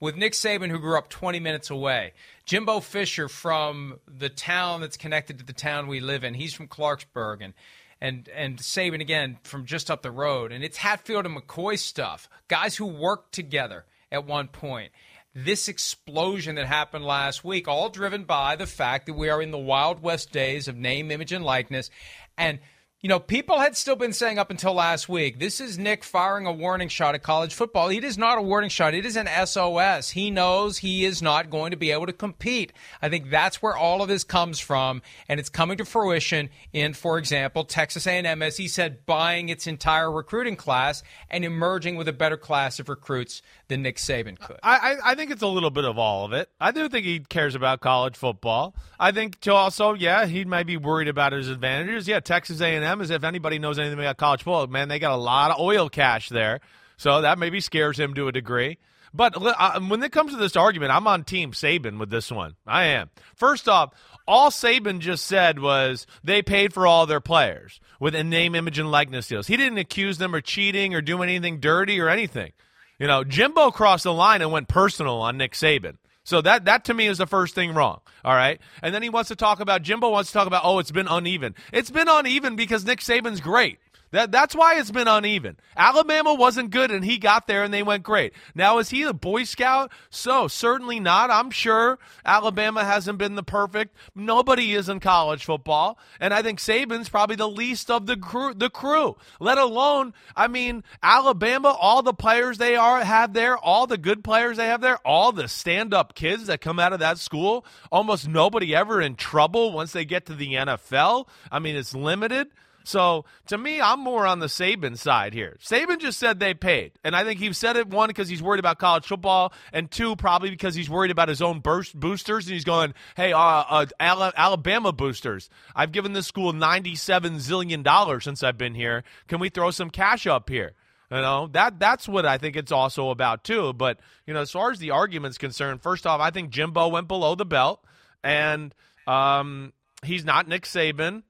with 0.00 0.16
Nick 0.16 0.34
Saban, 0.34 0.68
who 0.68 0.78
grew 0.80 0.98
up 0.98 1.08
20 1.08 1.40
minutes 1.40 1.70
away, 1.70 2.12
Jimbo 2.44 2.80
Fisher 2.80 3.28
from 3.28 4.00
the 4.06 4.28
town 4.28 4.82
that's 4.82 4.98
connected 4.98 5.38
to 5.38 5.44
the 5.44 5.54
town 5.54 5.86
we 5.86 6.00
live 6.00 6.24
in, 6.24 6.34
he's 6.34 6.52
from 6.52 6.68
Clarksburg, 6.68 7.42
and 7.42 7.54
and 8.02 8.28
and 8.34 8.58
Saban 8.58 9.00
again 9.00 9.38
from 9.44 9.64
just 9.64 9.90
up 9.90 10.02
the 10.02 10.10
road, 10.10 10.52
and 10.52 10.62
it's 10.62 10.76
Hatfield 10.76 11.24
and 11.24 11.34
McCoy 11.34 11.78
stuff. 11.78 12.28
Guys 12.48 12.76
who 12.76 12.84
worked 12.84 13.32
together 13.32 13.86
at 14.10 14.26
one 14.26 14.48
point. 14.48 14.92
This 15.34 15.68
explosion 15.68 16.56
that 16.56 16.66
happened 16.66 17.06
last 17.06 17.42
week, 17.42 17.66
all 17.66 17.88
driven 17.88 18.24
by 18.24 18.56
the 18.56 18.66
fact 18.66 19.06
that 19.06 19.14
we 19.14 19.30
are 19.30 19.40
in 19.40 19.50
the 19.50 19.58
Wild 19.58 20.02
West 20.02 20.30
days 20.30 20.68
of 20.68 20.76
name, 20.76 21.10
image, 21.10 21.32
and 21.32 21.44
likeness, 21.44 21.88
and 22.36 22.58
you 23.02 23.08
know, 23.08 23.18
people 23.18 23.58
had 23.58 23.76
still 23.76 23.96
been 23.96 24.12
saying 24.12 24.38
up 24.38 24.52
until 24.52 24.74
last 24.74 25.08
week, 25.08 25.40
this 25.40 25.60
is 25.60 25.76
Nick 25.76 26.04
firing 26.04 26.46
a 26.46 26.52
warning 26.52 26.86
shot 26.86 27.16
at 27.16 27.22
college 27.24 27.52
football. 27.52 27.88
It 27.88 28.04
is 28.04 28.16
not 28.16 28.38
a 28.38 28.42
warning 28.42 28.70
shot. 28.70 28.94
It 28.94 29.04
is 29.04 29.16
an 29.16 29.28
SOS. 29.44 30.10
He 30.10 30.30
knows 30.30 30.78
he 30.78 31.04
is 31.04 31.20
not 31.20 31.50
going 31.50 31.72
to 31.72 31.76
be 31.76 31.90
able 31.90 32.06
to 32.06 32.12
compete. 32.12 32.72
I 33.02 33.08
think 33.08 33.28
that's 33.28 33.60
where 33.60 33.76
all 33.76 34.02
of 34.02 34.08
this 34.08 34.22
comes 34.22 34.60
from, 34.60 35.02
and 35.28 35.40
it's 35.40 35.48
coming 35.48 35.78
to 35.78 35.84
fruition 35.84 36.48
in, 36.72 36.94
for 36.94 37.18
example, 37.18 37.64
Texas 37.64 38.06
A&M, 38.06 38.40
as 38.40 38.56
he 38.56 38.68
said, 38.68 39.04
buying 39.04 39.48
its 39.48 39.66
entire 39.66 40.10
recruiting 40.10 40.54
class 40.54 41.02
and 41.28 41.44
emerging 41.44 41.96
with 41.96 42.06
a 42.06 42.12
better 42.12 42.36
class 42.36 42.78
of 42.78 42.88
recruits 42.88 43.42
than 43.66 43.82
Nick 43.82 43.96
Saban 43.96 44.38
could. 44.38 44.60
I, 44.62 44.96
I, 45.04 45.14
think 45.16 45.32
it's 45.32 45.42
a 45.42 45.48
little 45.48 45.70
bit 45.70 45.84
of 45.84 45.98
all 45.98 46.24
of 46.24 46.32
it. 46.32 46.50
I 46.60 46.70
do 46.70 46.88
think 46.88 47.04
he 47.04 47.18
cares 47.18 47.56
about 47.56 47.80
college 47.80 48.16
football. 48.16 48.76
I 49.00 49.10
think 49.10 49.40
too 49.40 49.52
also, 49.52 49.94
yeah, 49.94 50.26
he 50.26 50.44
might 50.44 50.66
be 50.66 50.76
worried 50.76 51.08
about 51.08 51.32
his 51.32 51.48
advantages. 51.48 52.06
Yeah, 52.06 52.20
Texas 52.20 52.60
A&M 52.60 52.91
is 53.00 53.10
if 53.10 53.24
anybody 53.24 53.58
knows 53.58 53.78
anything 53.78 53.98
about 53.98 54.16
college 54.16 54.42
football, 54.42 54.66
man, 54.66 54.88
they 54.88 54.98
got 54.98 55.12
a 55.12 55.16
lot 55.16 55.50
of 55.50 55.60
oil 55.60 55.88
cash 55.88 56.28
there, 56.28 56.60
so 56.96 57.22
that 57.22 57.38
maybe 57.38 57.60
scares 57.60 57.98
him 57.98 58.14
to 58.14 58.28
a 58.28 58.32
degree. 58.32 58.78
But 59.14 59.34
uh, 59.36 59.80
when 59.80 60.02
it 60.02 60.12
comes 60.12 60.32
to 60.32 60.38
this 60.38 60.56
argument, 60.56 60.92
I'm 60.92 61.06
on 61.06 61.24
Team 61.24 61.52
Saban 61.52 61.98
with 61.98 62.10
this 62.10 62.30
one. 62.30 62.54
I 62.66 62.84
am. 62.84 63.10
First 63.36 63.68
off, 63.68 63.92
all 64.26 64.50
Saban 64.50 65.00
just 65.00 65.26
said 65.26 65.58
was 65.58 66.06
they 66.24 66.42
paid 66.42 66.72
for 66.72 66.86
all 66.86 67.06
their 67.06 67.20
players 67.20 67.80
with 68.00 68.14
a 68.14 68.24
name, 68.24 68.54
image, 68.54 68.78
and 68.78 68.90
likeness 68.90 69.28
deals. 69.28 69.46
He 69.46 69.56
didn't 69.56 69.78
accuse 69.78 70.18
them 70.18 70.34
of 70.34 70.44
cheating 70.44 70.94
or 70.94 71.02
doing 71.02 71.28
anything 71.28 71.60
dirty 71.60 72.00
or 72.00 72.08
anything. 72.08 72.52
You 72.98 73.06
know, 73.06 73.24
Jimbo 73.24 73.70
crossed 73.72 74.04
the 74.04 74.12
line 74.12 74.42
and 74.42 74.52
went 74.52 74.68
personal 74.68 75.16
on 75.16 75.36
Nick 75.36 75.52
Saban. 75.52 75.96
So 76.24 76.40
that 76.42 76.66
that 76.66 76.84
to 76.84 76.94
me 76.94 77.06
is 77.06 77.18
the 77.18 77.26
first 77.26 77.54
thing 77.54 77.74
wrong. 77.74 78.00
All 78.24 78.34
right. 78.34 78.60
And 78.82 78.94
then 78.94 79.02
he 79.02 79.08
wants 79.08 79.28
to 79.28 79.36
talk 79.36 79.60
about 79.60 79.82
Jimbo 79.82 80.10
wants 80.10 80.30
to 80.30 80.34
talk 80.34 80.46
about, 80.46 80.62
oh, 80.64 80.78
it's 80.78 80.92
been 80.92 81.08
uneven. 81.08 81.54
It's 81.72 81.90
been 81.90 82.08
uneven 82.08 82.56
because 82.56 82.84
Nick 82.84 83.00
Saban's 83.00 83.40
great. 83.40 83.78
That, 84.12 84.30
that's 84.30 84.54
why 84.54 84.78
it's 84.78 84.90
been 84.90 85.08
uneven. 85.08 85.56
Alabama 85.74 86.34
wasn't 86.34 86.70
good 86.70 86.90
and 86.90 87.04
he 87.04 87.16
got 87.16 87.46
there 87.46 87.64
and 87.64 87.72
they 87.72 87.82
went 87.82 88.02
great. 88.02 88.34
Now, 88.54 88.78
is 88.78 88.90
he 88.90 89.02
a 89.02 89.14
Boy 89.14 89.44
Scout? 89.44 89.90
So, 90.10 90.48
certainly 90.48 91.00
not. 91.00 91.30
I'm 91.30 91.50
sure 91.50 91.98
Alabama 92.24 92.84
hasn't 92.84 93.16
been 93.16 93.36
the 93.36 93.42
perfect. 93.42 93.96
Nobody 94.14 94.74
is 94.74 94.90
in 94.90 95.00
college 95.00 95.46
football. 95.46 95.98
And 96.20 96.34
I 96.34 96.42
think 96.42 96.60
Saban's 96.60 97.08
probably 97.08 97.36
the 97.36 97.48
least 97.48 97.90
of 97.90 98.06
the 98.06 98.16
crew, 98.16 98.52
the 98.52 98.68
crew. 98.68 99.16
Let 99.40 99.56
alone, 99.56 100.12
I 100.36 100.46
mean, 100.46 100.84
Alabama, 101.02 101.68
all 101.68 102.02
the 102.02 102.12
players 102.12 102.58
they 102.58 102.76
are 102.76 103.02
have 103.02 103.32
there, 103.32 103.56
all 103.56 103.86
the 103.86 103.98
good 103.98 104.22
players 104.22 104.58
they 104.58 104.66
have 104.66 104.82
there, 104.82 104.98
all 105.06 105.32
the 105.32 105.48
stand 105.48 105.94
up 105.94 106.14
kids 106.14 106.48
that 106.48 106.60
come 106.60 106.78
out 106.78 106.92
of 106.92 107.00
that 107.00 107.16
school, 107.16 107.64
almost 107.90 108.28
nobody 108.28 108.74
ever 108.74 109.00
in 109.00 109.16
trouble 109.16 109.72
once 109.72 109.92
they 109.92 110.04
get 110.04 110.26
to 110.26 110.34
the 110.34 110.52
NFL. 110.52 111.28
I 111.50 111.58
mean, 111.58 111.76
it's 111.76 111.94
limited. 111.94 112.48
So 112.84 113.24
to 113.46 113.58
me, 113.58 113.80
I'm 113.80 114.00
more 114.00 114.26
on 114.26 114.38
the 114.38 114.46
Saban 114.46 114.96
side 114.96 115.34
here. 115.34 115.56
Saban 115.62 115.98
just 115.98 116.18
said 116.18 116.40
they 116.40 116.54
paid. 116.54 116.92
And 117.04 117.14
I 117.14 117.24
think 117.24 117.40
he 117.40 117.52
said 117.52 117.76
it, 117.76 117.88
one, 117.88 118.08
because 118.08 118.28
he's 118.28 118.42
worried 118.42 118.60
about 118.60 118.78
college 118.78 119.06
football, 119.06 119.52
and 119.72 119.90
two, 119.90 120.16
probably 120.16 120.50
because 120.50 120.74
he's 120.74 120.90
worried 120.90 121.10
about 121.10 121.28
his 121.28 121.42
own 121.42 121.60
burst 121.60 121.98
boosters. 121.98 122.46
And 122.46 122.54
he's 122.54 122.64
going, 122.64 122.94
hey, 123.16 123.32
uh, 123.32 123.38
uh, 123.38 123.86
Alabama 124.00 124.92
boosters, 124.92 125.48
I've 125.74 125.92
given 125.92 126.12
this 126.12 126.26
school 126.26 126.52
97 126.52 127.36
zillion 127.36 127.82
dollars 127.82 128.24
since 128.24 128.42
I've 128.42 128.58
been 128.58 128.74
here. 128.74 129.04
Can 129.28 129.40
we 129.40 129.48
throw 129.48 129.70
some 129.70 129.90
cash 129.90 130.26
up 130.26 130.48
here? 130.48 130.72
You 131.12 131.20
know 131.20 131.46
that 131.52 131.78
that's 131.78 132.08
what 132.08 132.24
I 132.24 132.38
think 132.38 132.56
it's 132.56 132.72
also 132.72 133.10
about 133.10 133.44
too. 133.44 133.74
But 133.74 134.00
you 134.26 134.32
know, 134.32 134.40
as 134.40 134.50
far 134.50 134.70
as 134.70 134.78
the 134.78 134.92
argument's 134.92 135.36
concerned, 135.36 135.82
first 135.82 136.06
off, 136.06 136.22
I 136.22 136.30
think 136.30 136.48
Jimbo 136.48 136.88
went 136.88 137.06
below 137.06 137.34
the 137.34 137.44
belt, 137.44 137.84
and 138.24 138.74
um, 139.06 139.74
he's 140.02 140.24
not 140.24 140.48
Nick 140.48 140.62
Saban. 140.62 141.22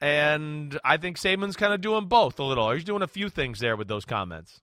And 0.00 0.78
I 0.82 0.96
think 0.96 1.18
Saban's 1.18 1.56
kind 1.56 1.74
of 1.74 1.80
doing 1.80 2.06
both 2.06 2.38
a 2.38 2.44
little. 2.44 2.70
He's 2.70 2.84
doing 2.84 3.02
a 3.02 3.08
few 3.08 3.28
things 3.28 3.58
there 3.58 3.76
with 3.76 3.88
those 3.88 4.04
comments. 4.04 4.60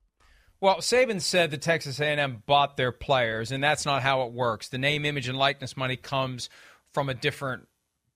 Well, 0.59 0.77
Saban 0.77 1.21
said 1.21 1.51
that 1.51 1.61
Texas 1.61 1.99
A&M 1.99 2.41
bought 2.47 2.77
their 2.77 2.91
players, 2.91 3.51
and 3.51 3.63
that's 3.63 3.85
not 3.85 4.01
how 4.01 4.23
it 4.23 4.33
works. 4.33 4.69
The 4.69 4.79
name, 4.79 5.05
image, 5.05 5.27
and 5.27 5.37
likeness 5.37 5.77
money 5.77 5.95
comes 5.95 6.49
from 6.91 7.09
a 7.09 7.13
different 7.13 7.67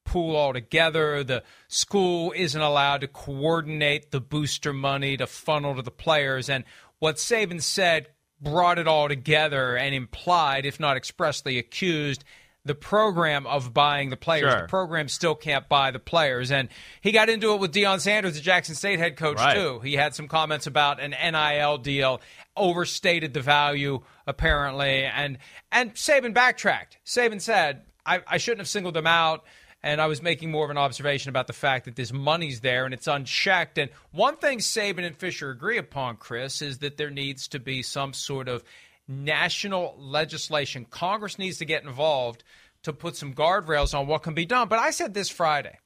pool 0.06 0.36
altogether. 0.36 1.24
The 1.24 1.44
school 1.68 2.34
isn't 2.36 2.60
allowed 2.60 3.02
to 3.02 3.08
coordinate 3.08 4.10
the 4.10 4.22
booster 4.22 4.74
money 4.74 5.18
to 5.18 5.28
funnel 5.28 5.76
to 5.76 5.84
the 5.84 5.92
players. 5.92 6.50
And 6.50 6.64
what 6.98 7.18
Saban 7.18 7.62
said 7.62 8.08
brought 8.42 8.80
it 8.80 8.88
all 8.88 9.08
together 9.08 9.78
and 9.78 9.94
implied, 9.94 10.66
if 10.66 10.80
not 10.80 10.98
expressly 10.98 11.60
accused, 11.60 12.24
the 12.64 12.76
program 12.76 13.48
of 13.48 13.74
buying 13.74 14.10
the 14.10 14.18
players. 14.18 14.52
Sure. 14.52 14.62
The 14.62 14.68
program 14.68 15.08
still 15.08 15.36
can't 15.36 15.68
buy 15.68 15.92
the 15.92 16.00
players. 16.00 16.52
And 16.52 16.70
he 17.02 17.12
got 17.12 17.30
into 17.30 17.54
it 17.54 17.60
with 17.60 17.74
Deion 17.74 18.00
Sanders, 18.00 18.36
the 18.36 18.42
Jackson 18.42 18.76
State 18.76 19.00
head 19.00 19.18
coach, 19.18 19.38
right. 19.38 19.56
too. 19.56 19.80
He 19.80 19.94
had 19.94 20.14
some 20.14 20.28
comments 20.28 20.68
about 20.68 21.00
an 21.00 21.12
NIL 21.12 21.80
deal, 21.80 22.22
overstated 22.56 23.34
the 23.34 23.42
value, 23.42 24.02
apparently. 24.28 25.04
And, 25.06 25.40
and 25.72 25.96
Saban 25.96 26.34
backtracked. 26.34 27.00
Saban 27.06 27.42
said, 27.42 27.82
I, 28.06 28.22
I 28.28 28.38
shouldn't 28.38 28.60
have 28.60 28.70
singled 28.70 28.96
them 28.96 29.08
out. 29.08 29.44
And 29.84 30.00
I 30.00 30.06
was 30.06 30.22
making 30.22 30.52
more 30.52 30.64
of 30.64 30.70
an 30.70 30.78
observation 30.78 31.30
about 31.30 31.48
the 31.48 31.54
fact 31.54 31.86
that 31.86 31.96
this 31.96 32.14
money's 32.14 32.60
there 32.60 32.86
and 32.86 32.94
it's 32.94 33.08
unchecked. 33.08 33.80
And 33.80 33.90
one 34.12 34.38
thing 34.38 34.60
Saban 34.60 35.04
and 35.04 35.18
Fisher 35.18 35.50
agree 35.50 35.80
upon, 35.80 36.18
Chris, 36.18 36.62
is 36.62 36.78
that 36.80 36.98
there 36.98 37.10
needs 37.10 37.48
to 37.48 37.60
be 37.60 37.82
some 37.82 38.14
sort 38.14 38.48
of 38.48 38.64
national 39.12 39.96
legislation. 39.98 40.86
Congress 40.86 41.38
needs 41.38 41.58
to 41.58 41.66
get 41.66 41.84
involved 41.84 42.44
to 42.84 42.94
put 42.94 43.16
some 43.16 43.34
guardrails 43.34 43.98
on 43.98 44.08
what 44.08 44.24
can 44.24 44.34
be 44.34 44.46
done. 44.46 44.68
But 44.68 44.80
I 44.80 44.92
said 44.92 45.14
this 45.14 45.30
Friday 45.30 45.78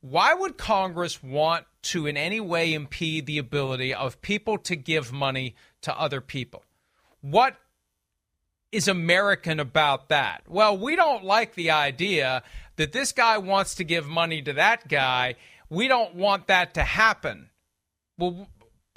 why 0.00 0.32
would 0.32 0.56
Congress 0.56 1.22
want 1.22 1.66
to 1.82 2.06
in 2.06 2.16
any 2.16 2.38
way 2.38 2.72
impede 2.72 3.26
the 3.26 3.38
ability 3.38 3.92
of 3.92 4.20
people 4.22 4.56
to 4.58 4.76
give 4.76 5.12
money 5.12 5.56
to 5.82 5.98
other 5.98 6.20
people? 6.20 6.64
What 7.20 7.56
is 8.70 8.86
American 8.86 9.58
about 9.58 10.08
that? 10.10 10.42
Well, 10.46 10.78
we 10.78 10.94
don't 10.94 11.24
like 11.24 11.54
the 11.54 11.72
idea 11.72 12.44
that 12.76 12.92
this 12.92 13.10
guy 13.10 13.38
wants 13.38 13.74
to 13.76 13.84
give 13.84 14.06
money 14.06 14.40
to 14.42 14.52
that 14.52 14.86
guy. 14.88 15.34
We 15.68 15.88
don't 15.88 16.14
want 16.14 16.46
that 16.46 16.74
to 16.74 16.84
happen. 16.84 17.50
Well, 18.18 18.48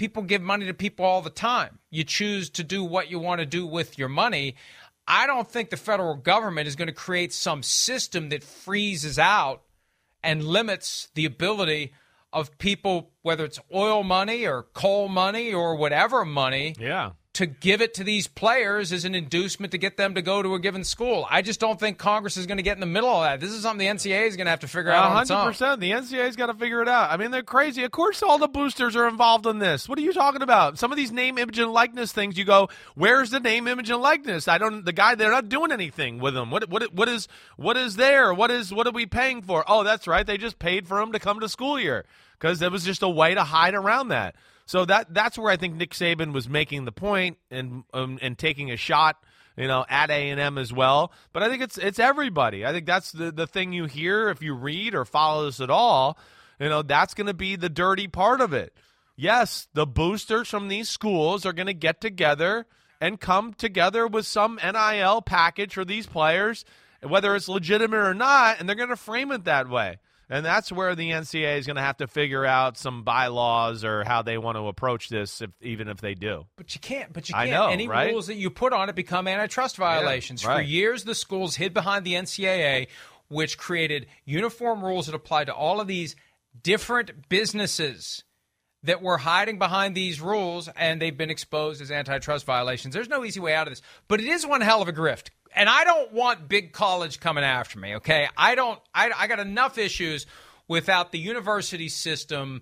people 0.02 0.24
give 0.24 0.42
money 0.42 0.66
to 0.66 0.74
people 0.74 1.06
all 1.06 1.22
the 1.22 1.30
time. 1.30 1.78
You 1.92 2.04
choose 2.04 2.50
to 2.52 2.64
do 2.64 2.84
what 2.84 3.12
you 3.12 3.20
want 3.20 3.38
to 3.40 3.46
do 3.46 3.68
with 3.68 4.00
your 4.00 4.10
money. 4.10 4.56
I 5.08 5.28
don't 5.28 5.48
think 5.48 5.70
the 5.70 5.78
federal 5.78 6.16
government 6.16 6.68
is 6.68 6.76
going 6.76 6.88
to 6.88 6.92
create 6.92 7.32
some 7.32 7.62
system 7.62 8.30
that 8.30 8.44
freezes 8.44 9.20
out 9.20 9.62
and 10.24 10.44
limits 10.44 11.10
the 11.14 11.26
ability 11.26 11.94
of 12.34 12.58
people, 12.58 13.12
whether 13.22 13.46
it's 13.46 13.60
oil 13.72 14.02
money 14.02 14.48
or 14.48 14.64
coal 14.74 15.08
money 15.08 15.54
or 15.54 15.76
whatever 15.76 16.26
money, 16.26 16.74
yeah 16.80 17.12
to 17.34 17.46
give 17.46 17.82
it 17.82 17.94
to 17.94 18.04
these 18.04 18.28
players 18.28 18.92
as 18.92 19.06
an 19.06 19.16
inducement 19.16 19.72
to 19.72 19.78
get 19.78 19.96
them 19.96 20.16
to 20.16 20.22
go 20.22 20.42
to 20.42 20.54
a 20.54 20.60
given 20.60 20.84
school. 20.84 21.26
I 21.30 21.42
just 21.42 21.62
don't 21.62 21.80
think 21.80 21.98
Congress 21.98 22.36
is 22.36 22.46
going 22.46 22.58
to 22.58 22.64
get 22.64 22.76
in 22.76 22.82
the 22.82 22.86
middle 22.86 23.10
of 23.10 23.24
that. 23.24 23.40
This 23.40 23.52
is 23.52 23.62
something 23.62 23.88
the 23.88 23.94
NCAA 23.94 24.28
is 24.28 24.36
going 24.36 24.48
to 24.48 24.52
have 24.52 24.60
to 24.62 24.68
figure 24.68 24.92
out. 24.92 25.14
One 25.14 25.26
hundred 25.26 25.46
percent. 25.46 25.80
The 25.80 25.92
NCAA's 25.92 26.36
got 26.36 26.48
to 26.48 26.54
figure 26.54 26.82
it 26.82 26.90
out. 26.90 27.10
I 27.10 27.16
mean, 27.16 27.32
they're 27.32 27.42
crazy. 27.42 27.86
Of 27.86 27.92
course, 27.92 28.22
all 28.22 28.38
the 28.38 28.50
boosters 28.50 28.98
are 28.98 29.08
involved 29.08 29.46
in 29.48 29.60
this. 29.60 29.88
What 29.88 29.98
are 29.98 30.02
you 30.02 30.12
talking 30.12 30.42
about? 30.42 30.78
Some 30.78 30.92
of 30.92 30.98
these 30.98 31.14
name, 31.14 31.38
image, 31.38 31.58
and 31.58 31.72
likeness 31.72 32.12
things. 32.12 32.38
You 32.38 32.44
go, 32.44 32.70
where's 32.96 33.30
the 33.30 33.40
name, 33.40 33.66
image, 33.68 33.90
and 33.90 34.02
likeness? 34.02 34.50
I 34.50 34.58
don't. 34.58 34.84
The 34.84 34.94
guy, 34.94 35.16
they're 35.16 35.32
not 35.32 35.48
doing 35.48 35.72
anything 35.72 36.20
with 36.20 36.34
them. 36.34 36.52
What 36.52 36.70
what 36.70 36.94
what 36.94 37.08
is 37.08 37.30
what 37.56 37.78
is 37.78 37.96
there? 37.96 38.34
What 38.34 38.52
is 38.52 38.74
what 38.74 38.88
are 38.88 38.92
we 38.92 39.06
paying 39.06 39.42
for? 39.42 39.64
Oh, 39.68 39.86
that's 39.86 40.06
right. 40.06 40.28
They 40.28 40.38
just 40.38 40.60
paid 40.60 40.86
for 40.86 41.00
him 41.00 41.14
to 41.14 41.20
come 41.20 41.40
to 41.40 41.48
school 41.48 41.78
here 41.78 42.04
because 42.38 42.62
it 42.62 42.74
was 42.74 42.84
just 42.84 43.04
a 43.04 43.10
way 43.10 43.36
to 43.36 43.44
hide 43.44 43.74
around 43.74 44.10
that. 44.10 44.36
So 44.72 44.86
that 44.86 45.14
that's 45.14 45.38
where 45.38 45.52
I 45.52 45.58
think 45.58 45.76
Nick 45.76 45.90
Saban 45.90 46.32
was 46.32 46.48
making 46.48 46.86
the 46.86 46.94
point 46.94 47.38
and 47.52 47.84
um, 47.94 48.18
and 48.22 48.38
taking 48.38 48.72
a 48.72 48.78
shot, 48.78 49.22
you 49.58 49.68
know, 49.68 49.84
at 49.90 50.10
A 50.10 50.30
and 50.30 50.40
M 50.40 50.58
as 50.58 50.72
well. 50.72 51.12
But 51.34 51.44
I 51.44 51.50
think 51.50 51.62
it's 51.62 51.78
it's 51.78 52.00
everybody. 52.00 52.66
I 52.66 52.72
think 52.72 52.86
that's 52.86 53.12
the 53.12 53.34
the 53.34 53.48
thing 53.48 53.74
you 53.74 53.84
hear 53.84 54.30
if 54.30 54.42
you 54.42 54.54
read 54.54 54.96
or 54.96 55.04
follow 55.04 55.44
this 55.44 55.60
at 55.60 55.70
all. 55.70 56.18
You 56.58 56.70
know, 56.70 56.84
that's 56.84 57.14
going 57.14 57.28
to 57.28 57.34
be 57.34 57.58
the 57.58 57.68
dirty 57.68 58.08
part 58.08 58.40
of 58.40 58.54
it. 58.54 58.74
Yes, 59.18 59.68
the 59.74 59.86
boosters 59.86 60.48
from 60.48 60.70
these 60.70 60.88
schools 60.88 61.46
are 61.46 61.52
going 61.52 61.68
to 61.68 61.74
get 61.74 62.00
together 62.00 62.66
and 63.02 63.20
come 63.20 63.54
together 63.54 64.08
with 64.08 64.26
some 64.26 64.58
NIL 64.64 65.22
package 65.22 65.74
for 65.74 65.84
these 65.84 66.08
players, 66.08 66.64
whether 67.04 67.36
it's 67.36 67.50
legitimate 67.50 67.98
or 67.98 68.14
not, 68.14 68.62
and 68.62 68.70
they're 68.70 68.78
going 68.78 68.88
to 68.88 68.96
frame 68.96 69.34
it 69.34 69.44
that 69.44 69.68
way. 69.68 69.98
And 70.32 70.46
that's 70.46 70.72
where 70.72 70.96
the 70.96 71.12
NCAA 71.12 71.58
is 71.58 71.66
going 71.68 71.76
to 71.76 71.82
have 71.82 71.98
to 71.98 72.08
figure 72.08 72.46
out 72.46 72.78
some 72.78 73.04
bylaws 73.04 73.84
or 73.84 74.06
how 74.06 74.22
they 74.22 74.38
want 74.38 74.56
to 74.56 74.68
approach 74.70 75.10
this, 75.10 75.42
if, 75.42 75.50
even 75.62 75.90
if 75.90 76.00
they 76.00 76.16
do. 76.16 76.46
But 76.56 76.74
you 76.74 76.80
can't. 76.80 77.12
But 77.12 77.28
you 77.28 77.36
can't. 77.36 77.50
I 77.50 77.52
know, 77.52 77.68
Any 77.68 77.90
right? 77.90 78.12
rules 78.12 78.28
that 78.28 78.36
you 78.36 78.50
put 78.50 78.72
on 78.72 78.88
it 78.88 78.96
become 78.96 79.28
antitrust 79.28 79.76
violations. 79.76 80.42
Yeah, 80.42 80.50
right. 80.50 80.56
For 80.60 80.62
years, 80.62 81.04
the 81.04 81.16
schools 81.16 81.58
hid 81.58 81.74
behind 81.74 82.06
the 82.06 82.14
NCAA, 82.14 82.88
which 83.28 83.58
created 83.58 84.08
uniform 84.24 84.86
rules 84.86 85.08
that 85.08 85.16
apply 85.16 85.44
to 85.44 85.54
all 85.54 85.82
of 85.82 85.88
these 85.88 86.16
different 86.64 87.28
businesses 87.28 88.24
that 88.84 89.02
were 89.02 89.18
hiding 89.18 89.60
behind 89.60 89.96
these 89.96 90.20
rules 90.20 90.70
and 90.76 91.02
they've 91.02 91.18
been 91.18 91.30
exposed 91.30 91.82
as 91.82 91.92
antitrust 91.92 92.46
violations. 92.46 92.94
There's 92.94 93.10
no 93.10 93.24
easy 93.24 93.40
way 93.40 93.54
out 93.54 93.68
of 93.68 93.72
this, 93.72 93.82
but 94.08 94.20
it 94.20 94.28
is 94.28 94.46
one 94.46 94.62
hell 94.62 94.82
of 94.82 94.88
a 94.88 94.94
grift. 94.94 95.30
And 95.56 95.70
I 95.70 95.84
don't 95.84 96.14
want 96.14 96.48
big 96.48 96.72
college 96.72 97.20
coming 97.20 97.44
after 97.44 97.78
me, 97.78 97.96
okay? 97.96 98.28
I 98.38 98.56
don't 98.56 98.80
I, 98.94 99.12
I 99.16 99.28
got 99.28 99.40
enough 99.40 99.78
issues 99.78 100.26
without 100.68 101.12
the 101.12 101.20
university 101.20 101.90
system 101.90 102.62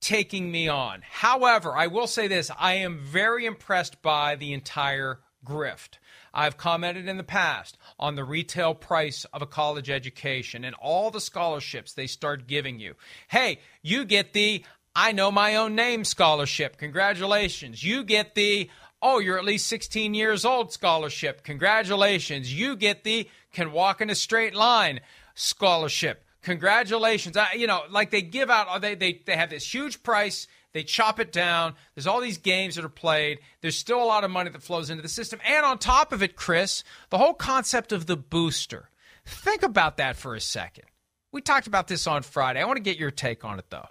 taking 0.00 0.50
me 0.50 0.68
on. 0.68 1.02
However, 1.02 1.76
I 1.76 1.88
will 1.88 2.06
say 2.06 2.28
this, 2.28 2.50
I 2.56 2.74
am 2.74 3.00
very 3.00 3.46
impressed 3.46 4.00
by 4.00 4.36
the 4.36 4.52
entire 4.52 5.18
grift. 5.44 5.98
I've 6.32 6.56
commented 6.56 7.08
in 7.08 7.16
the 7.16 7.24
past 7.24 7.78
on 7.98 8.14
the 8.14 8.24
retail 8.24 8.74
price 8.74 9.24
of 9.32 9.42
a 9.42 9.46
college 9.46 9.90
education 9.90 10.64
and 10.64 10.76
all 10.76 11.10
the 11.10 11.20
scholarships 11.20 11.92
they 11.92 12.06
start 12.06 12.46
giving 12.46 12.78
you. 12.78 12.94
Hey, 13.28 13.60
you 13.82 14.04
get 14.04 14.32
the 14.32 14.64
I 15.00 15.12
know 15.12 15.30
my 15.30 15.54
own 15.54 15.76
name 15.76 16.02
scholarship. 16.02 16.76
Congratulations. 16.76 17.84
You 17.84 18.02
get 18.02 18.34
the, 18.34 18.68
oh, 19.00 19.20
you're 19.20 19.38
at 19.38 19.44
least 19.44 19.68
16 19.68 20.12
years 20.12 20.44
old 20.44 20.72
scholarship. 20.72 21.44
Congratulations. 21.44 22.52
You 22.52 22.74
get 22.74 23.04
the 23.04 23.30
can 23.52 23.70
walk 23.70 24.00
in 24.00 24.10
a 24.10 24.16
straight 24.16 24.56
line 24.56 24.98
scholarship. 25.36 26.24
Congratulations. 26.42 27.36
I, 27.36 27.52
you 27.52 27.68
know, 27.68 27.82
like 27.88 28.10
they 28.10 28.22
give 28.22 28.50
out, 28.50 28.82
they, 28.82 28.96
they, 28.96 29.22
they 29.24 29.36
have 29.36 29.50
this 29.50 29.72
huge 29.72 30.02
price. 30.02 30.48
They 30.72 30.82
chop 30.82 31.20
it 31.20 31.30
down. 31.30 31.74
There's 31.94 32.08
all 32.08 32.20
these 32.20 32.38
games 32.38 32.74
that 32.74 32.84
are 32.84 32.88
played. 32.88 33.38
There's 33.60 33.78
still 33.78 34.02
a 34.02 34.04
lot 34.04 34.24
of 34.24 34.32
money 34.32 34.50
that 34.50 34.64
flows 34.64 34.90
into 34.90 35.02
the 35.02 35.08
system. 35.08 35.38
And 35.46 35.64
on 35.64 35.78
top 35.78 36.12
of 36.12 36.24
it, 36.24 36.34
Chris, 36.34 36.82
the 37.10 37.18
whole 37.18 37.34
concept 37.34 37.92
of 37.92 38.06
the 38.06 38.16
booster. 38.16 38.90
Think 39.24 39.62
about 39.62 39.96
that 39.98 40.16
for 40.16 40.34
a 40.34 40.40
second. 40.40 40.86
We 41.30 41.40
talked 41.40 41.68
about 41.68 41.86
this 41.86 42.08
on 42.08 42.22
Friday. 42.22 42.60
I 42.60 42.64
want 42.64 42.78
to 42.78 42.82
get 42.82 42.98
your 42.98 43.12
take 43.12 43.44
on 43.44 43.60
it, 43.60 43.66
though. 43.70 43.86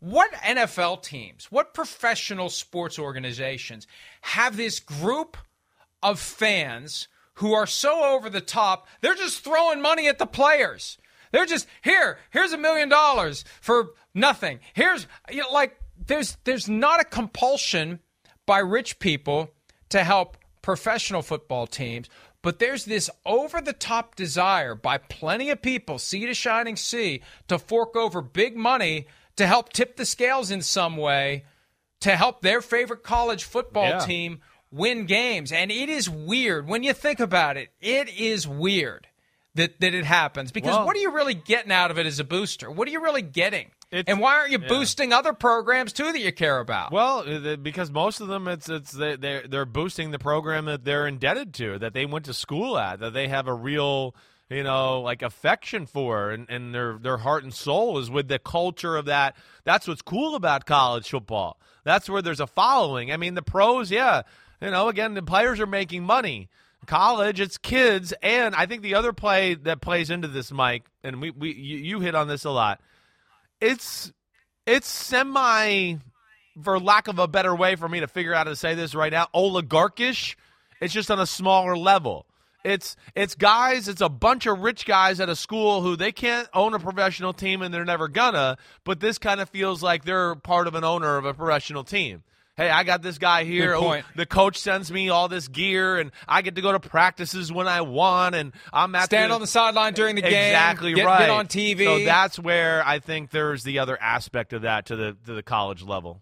What 0.00 0.32
NFL 0.32 1.02
teams, 1.02 1.46
what 1.52 1.74
professional 1.74 2.48
sports 2.48 2.98
organizations 2.98 3.86
have 4.22 4.56
this 4.56 4.80
group 4.80 5.36
of 6.02 6.18
fans 6.18 7.06
who 7.34 7.52
are 7.52 7.66
so 7.66 8.04
over 8.04 8.30
the 8.30 8.40
top, 8.40 8.88
they're 9.02 9.14
just 9.14 9.44
throwing 9.44 9.82
money 9.82 10.08
at 10.08 10.18
the 10.18 10.26
players. 10.26 10.96
They're 11.32 11.46
just 11.46 11.66
here, 11.82 12.18
here's 12.30 12.52
a 12.52 12.58
million 12.58 12.88
dollars 12.88 13.44
for 13.60 13.90
nothing. 14.14 14.60
Here's 14.72 15.06
you 15.30 15.42
know, 15.42 15.52
like 15.52 15.78
there's 16.06 16.36
there's 16.44 16.68
not 16.68 17.00
a 17.00 17.04
compulsion 17.04 18.00
by 18.46 18.58
rich 18.58 18.98
people 18.98 19.50
to 19.90 20.02
help 20.02 20.38
professional 20.62 21.22
football 21.22 21.66
teams, 21.66 22.08
but 22.42 22.58
there's 22.58 22.86
this 22.86 23.10
over 23.26 23.60
the 23.60 23.72
top 23.72 24.16
desire 24.16 24.74
by 24.74 24.98
plenty 24.98 25.50
of 25.50 25.62
people, 25.62 25.98
sea 25.98 26.26
to 26.26 26.34
shining 26.34 26.76
sea, 26.76 27.22
to 27.48 27.58
fork 27.58 27.94
over 27.96 28.22
big 28.22 28.56
money 28.56 29.06
to 29.40 29.46
help 29.46 29.72
tip 29.72 29.96
the 29.96 30.04
scales 30.04 30.50
in 30.50 30.60
some 30.60 30.98
way 30.98 31.44
to 32.00 32.14
help 32.14 32.42
their 32.42 32.60
favorite 32.60 33.02
college 33.02 33.44
football 33.44 33.88
yeah. 33.88 33.98
team 34.00 34.40
win 34.70 35.06
games. 35.06 35.50
And 35.50 35.70
it 35.70 35.88
is 35.88 36.10
weird 36.10 36.68
when 36.68 36.82
you 36.82 36.92
think 36.92 37.20
about 37.20 37.56
it. 37.56 37.70
It 37.80 38.10
is 38.10 38.46
weird 38.46 39.06
that, 39.54 39.80
that 39.80 39.94
it 39.94 40.04
happens 40.04 40.52
because 40.52 40.76
well, 40.76 40.84
what 40.84 40.94
are 40.94 41.00
you 41.00 41.10
really 41.10 41.32
getting 41.32 41.72
out 41.72 41.90
of 41.90 41.98
it 41.98 42.04
as 42.04 42.18
a 42.18 42.24
booster? 42.24 42.70
What 42.70 42.86
are 42.86 42.90
you 42.90 43.02
really 43.02 43.22
getting? 43.22 43.70
and 43.90 44.20
why 44.20 44.34
aren't 44.34 44.52
you 44.52 44.58
yeah. 44.60 44.68
boosting 44.68 45.14
other 45.14 45.32
programs 45.32 45.94
too 45.94 46.12
that 46.12 46.20
you 46.20 46.32
care 46.32 46.60
about? 46.60 46.92
Well, 46.92 47.20
uh, 47.26 47.56
because 47.56 47.90
most 47.90 48.20
of 48.20 48.28
them, 48.28 48.46
it's 48.46 48.68
it's 48.68 48.92
they 48.92 49.16
they're, 49.16 49.48
they're 49.48 49.64
boosting 49.64 50.10
the 50.10 50.18
program 50.18 50.66
that 50.66 50.84
they're 50.84 51.06
indebted 51.06 51.54
to, 51.54 51.78
that 51.78 51.94
they 51.94 52.04
went 52.04 52.26
to 52.26 52.34
school 52.34 52.76
at, 52.76 53.00
that 53.00 53.14
they 53.14 53.28
have 53.28 53.48
a 53.48 53.54
real 53.54 54.14
you 54.50 54.64
know, 54.64 55.00
like 55.00 55.22
affection 55.22 55.86
for 55.86 56.30
and, 56.30 56.50
and 56.50 56.74
their 56.74 56.98
their 56.98 57.18
heart 57.18 57.44
and 57.44 57.54
soul 57.54 57.98
is 57.98 58.10
with 58.10 58.28
the 58.28 58.38
culture 58.38 58.96
of 58.96 59.06
that. 59.06 59.36
That's 59.64 59.86
what's 59.86 60.02
cool 60.02 60.34
about 60.34 60.66
college 60.66 61.08
football. 61.08 61.58
That's 61.84 62.10
where 62.10 62.20
there's 62.20 62.40
a 62.40 62.46
following. 62.46 63.12
I 63.12 63.16
mean, 63.16 63.34
the 63.34 63.42
pros, 63.42 63.90
yeah, 63.90 64.22
you 64.60 64.70
know, 64.70 64.88
again, 64.88 65.14
the 65.14 65.22
players 65.22 65.60
are 65.60 65.66
making 65.66 66.04
money. 66.04 66.48
College, 66.86 67.40
it's 67.40 67.58
kids, 67.58 68.14
and 68.22 68.54
I 68.54 68.64
think 68.64 68.82
the 68.82 68.94
other 68.94 69.12
play 69.12 69.54
that 69.54 69.82
plays 69.82 70.08
into 70.08 70.28
this, 70.28 70.50
Mike, 70.50 70.84
and 71.04 71.20
we, 71.20 71.30
we 71.30 71.52
you, 71.52 71.76
you 71.76 72.00
hit 72.00 72.14
on 72.14 72.26
this 72.26 72.44
a 72.44 72.50
lot. 72.50 72.80
It's 73.60 74.12
it's 74.66 74.88
semi, 74.88 75.96
for 76.62 76.80
lack 76.80 77.08
of 77.08 77.18
a 77.18 77.28
better 77.28 77.54
way 77.54 77.76
for 77.76 77.88
me 77.88 78.00
to 78.00 78.08
figure 78.08 78.32
out 78.32 78.46
how 78.46 78.52
to 78.52 78.56
say 78.56 78.74
this 78.74 78.94
right 78.94 79.12
now, 79.12 79.28
oligarchish. 79.34 80.36
It's 80.80 80.94
just 80.94 81.10
on 81.10 81.20
a 81.20 81.26
smaller 81.26 81.76
level. 81.76 82.26
It's 82.64 82.96
it's 83.14 83.34
guys, 83.34 83.88
it's 83.88 84.00
a 84.00 84.08
bunch 84.08 84.46
of 84.46 84.60
rich 84.60 84.84
guys 84.84 85.20
at 85.20 85.28
a 85.28 85.36
school 85.36 85.82
who 85.82 85.96
they 85.96 86.12
can't 86.12 86.48
own 86.52 86.74
a 86.74 86.78
professional 86.78 87.32
team 87.32 87.62
and 87.62 87.72
they're 87.72 87.84
never 87.84 88.08
gonna, 88.08 88.58
but 88.84 89.00
this 89.00 89.18
kind 89.18 89.40
of 89.40 89.48
feels 89.48 89.82
like 89.82 90.04
they're 90.04 90.34
part 90.34 90.66
of 90.66 90.74
an 90.74 90.84
owner 90.84 91.16
of 91.16 91.24
a 91.24 91.34
professional 91.34 91.84
team. 91.84 92.22
Hey, 92.60 92.68
I 92.68 92.84
got 92.84 93.00
this 93.00 93.16
guy 93.16 93.44
here. 93.44 93.74
Oh, 93.74 94.02
the 94.16 94.26
coach 94.26 94.58
sends 94.58 94.92
me 94.92 95.08
all 95.08 95.28
this 95.28 95.48
gear, 95.48 95.98
and 95.98 96.12
I 96.28 96.42
get 96.42 96.56
to 96.56 96.60
go 96.60 96.72
to 96.72 96.80
practices 96.80 97.50
when 97.50 97.66
I 97.66 97.80
want, 97.80 98.34
and 98.34 98.52
I'm 98.70 98.94
at 98.94 99.04
stand 99.04 99.30
the, 99.30 99.36
on 99.36 99.40
the 99.40 99.46
sideline 99.46 99.94
during 99.94 100.14
the 100.14 100.20
game. 100.20 100.32
Exactly 100.32 100.92
get, 100.92 101.06
right. 101.06 101.20
Get 101.20 101.30
on 101.30 101.46
TV. 101.46 101.84
So 101.84 102.04
that's 102.04 102.38
where 102.38 102.86
I 102.86 102.98
think 102.98 103.30
there's 103.30 103.62
the 103.62 103.78
other 103.78 103.96
aspect 103.98 104.52
of 104.52 104.62
that 104.62 104.86
to 104.86 104.96
the 104.96 105.16
to 105.24 105.32
the 105.32 105.42
college 105.42 105.82
level. 105.82 106.20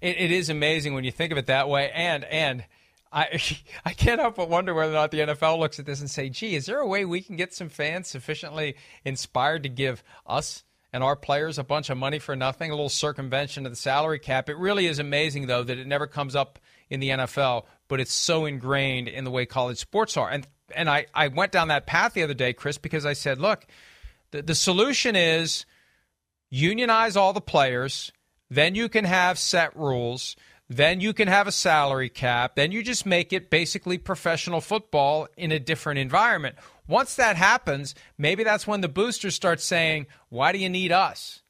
it, 0.00 0.16
it 0.16 0.30
is 0.30 0.48
amazing 0.48 0.94
when 0.94 1.02
you 1.02 1.10
think 1.10 1.32
of 1.32 1.38
it 1.38 1.46
that 1.46 1.68
way, 1.68 1.90
and 1.92 2.22
and 2.24 2.64
I 3.12 3.40
I 3.84 3.92
can't 3.92 4.20
help 4.20 4.36
but 4.36 4.48
wonder 4.48 4.74
whether 4.74 4.92
or 4.92 4.94
not 4.94 5.10
the 5.10 5.20
NFL 5.20 5.58
looks 5.58 5.78
at 5.78 5.86
this 5.86 6.00
and 6.00 6.10
say, 6.10 6.28
"Gee, 6.28 6.54
is 6.54 6.66
there 6.66 6.78
a 6.78 6.86
way 6.86 7.04
we 7.04 7.20
can 7.20 7.36
get 7.36 7.54
some 7.54 7.68
fans 7.68 8.08
sufficiently 8.08 8.76
inspired 9.04 9.62
to 9.64 9.68
give 9.68 10.02
us 10.26 10.64
and 10.94 11.02
our 11.02 11.16
players 11.16 11.58
a 11.58 11.64
bunch 11.64 11.88
of 11.88 11.96
money 11.96 12.18
for 12.18 12.36
nothing, 12.36 12.70
a 12.70 12.74
little 12.74 12.88
circumvention 12.88 13.66
of 13.66 13.72
the 13.72 13.76
salary 13.76 14.18
cap?" 14.18 14.48
It 14.48 14.56
really 14.56 14.86
is 14.86 14.98
amazing, 14.98 15.46
though, 15.46 15.62
that 15.62 15.78
it 15.78 15.86
never 15.86 16.06
comes 16.06 16.34
up 16.34 16.58
in 16.90 17.00
the 17.00 17.10
NFL, 17.10 17.66
but 17.88 18.00
it's 18.00 18.12
so 18.12 18.46
ingrained 18.46 19.08
in 19.08 19.24
the 19.24 19.30
way 19.30 19.46
college 19.46 19.78
sports 19.78 20.16
are. 20.16 20.30
And 20.30 20.46
and 20.74 20.88
I 20.88 21.06
I 21.14 21.28
went 21.28 21.52
down 21.52 21.68
that 21.68 21.86
path 21.86 22.14
the 22.14 22.22
other 22.22 22.34
day, 22.34 22.52
Chris, 22.52 22.78
because 22.78 23.04
I 23.04 23.12
said, 23.12 23.38
"Look, 23.38 23.66
the 24.30 24.42
the 24.42 24.54
solution 24.54 25.16
is 25.16 25.66
unionize 26.50 27.16
all 27.16 27.32
the 27.32 27.40
players." 27.40 28.12
Then 28.50 28.74
you 28.74 28.90
can 28.90 29.06
have 29.06 29.38
set 29.38 29.74
rules. 29.74 30.36
Then 30.68 31.00
you 31.00 31.12
can 31.12 31.28
have 31.28 31.46
a 31.46 31.52
salary 31.52 32.08
cap. 32.08 32.56
Then 32.56 32.72
you 32.72 32.82
just 32.82 33.04
make 33.04 33.32
it 33.32 33.50
basically 33.50 33.98
professional 33.98 34.60
football 34.60 35.28
in 35.36 35.52
a 35.52 35.58
different 35.58 35.98
environment. 35.98 36.56
Once 36.86 37.14
that 37.16 37.36
happens, 37.36 37.94
maybe 38.16 38.42
that's 38.44 38.66
when 38.66 38.80
the 38.80 38.88
boosters 38.88 39.34
start 39.34 39.60
saying, 39.60 40.06
Why 40.28 40.52
do 40.52 40.58
you 40.58 40.68
need 40.68 40.92
us? 40.92 41.42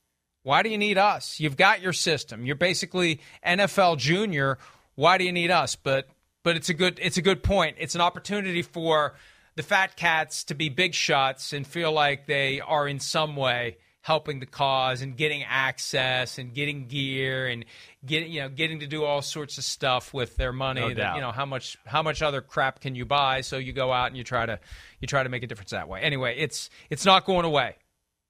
Why 0.43 0.63
do 0.63 0.71
you 0.71 0.79
need 0.79 0.99
us? 0.99 1.39
You've 1.39 1.57
got 1.57 1.81
your 1.81 1.93
system. 1.93 2.45
You're 2.45 2.57
basically 2.57 3.21
NFL 3.47 3.99
junior. 3.99 4.59
Why 4.97 5.19
do 5.19 5.25
you 5.25 5.33
need 5.33 5.51
us? 5.51 5.77
But 5.77 6.09
but 6.43 6.57
it's 6.57 6.69
a 6.69 6.75
good 6.75 6.99
it's 7.01 7.17
a 7.17 7.23
good 7.23 7.43
point. 7.43 7.77
It's 7.79 7.95
an 7.95 8.01
opportunity 8.01 8.63
for 8.63 9.15
the 9.55 9.63
fat 9.63 9.97
cats 9.97 10.45
to 10.45 10.55
be 10.55 10.69
big 10.69 10.95
shots 10.95 11.53
and 11.53 11.67
feel 11.67 11.93
like 11.93 12.27
they 12.27 12.61
are 12.61 12.89
in 12.89 12.99
some 12.99 13.37
way 13.37 13.77
helping 14.03 14.41
the 14.41 14.47
cause 14.47 15.01
and 15.01 15.17
getting 15.17 15.45
access 15.45 16.37
and 16.37 16.53
getting 16.53 16.89
gear 16.89 17.47
and 17.47 17.65
getting 18.05 18.31
you 18.31 18.41
know 18.41 18.49
getting 18.49 18.81
to 18.81 18.87
do 18.87 19.05
all 19.05 19.23
sorts 19.23 19.59
of 19.59 19.65
stuff 19.65 20.13
with 20.13 20.37
their 20.37 20.53
money 20.53 20.81
no 20.81 20.89
that 20.89 20.97
doubt. 20.97 21.15
you 21.15 21.21
know 21.21 21.31
how 21.31 21.47
much 21.47 21.79
how 21.87 22.03
much 22.03 22.21
other 22.21 22.41
crap 22.41 22.81
can 22.81 22.95
you 22.95 23.05
buy? 23.05 23.41
So 23.41 23.57
you 23.57 23.73
go 23.73 23.93
out 23.93 24.09
and 24.09 24.17
you 24.17 24.25
try 24.25 24.45
to 24.45 24.59
you 25.01 25.07
try 25.07 25.23
to 25.23 25.29
make 25.29 25.43
a 25.43 25.47
difference 25.47 25.71
that 25.71 25.89
way. 25.89 26.01
Anyway 26.01 26.37
it's 26.37 26.69
it's 26.91 27.07
not 27.07 27.25
going 27.25 27.47
away 27.47 27.77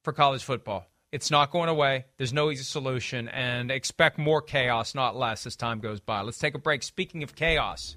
for 0.03 0.13
college 0.13 0.45
football. 0.45 0.87
It's 1.11 1.31
not 1.31 1.51
going 1.51 1.69
away. 1.69 2.07
There's 2.17 2.33
no 2.33 2.51
easy 2.51 2.65
solution 2.65 3.29
and 3.29 3.71
expect 3.71 4.19
more 4.19 4.41
chaos 4.41 4.95
not 4.95 5.17
less 5.17 5.47
as 5.47 5.57
time 5.57 5.81
goes 5.81 6.01
by. 6.01 6.21
Let's 6.21 6.39
take 6.39 6.55
a 6.55 6.59
break. 6.59 6.83
Speaking 6.83 7.23
of 7.23 7.35
chaos 7.35 7.97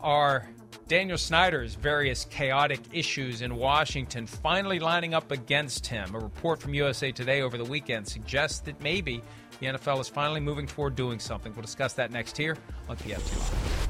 are 0.00 0.48
Daniel 0.88 1.18
Snyder's 1.18 1.74
various 1.74 2.24
chaotic 2.26 2.80
issues 2.92 3.42
in 3.42 3.56
Washington 3.56 4.26
finally 4.26 4.78
lining 4.78 5.14
up 5.14 5.30
against 5.30 5.86
him. 5.86 6.14
A 6.14 6.18
report 6.18 6.60
from 6.60 6.74
USA 6.74 7.10
Today 7.10 7.42
over 7.42 7.58
the 7.58 7.64
weekend 7.64 8.06
suggests 8.06 8.60
that 8.60 8.80
maybe 8.80 9.22
the 9.60 9.66
NFL 9.66 10.00
is 10.00 10.08
finally 10.08 10.40
moving 10.40 10.66
toward 10.66 10.94
doing 10.94 11.18
something. 11.18 11.52
We'll 11.54 11.62
discuss 11.62 11.94
that 11.94 12.10
next 12.10 12.36
here 12.36 12.56
on 12.88 12.96
PFT. 12.96 13.86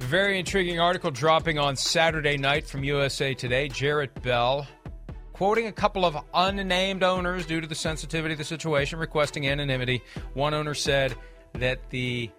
Very 0.00 0.38
intriguing 0.38 0.80
article 0.80 1.10
dropping 1.10 1.58
on 1.58 1.76
Saturday 1.76 2.36
night 2.36 2.66
from 2.66 2.84
USA 2.84 3.34
Today. 3.34 3.68
Jarrett 3.68 4.20
Bell 4.22 4.66
quoting 5.32 5.66
a 5.66 5.72
couple 5.72 6.04
of 6.04 6.16
unnamed 6.32 7.02
owners 7.02 7.44
due 7.44 7.60
to 7.60 7.66
the 7.66 7.74
sensitivity 7.74 8.32
of 8.32 8.38
the 8.38 8.44
situation, 8.44 8.98
requesting 8.98 9.48
anonymity. 9.48 10.02
One 10.34 10.54
owner 10.54 10.74
said 10.74 11.14
that 11.54 11.90
the 11.90 12.30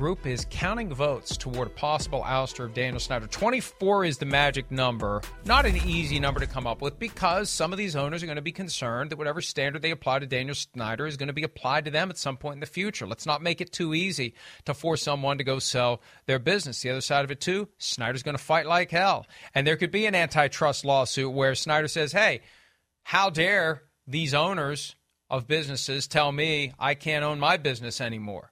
group 0.00 0.26
is 0.26 0.46
counting 0.48 0.88
votes 0.94 1.36
toward 1.36 1.66
a 1.66 1.70
possible 1.72 2.22
ouster 2.22 2.64
of 2.64 2.72
Daniel 2.72 2.98
Snyder. 2.98 3.26
24 3.26 4.06
is 4.06 4.16
the 4.16 4.24
magic 4.24 4.70
number. 4.70 5.20
Not 5.44 5.66
an 5.66 5.76
easy 5.76 6.18
number 6.18 6.40
to 6.40 6.46
come 6.46 6.66
up 6.66 6.80
with 6.80 6.98
because 6.98 7.50
some 7.50 7.70
of 7.70 7.76
these 7.76 7.94
owners 7.94 8.22
are 8.22 8.26
going 8.26 8.36
to 8.36 8.42
be 8.42 8.50
concerned 8.50 9.10
that 9.10 9.18
whatever 9.18 9.42
standard 9.42 9.82
they 9.82 9.90
apply 9.90 10.20
to 10.20 10.26
Daniel 10.26 10.54
Snyder 10.54 11.06
is 11.06 11.18
going 11.18 11.26
to 11.26 11.34
be 11.34 11.42
applied 11.42 11.84
to 11.84 11.90
them 11.90 12.08
at 12.08 12.16
some 12.16 12.38
point 12.38 12.54
in 12.54 12.60
the 12.60 12.66
future. 12.66 13.06
Let's 13.06 13.26
not 13.26 13.42
make 13.42 13.60
it 13.60 13.72
too 13.72 13.92
easy 13.92 14.32
to 14.64 14.72
force 14.72 15.02
someone 15.02 15.36
to 15.36 15.44
go 15.44 15.58
sell 15.58 16.00
their 16.24 16.38
business. 16.38 16.80
The 16.80 16.88
other 16.88 17.02
side 17.02 17.26
of 17.26 17.30
it, 17.30 17.42
too, 17.42 17.68
Snyder's 17.76 18.22
going 18.22 18.38
to 18.38 18.42
fight 18.42 18.64
like 18.64 18.90
hell. 18.90 19.26
And 19.54 19.66
there 19.66 19.76
could 19.76 19.90
be 19.90 20.06
an 20.06 20.14
antitrust 20.14 20.82
lawsuit 20.82 21.30
where 21.30 21.54
Snyder 21.54 21.88
says, 21.88 22.10
hey, 22.10 22.40
how 23.02 23.28
dare 23.28 23.82
these 24.06 24.32
owners 24.32 24.96
of 25.28 25.46
businesses 25.46 26.08
tell 26.08 26.32
me 26.32 26.72
I 26.78 26.94
can't 26.94 27.22
own 27.22 27.38
my 27.38 27.58
business 27.58 28.00
anymore. 28.00 28.50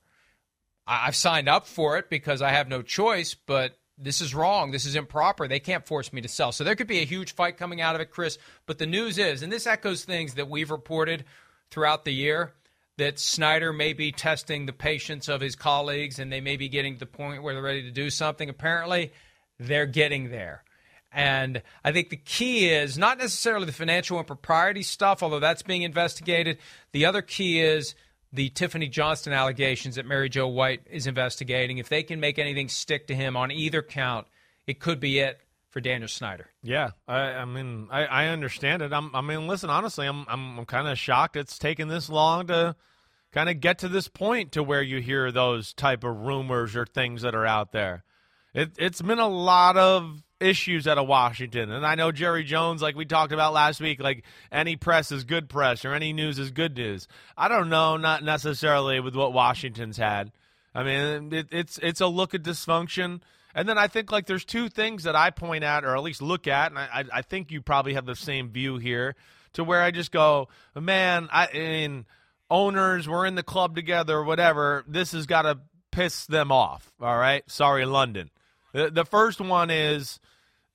I've 0.88 1.16
signed 1.16 1.48
up 1.48 1.66
for 1.66 1.98
it 1.98 2.08
because 2.08 2.40
I 2.40 2.50
have 2.50 2.68
no 2.68 2.80
choice, 2.80 3.34
but 3.34 3.76
this 3.98 4.20
is 4.22 4.34
wrong. 4.34 4.70
This 4.70 4.86
is 4.86 4.96
improper. 4.96 5.46
They 5.46 5.60
can't 5.60 5.86
force 5.86 6.12
me 6.12 6.22
to 6.22 6.28
sell. 6.28 6.50
So 6.50 6.64
there 6.64 6.76
could 6.76 6.86
be 6.86 7.00
a 7.00 7.04
huge 7.04 7.34
fight 7.34 7.58
coming 7.58 7.80
out 7.80 7.94
of 7.94 8.00
it, 8.00 8.10
Chris. 8.10 8.38
But 8.64 8.78
the 8.78 8.86
news 8.86 9.18
is, 9.18 9.42
and 9.42 9.52
this 9.52 9.66
echoes 9.66 10.04
things 10.04 10.34
that 10.34 10.48
we've 10.48 10.70
reported 10.70 11.24
throughout 11.70 12.04
the 12.04 12.14
year, 12.14 12.54
that 12.96 13.18
Snyder 13.18 13.72
may 13.72 13.92
be 13.92 14.12
testing 14.12 14.66
the 14.66 14.72
patience 14.72 15.28
of 15.28 15.40
his 15.40 15.56
colleagues 15.56 16.18
and 16.18 16.32
they 16.32 16.40
may 16.40 16.56
be 16.56 16.68
getting 16.68 16.94
to 16.94 17.00
the 17.00 17.06
point 17.06 17.42
where 17.42 17.54
they're 17.54 17.62
ready 17.62 17.82
to 17.82 17.90
do 17.90 18.08
something. 18.08 18.48
Apparently, 18.48 19.12
they're 19.58 19.86
getting 19.86 20.30
there. 20.30 20.64
And 21.12 21.62
I 21.84 21.92
think 21.92 22.10
the 22.10 22.16
key 22.16 22.68
is 22.68 22.98
not 22.98 23.18
necessarily 23.18 23.66
the 23.66 23.72
financial 23.72 24.18
impropriety 24.18 24.82
stuff, 24.82 25.22
although 25.22 25.40
that's 25.40 25.62
being 25.62 25.82
investigated. 25.82 26.58
The 26.92 27.06
other 27.06 27.22
key 27.22 27.60
is 27.60 27.94
the 28.32 28.50
Tiffani 28.50 28.90
Johnston 28.90 29.32
allegations 29.32 29.96
that 29.96 30.06
Mary 30.06 30.28
Jo 30.28 30.48
White 30.48 30.82
is 30.90 31.06
investigating. 31.06 31.78
If 31.78 31.88
they 31.88 32.02
can 32.02 32.20
make 32.20 32.38
anything 32.38 32.68
stick 32.68 33.06
to 33.08 33.14
him 33.14 33.36
on 33.36 33.50
either 33.50 33.82
count, 33.82 34.26
it 34.66 34.80
could 34.80 35.00
be 35.00 35.18
it 35.18 35.40
for 35.70 35.80
Daniel 35.80 36.08
Snyder. 36.08 36.48
Yeah, 36.62 36.90
I, 37.06 37.18
I 37.18 37.44
mean, 37.44 37.88
I, 37.90 38.04
I, 38.04 38.26
understand 38.28 38.82
it. 38.82 38.92
I'm, 38.92 39.14
i 39.14 39.20
mean, 39.20 39.46
listen, 39.46 39.70
honestly, 39.70 40.06
I'm, 40.06 40.24
I'm, 40.28 40.58
I'm 40.58 40.66
kind 40.66 40.88
of 40.88 40.98
shocked 40.98 41.36
it's 41.36 41.58
taken 41.58 41.88
this 41.88 42.08
long 42.08 42.46
to 42.48 42.74
kind 43.32 43.48
of 43.48 43.60
get 43.60 43.78
to 43.78 43.88
this 43.88 44.08
point 44.08 44.52
to 44.52 44.62
where 44.62 44.82
you 44.82 45.00
hear 45.00 45.30
those 45.30 45.72
type 45.74 46.04
of 46.04 46.16
rumors 46.16 46.74
or 46.74 46.86
things 46.86 47.22
that 47.22 47.34
are 47.34 47.46
out 47.46 47.72
there. 47.72 48.04
It, 48.54 48.72
it's 48.78 49.02
been 49.02 49.18
a 49.18 49.28
lot 49.28 49.76
of 49.76 50.22
issues 50.40 50.86
out 50.86 50.98
of 50.98 51.06
Washington. 51.06 51.70
And 51.70 51.86
I 51.86 51.94
know 51.94 52.12
Jerry 52.12 52.44
Jones, 52.44 52.82
like 52.82 52.96
we 52.96 53.04
talked 53.04 53.32
about 53.32 53.52
last 53.52 53.80
week, 53.80 54.00
like 54.00 54.24
any 54.52 54.76
press 54.76 55.10
is 55.12 55.24
good 55.24 55.48
press 55.48 55.84
or 55.84 55.94
any 55.94 56.12
news 56.12 56.38
is 56.38 56.50
good 56.50 56.76
news. 56.76 57.08
I 57.36 57.48
don't 57.48 57.68
know, 57.68 57.96
not 57.96 58.22
necessarily 58.22 59.00
with 59.00 59.14
what 59.14 59.32
Washington's 59.32 59.96
had. 59.96 60.32
I 60.74 60.82
mean, 60.84 61.32
it, 61.32 61.48
it's 61.50 61.78
it's 61.82 62.00
a 62.00 62.06
look 62.06 62.34
at 62.34 62.42
dysfunction. 62.42 63.20
And 63.54 63.68
then 63.68 63.78
I 63.78 63.88
think 63.88 64.12
like 64.12 64.26
there's 64.26 64.44
two 64.44 64.68
things 64.68 65.04
that 65.04 65.16
I 65.16 65.30
point 65.30 65.64
at 65.64 65.84
or 65.84 65.96
at 65.96 66.02
least 66.02 66.22
look 66.22 66.46
at, 66.46 66.70
and 66.70 66.78
I, 66.78 67.04
I 67.12 67.22
think 67.22 67.50
you 67.50 67.60
probably 67.60 67.94
have 67.94 68.06
the 68.06 68.14
same 68.14 68.50
view 68.50 68.76
here, 68.76 69.16
to 69.54 69.64
where 69.64 69.82
I 69.82 69.90
just 69.90 70.12
go, 70.12 70.48
man, 70.78 71.28
I, 71.32 71.48
I 71.48 71.58
mean, 71.58 72.06
owners, 72.50 73.08
we're 73.08 73.26
in 73.26 73.34
the 73.34 73.42
club 73.42 73.74
together, 73.74 74.22
whatever. 74.22 74.84
This 74.86 75.12
has 75.12 75.26
got 75.26 75.42
to 75.42 75.58
piss 75.90 76.26
them 76.26 76.52
off. 76.52 76.92
All 77.00 77.16
right, 77.16 77.42
sorry, 77.50 77.84
London. 77.86 78.30
The, 78.86 79.04
first 79.04 79.40
one 79.40 79.70
is, 79.70 80.20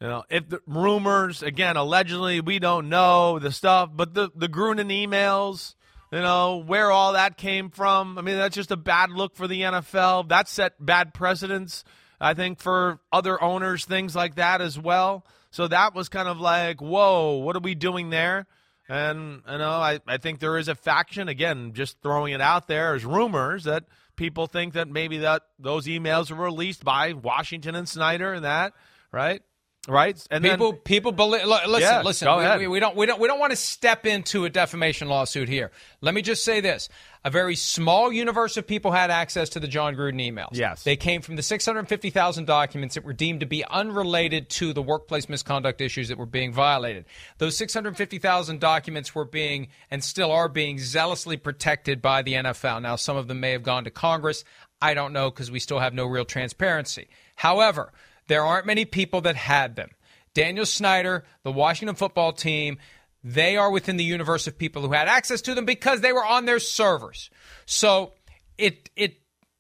you 0.01 0.07
know, 0.07 0.23
if 0.29 0.49
the 0.49 0.61
rumors 0.67 1.41
again, 1.41 1.77
allegedly, 1.77 2.41
we 2.41 2.59
don't 2.59 2.89
know 2.89 3.39
the 3.39 3.51
stuff, 3.51 3.89
but 3.93 4.13
the 4.13 4.29
the 4.35 4.47
Gruden 4.47 4.91
emails, 4.91 5.75
you 6.11 6.19
know, 6.19 6.57
where 6.57 6.91
all 6.91 7.13
that 7.13 7.37
came 7.37 7.69
from. 7.69 8.17
I 8.17 8.21
mean, 8.21 8.37
that's 8.37 8.55
just 8.55 8.71
a 8.71 8.77
bad 8.77 9.09
look 9.11 9.35
for 9.35 9.47
the 9.47 9.61
NFL. 9.61 10.29
That 10.29 10.47
set 10.47 10.73
bad 10.83 11.13
precedents, 11.13 11.83
I 12.19 12.33
think, 12.33 12.59
for 12.59 12.99
other 13.11 13.41
owners, 13.41 13.85
things 13.85 14.15
like 14.15 14.35
that 14.35 14.61
as 14.61 14.77
well. 14.77 15.25
So 15.51 15.67
that 15.67 15.93
was 15.93 16.09
kind 16.09 16.27
of 16.27 16.39
like, 16.39 16.81
whoa, 16.81 17.37
what 17.37 17.55
are 17.55 17.59
we 17.59 17.75
doing 17.75 18.09
there? 18.09 18.47
And 18.89 19.41
you 19.49 19.57
know, 19.57 19.71
I, 19.71 19.99
I 20.07 20.17
think 20.17 20.39
there 20.39 20.57
is 20.57 20.67
a 20.67 20.75
faction 20.75 21.29
again, 21.29 21.73
just 21.73 22.01
throwing 22.01 22.33
it 22.33 22.41
out 22.41 22.67
there 22.67 22.95
as 22.95 23.05
rumors 23.05 23.63
that 23.63 23.85
people 24.15 24.47
think 24.47 24.73
that 24.73 24.87
maybe 24.87 25.19
that 25.19 25.43
those 25.59 25.87
emails 25.87 26.31
were 26.31 26.43
released 26.43 26.83
by 26.83 27.13
Washington 27.13 27.75
and 27.75 27.87
Snyder 27.87 28.33
and 28.33 28.45
that, 28.45 28.73
right? 29.11 29.41
Right, 29.85 30.17
and 30.31 30.41
people 30.45 30.71
then, 30.71 30.79
people 30.81 31.11
believe. 31.11 31.45
Listen, 31.45 31.81
yeah, 31.81 32.01
listen. 32.03 32.57
We, 32.57 32.67
we, 32.67 32.79
don't 32.79 32.95
we 32.95 33.05
don't 33.05 33.19
we 33.19 33.27
don't 33.27 33.39
want 33.39 33.51
to 33.51 33.57
step 33.57 34.05
into 34.05 34.45
a 34.45 34.49
defamation 34.49 35.09
lawsuit 35.09 35.49
here. 35.49 35.71
Let 35.99 36.13
me 36.13 36.21
just 36.21 36.45
say 36.45 36.61
this: 36.61 36.87
a 37.25 37.29
very 37.29 37.57
small 37.57 38.09
universe 38.09 38.55
of 38.55 38.65
people 38.65 38.91
had 38.93 39.11
access 39.11 39.49
to 39.49 39.59
the 39.59 39.67
Jon 39.67 39.97
Gruden 39.97 40.25
emails. 40.25 40.51
Yes, 40.53 40.83
they 40.83 40.95
came 40.95 41.21
from 41.21 41.35
the 41.35 41.43
six 41.43 41.65
hundred 41.65 41.89
fifty 41.89 42.11
thousand 42.11 42.45
documents 42.45 42.95
that 42.95 43.03
were 43.03 43.11
deemed 43.11 43.41
to 43.41 43.45
be 43.45 43.65
unrelated 43.65 44.49
to 44.51 44.71
the 44.71 44.81
workplace 44.81 45.27
misconduct 45.27 45.81
issues 45.81 46.07
that 46.07 46.17
were 46.17 46.25
being 46.25 46.53
violated. 46.53 47.03
Those 47.39 47.57
six 47.57 47.73
hundred 47.73 47.97
fifty 47.97 48.19
thousand 48.19 48.61
documents 48.61 49.13
were 49.13 49.25
being 49.25 49.67
and 49.91 50.01
still 50.01 50.31
are 50.31 50.47
being 50.47 50.79
zealously 50.79 51.35
protected 51.35 52.01
by 52.01 52.21
the 52.21 52.35
NFL. 52.35 52.81
Now, 52.81 52.95
some 52.95 53.17
of 53.17 53.27
them 53.27 53.41
may 53.41 53.51
have 53.51 53.63
gone 53.63 53.83
to 53.83 53.91
Congress. 53.91 54.45
I 54.81 54.93
don't 54.93 55.11
know 55.11 55.29
because 55.29 55.51
we 55.51 55.59
still 55.59 55.79
have 55.79 55.93
no 55.93 56.05
real 56.05 56.23
transparency. 56.23 57.09
However 57.35 57.91
there 58.27 58.43
aren't 58.43 58.65
many 58.65 58.85
people 58.85 59.21
that 59.21 59.35
had 59.35 59.75
them. 59.75 59.89
Daniel 60.33 60.65
Snyder, 60.65 61.23
the 61.43 61.51
Washington 61.51 61.95
football 61.95 62.33
team, 62.33 62.79
they 63.23 63.55
are 63.55 63.71
within 63.71 63.97
the 63.97 64.03
universe 64.03 64.47
of 64.47 64.57
people 64.57 64.81
who 64.81 64.91
had 64.91 65.07
access 65.07 65.41
to 65.41 65.55
them 65.55 65.65
because 65.65 66.01
they 66.01 66.11
were 66.11 66.25
on 66.25 66.45
their 66.45 66.59
servers. 66.59 67.29
So 67.65 68.13
it 68.57 68.89
it 68.95 69.17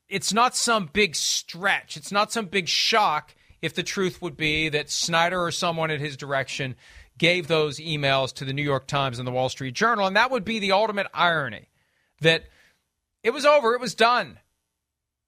it's 0.09 0.33
not 0.33 0.55
some 0.55 0.89
big 0.91 1.15
stretch. 1.15 1.95
It's 1.97 2.11
not 2.11 2.31
some 2.31 2.47
big 2.47 2.67
shock 2.67 3.35
if 3.61 3.73
the 3.73 3.83
truth 3.83 4.21
would 4.21 4.35
be 4.35 4.69
that 4.69 4.89
Snyder 4.89 5.41
or 5.41 5.51
someone 5.51 5.89
in 5.89 6.01
his 6.01 6.17
direction 6.17 6.75
gave 7.17 7.47
those 7.47 7.79
emails 7.79 8.33
to 8.33 8.45
the 8.45 8.53
New 8.53 8.63
York 8.63 8.87
Times 8.87 9.19
and 9.19 9.27
the 9.27 9.31
Wall 9.31 9.47
Street 9.47 9.73
Journal, 9.73 10.05
and 10.05 10.15
that 10.15 10.31
would 10.31 10.43
be 10.43 10.59
the 10.59 10.73
ultimate 10.73 11.07
irony 11.13 11.69
that 12.21 12.43
it 13.23 13.31
was 13.31 13.45
over, 13.45 13.73
it 13.73 13.79
was 13.79 13.95
done. 13.95 14.39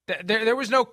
There, 0.06 0.44
there 0.44 0.56
was 0.56 0.70
no 0.70 0.90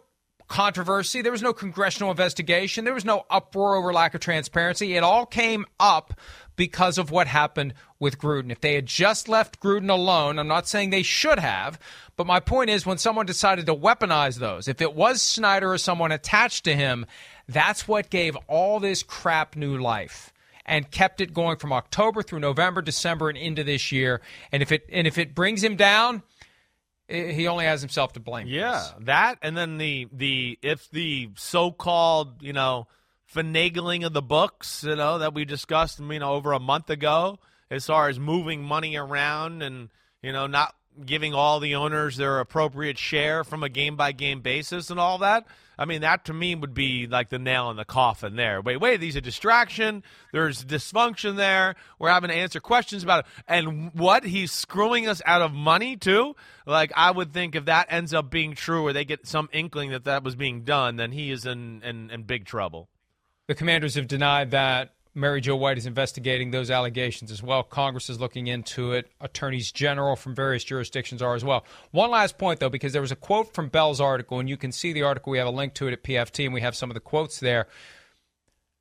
controversy. 0.47 1.21
There 1.21 1.31
was 1.31 1.41
no 1.41 1.53
congressional 1.53 2.11
investigation. 2.11 2.85
There 2.85 2.93
was 2.93 3.05
no 3.05 3.25
uproar 3.29 3.75
over 3.75 3.93
lack 3.93 4.13
of 4.13 4.21
transparency. 4.21 4.95
It 4.95 5.03
all 5.03 5.25
came 5.25 5.65
up 5.79 6.19
because 6.55 6.97
of 6.97 7.11
what 7.11 7.27
happened 7.27 7.73
with 7.99 8.19
Gruden. 8.19 8.51
If 8.51 8.61
they 8.61 8.75
had 8.75 8.85
just 8.85 9.27
left 9.27 9.59
Gruden 9.59 9.89
alone, 9.89 10.37
I'm 10.37 10.47
not 10.47 10.67
saying 10.67 10.89
they 10.89 11.03
should 11.03 11.39
have, 11.39 11.79
but 12.15 12.27
my 12.27 12.39
point 12.39 12.69
is 12.69 12.85
when 12.85 12.97
someone 12.97 13.25
decided 13.25 13.65
to 13.65 13.75
weaponize 13.75 14.37
those, 14.37 14.67
if 14.67 14.81
it 14.81 14.93
was 14.93 15.21
Snyder 15.21 15.71
or 15.71 15.77
someone 15.77 16.11
attached 16.11 16.65
to 16.65 16.75
him, 16.75 17.05
that's 17.47 17.87
what 17.87 18.09
gave 18.09 18.35
all 18.47 18.79
this 18.79 19.03
crap 19.03 19.55
new 19.55 19.77
life 19.77 20.31
and 20.65 20.89
kept 20.91 21.21
it 21.21 21.33
going 21.33 21.57
from 21.57 21.73
October 21.73 22.23
through 22.23 22.39
November, 22.39 22.81
December 22.81 23.29
and 23.29 23.37
into 23.37 23.63
this 23.63 23.91
year. 23.91 24.21
And 24.51 24.61
if 24.61 24.71
it 24.71 24.85
and 24.91 25.07
if 25.07 25.17
it 25.17 25.35
brings 25.35 25.63
him 25.63 25.75
down, 25.75 26.23
he 27.07 27.47
only 27.47 27.65
has 27.65 27.81
himself 27.81 28.13
to 28.13 28.19
blame. 28.19 28.47
Yeah, 28.47 28.83
that 29.01 29.37
and 29.41 29.55
then 29.57 29.77
the 29.77 30.07
the 30.11 30.57
if 30.61 30.89
the 30.89 31.29
so-called 31.35 32.41
you 32.41 32.53
know 32.53 32.87
finagling 33.33 34.05
of 34.05 34.13
the 34.13 34.21
books, 34.21 34.83
you 34.83 34.95
know 34.95 35.19
that 35.19 35.33
we 35.33 35.45
discussed, 35.45 35.99
you 35.99 36.19
know, 36.19 36.33
over 36.33 36.53
a 36.53 36.59
month 36.59 36.89
ago, 36.89 37.39
as 37.69 37.85
far 37.85 38.09
as 38.09 38.19
moving 38.19 38.63
money 38.63 38.95
around 38.95 39.61
and 39.61 39.89
you 40.21 40.31
know 40.31 40.47
not 40.47 40.75
giving 41.05 41.33
all 41.33 41.59
the 41.59 41.75
owners 41.75 42.17
their 42.17 42.39
appropriate 42.39 42.97
share 42.97 43.43
from 43.43 43.63
a 43.63 43.69
game 43.69 43.95
by 43.95 44.11
game 44.11 44.41
basis 44.41 44.89
and 44.89 44.99
all 44.99 45.19
that. 45.19 45.45
I 45.77 45.85
mean, 45.85 46.01
that 46.01 46.25
to 46.25 46.33
me 46.33 46.53
would 46.55 46.73
be 46.73 47.07
like 47.07 47.29
the 47.29 47.39
nail 47.39 47.71
in 47.71 47.77
the 47.77 47.85
coffin 47.85 48.35
there. 48.35 48.61
Wait, 48.61 48.77
wait, 48.77 48.99
these 48.99 49.17
are 49.17 49.21
distraction. 49.21 50.03
There's 50.31 50.63
dysfunction 50.63 51.35
there. 51.35 51.75
We're 51.97 52.09
having 52.09 52.29
to 52.29 52.35
answer 52.35 52.59
questions 52.59 53.03
about 53.03 53.25
it. 53.25 53.31
And 53.47 53.91
what? 53.93 54.23
He's 54.23 54.51
screwing 54.51 55.07
us 55.07 55.21
out 55.25 55.41
of 55.41 55.51
money, 55.51 55.97
too? 55.97 56.35
Like, 56.65 56.91
I 56.95 57.11
would 57.11 57.33
think 57.33 57.55
if 57.55 57.65
that 57.65 57.87
ends 57.89 58.13
up 58.13 58.29
being 58.29 58.53
true 58.53 58.85
or 58.85 58.93
they 58.93 59.05
get 59.05 59.25
some 59.25 59.49
inkling 59.51 59.91
that 59.91 60.05
that 60.05 60.23
was 60.23 60.35
being 60.35 60.63
done, 60.63 60.97
then 60.97 61.11
he 61.11 61.31
is 61.31 61.45
in, 61.45 61.81
in, 61.83 62.11
in 62.11 62.23
big 62.23 62.45
trouble. 62.45 62.87
The 63.47 63.55
commanders 63.55 63.95
have 63.95 64.07
denied 64.07 64.51
that 64.51 64.93
Mary 65.15 65.41
Jo 65.41 65.55
White 65.55 65.77
is 65.77 65.85
investigating 65.85 66.51
those 66.51 66.71
allegations 66.71 67.31
as 67.31 67.43
well. 67.43 67.61
Congress 67.61 68.09
is 68.09 68.19
looking 68.19 68.47
into 68.47 68.93
it. 68.93 69.11
Attorneys 69.21 69.71
general 69.71 70.15
from 70.15 70.33
various 70.33 70.63
jurisdictions 70.63 71.21
are 71.21 71.35
as 71.35 71.43
well. 71.43 71.65
One 71.91 72.09
last 72.09 72.37
point, 72.37 72.59
though, 72.59 72.69
because 72.69 72.93
there 72.93 73.01
was 73.01 73.11
a 73.11 73.15
quote 73.15 73.53
from 73.53 73.69
Bell's 73.69 74.01
article, 74.01 74.39
and 74.39 74.49
you 74.49 74.57
can 74.57 74.71
see 74.71 74.91
the 74.91 75.03
article. 75.03 75.31
We 75.31 75.37
have 75.37 75.47
a 75.47 75.51
link 75.51 75.75
to 75.75 75.87
it 75.87 75.93
at 75.93 76.03
PFT, 76.03 76.45
and 76.45 76.53
we 76.53 76.61
have 76.61 76.75
some 76.75 76.89
of 76.89 76.95
the 76.95 76.99
quotes 76.99 77.39
there. 77.39 77.67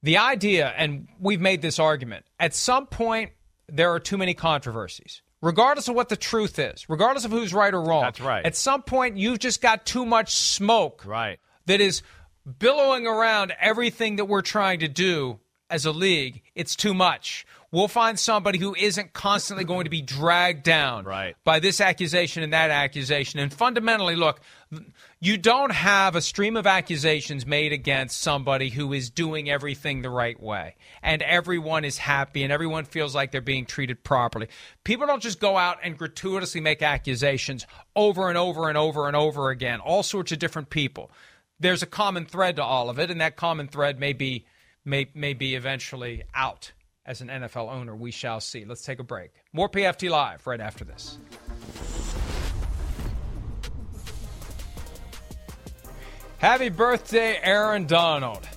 The 0.02 0.18
idea, 0.18 0.72
and 0.76 1.08
we've 1.20 1.40
made 1.40 1.62
this 1.62 1.78
argument, 1.78 2.24
at 2.40 2.54
some 2.54 2.86
point, 2.86 3.32
there 3.68 3.92
are 3.92 4.00
too 4.00 4.16
many 4.18 4.34
controversies. 4.34 5.22
Regardless 5.42 5.88
of 5.88 5.96
what 5.96 6.08
the 6.08 6.16
truth 6.16 6.58
is, 6.58 6.88
regardless 6.88 7.24
of 7.24 7.32
who's 7.32 7.52
right 7.52 7.74
or 7.74 7.82
wrong. 7.82 8.02
That's 8.02 8.20
right. 8.20 8.44
At 8.44 8.56
some 8.56 8.82
point, 8.82 9.16
you've 9.16 9.40
just 9.40 9.60
got 9.60 9.84
too 9.84 10.06
much 10.06 10.34
smoke. 10.34 11.04
Right. 11.04 11.40
That 11.66 11.80
is 11.80 12.02
billowing 12.58 13.06
around 13.06 13.52
everything 13.60 14.16
that 14.16 14.26
we're 14.26 14.42
trying 14.42 14.80
to 14.80 14.88
do 14.88 15.40
as 15.72 15.86
a 15.86 15.92
league, 15.92 16.42
it's 16.54 16.76
too 16.76 16.94
much. 16.94 17.46
We'll 17.72 17.88
find 17.88 18.18
somebody 18.18 18.58
who 18.58 18.74
isn't 18.74 19.14
constantly 19.14 19.64
going 19.64 19.84
to 19.84 19.90
be 19.90 20.02
dragged 20.02 20.62
down 20.62 21.06
right. 21.06 21.34
by 21.42 21.58
this 21.58 21.80
accusation 21.80 22.42
and 22.42 22.52
that 22.52 22.70
accusation. 22.70 23.40
And 23.40 23.50
fundamentally, 23.50 24.14
look, 24.14 24.42
you 25.20 25.38
don't 25.38 25.72
have 25.72 26.14
a 26.14 26.20
stream 26.20 26.58
of 26.58 26.66
accusations 26.66 27.46
made 27.46 27.72
against 27.72 28.20
somebody 28.20 28.68
who 28.68 28.92
is 28.92 29.08
doing 29.08 29.48
everything 29.48 30.02
the 30.02 30.10
right 30.10 30.38
way. 30.38 30.76
And 31.02 31.22
everyone 31.22 31.86
is 31.86 31.96
happy 31.96 32.42
and 32.42 32.52
everyone 32.52 32.84
feels 32.84 33.14
like 33.14 33.32
they're 33.32 33.40
being 33.40 33.64
treated 33.64 34.04
properly. 34.04 34.48
People 34.84 35.06
don't 35.06 35.22
just 35.22 35.40
go 35.40 35.56
out 35.56 35.78
and 35.82 35.96
gratuitously 35.96 36.60
make 36.60 36.82
accusations 36.82 37.66
over 37.96 38.28
and 38.28 38.36
over 38.36 38.68
and 38.68 38.76
over 38.76 39.06
and 39.06 39.16
over 39.16 39.48
again, 39.48 39.80
all 39.80 40.02
sorts 40.02 40.30
of 40.30 40.38
different 40.38 40.68
people. 40.68 41.10
There's 41.58 41.82
a 41.82 41.86
common 41.86 42.26
thread 42.26 42.56
to 42.56 42.62
all 42.62 42.90
of 42.90 42.98
it, 42.98 43.10
and 43.10 43.22
that 43.22 43.36
common 43.36 43.68
thread 43.68 43.98
may 43.98 44.12
be 44.12 44.44
may 44.84 45.08
may 45.14 45.34
be 45.34 45.54
eventually 45.54 46.22
out 46.34 46.72
as 47.04 47.20
an 47.20 47.28
NFL 47.28 47.70
owner. 47.72 47.94
We 47.94 48.10
shall 48.10 48.40
see. 48.40 48.64
Let's 48.64 48.82
take 48.84 48.98
a 48.98 49.04
break. 49.04 49.30
More 49.52 49.68
PFT 49.68 50.10
Live 50.10 50.46
right 50.46 50.60
after 50.60 50.84
this. 50.84 51.18
Happy 56.38 56.68
birthday, 56.70 57.38
Aaron 57.40 57.86
Donald. 57.86 58.48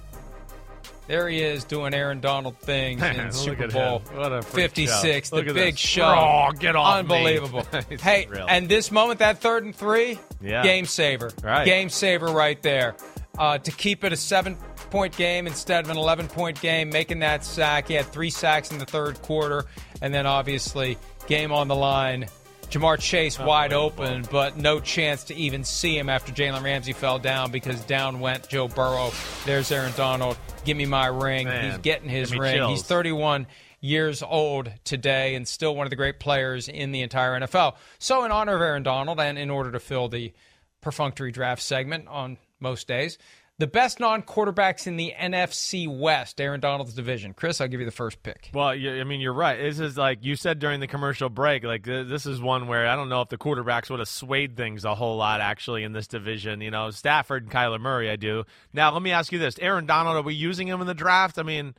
There 1.08 1.30
he 1.30 1.40
is 1.40 1.66
doing 1.66 1.94
Aaron 1.94 2.20
Donald 2.20 2.58
things 2.58 3.00
in 3.04 3.32
Super 3.32 3.68
Bowl 3.68 4.00
56, 4.00 5.30
the 5.30 5.44
big 5.44 5.54
this. 5.74 5.78
show. 5.80 6.04
Oh, 6.08 6.52
get 6.58 6.76
off. 6.76 6.98
Unbelievable. 6.98 7.64
Hey, 8.02 8.26
real. 8.28 8.48
and 8.50 8.68
this 8.68 8.92
moment, 8.92 9.20
that 9.20 9.38
third 9.38 9.66
and 9.66 9.76
three, 9.76 10.18
Yeah. 10.42 10.64
game 10.64 10.86
saver. 10.88 11.30
Right. 11.44 11.64
Game 11.66 11.90
saver 11.90 12.26
right 12.26 12.60
there. 12.64 12.96
Uh, 13.38 13.60
to 13.60 13.72
keep 13.72 14.04
it 14.04 14.14
a 14.14 14.16
seven 14.18 14.58
point 14.96 15.18
game 15.18 15.46
instead 15.46 15.84
of 15.84 15.92
an 15.92 15.98
11 15.98 16.30
point 16.30 16.62
game, 16.62 16.90
making 16.90 17.20
that 17.20 17.44
sack. 17.44 17.90
He 17.90 17.96
had 17.96 18.06
three 18.06 18.30
sacks 18.30 18.72
in 18.72 18.80
the 18.80 18.86
third 18.86 19.22
quarter, 19.24 19.66
and 20.02 20.14
then 20.14 20.26
obviously, 20.26 20.98
game 21.28 21.52
on 21.52 21.68
the 21.68 21.76
line. 21.76 22.28
Ja'Marr 22.70 22.98
Chase 23.00 23.38
wide 23.38 23.74
open, 23.74 24.26
but 24.32 24.58
no 24.58 24.80
chance 24.80 25.26
to 25.26 25.36
even 25.36 25.66
see 25.66 25.98
him 25.98 26.10
after 26.10 26.32
Jalen 26.32 26.64
Ramsey 26.64 26.94
fell 26.94 27.20
down 27.20 27.52
because 27.52 27.80
down 27.82 28.22
went 28.22 28.48
Joe 28.48 28.70
Burrow. 28.70 29.12
There's 29.46 29.70
Aaron 29.70 29.92
Donald. 29.98 30.38
Give 30.64 30.78
me 30.78 30.86
my 30.86 31.08
ring. 31.08 31.46
Man, 31.48 31.72
He's 31.72 31.78
getting 31.80 32.10
his 32.10 32.36
ring. 32.36 32.56
chills. 32.56 32.72
He's 32.72 32.84
31 32.84 33.48
years 33.82 34.24
old 34.24 34.72
today 34.86 35.36
and 35.36 35.46
still 35.46 35.76
one 35.76 35.86
of 35.86 35.90
the 35.90 35.96
great 35.98 36.20
players 36.22 36.70
in 36.70 36.92
the 36.94 37.02
entire 37.02 37.40
NFL. 37.40 37.76
So, 38.00 38.24
in 38.24 38.32
honor 38.32 38.56
of 38.56 38.62
Aaron 38.62 38.84
Donald 38.84 39.20
and 39.20 39.38
in 39.38 39.50
order 39.50 39.72
to 39.74 39.80
fill 39.80 40.08
the 40.08 40.34
perfunctory 40.82 41.32
draft 41.34 41.62
segment 41.62 42.08
on 42.08 42.38
most 42.60 42.88
days, 42.88 43.18
the 43.58 43.68
best 43.68 44.00
non 44.00 44.22
quarterbacks 44.22 44.86
in 44.86 44.98
the 44.98 45.14
NFC 45.18 45.88
West, 45.88 46.42
Aaron 46.42 46.60
Donald's 46.60 46.94
division. 46.94 47.34
Chris, 47.34 47.62
I'll 47.62 47.68
give 47.68 47.80
you 47.80 47.86
the 47.86 47.92
first 47.92 48.22
pick. 48.22 48.50
Well, 48.54 48.68
I 48.68 49.04
mean, 49.04 49.22
you're 49.22 49.34
right. 49.34 49.58
This 49.58 49.80
is 49.80 49.98
like 49.98 50.20
you 50.24 50.36
said 50.36 50.60
during 50.60 50.82
the 50.82 50.88
commercial 50.88 51.30
break. 51.30 51.64
Like 51.64 51.84
this 51.84 52.26
is 52.26 52.42
one 52.42 52.68
where 52.68 52.88
I 52.88 52.96
don't 52.96 53.10
know 53.10 53.22
if 53.22 53.30
the 53.30 53.38
quarterbacks 53.38 53.90
would 53.90 54.00
have 54.00 54.10
swayed 54.10 54.58
things 54.58 54.84
a 54.84 54.96
whole 54.96 55.18
lot 55.18 55.40
actually 55.40 55.84
in 55.84 55.94
this 55.94 56.08
division. 56.08 56.62
You 56.62 56.72
know, 56.72 56.90
Stafford 56.92 57.44
and 57.44 57.52
Kyler 57.52 57.80
Murray. 57.80 58.10
I 58.10 58.18
do. 58.18 58.44
Now, 58.74 58.92
let 58.92 59.02
me 59.02 59.12
ask 59.12 59.32
you 59.32 59.40
this: 59.40 59.58
Aaron 59.60 59.86
Donald, 59.86 60.18
are 60.18 60.22
we 60.22 60.34
using 60.34 60.68
him 60.68 60.82
in 60.82 60.88
the 60.88 60.94
draft? 60.94 61.40
I 61.40 61.44
mean, 61.44 61.76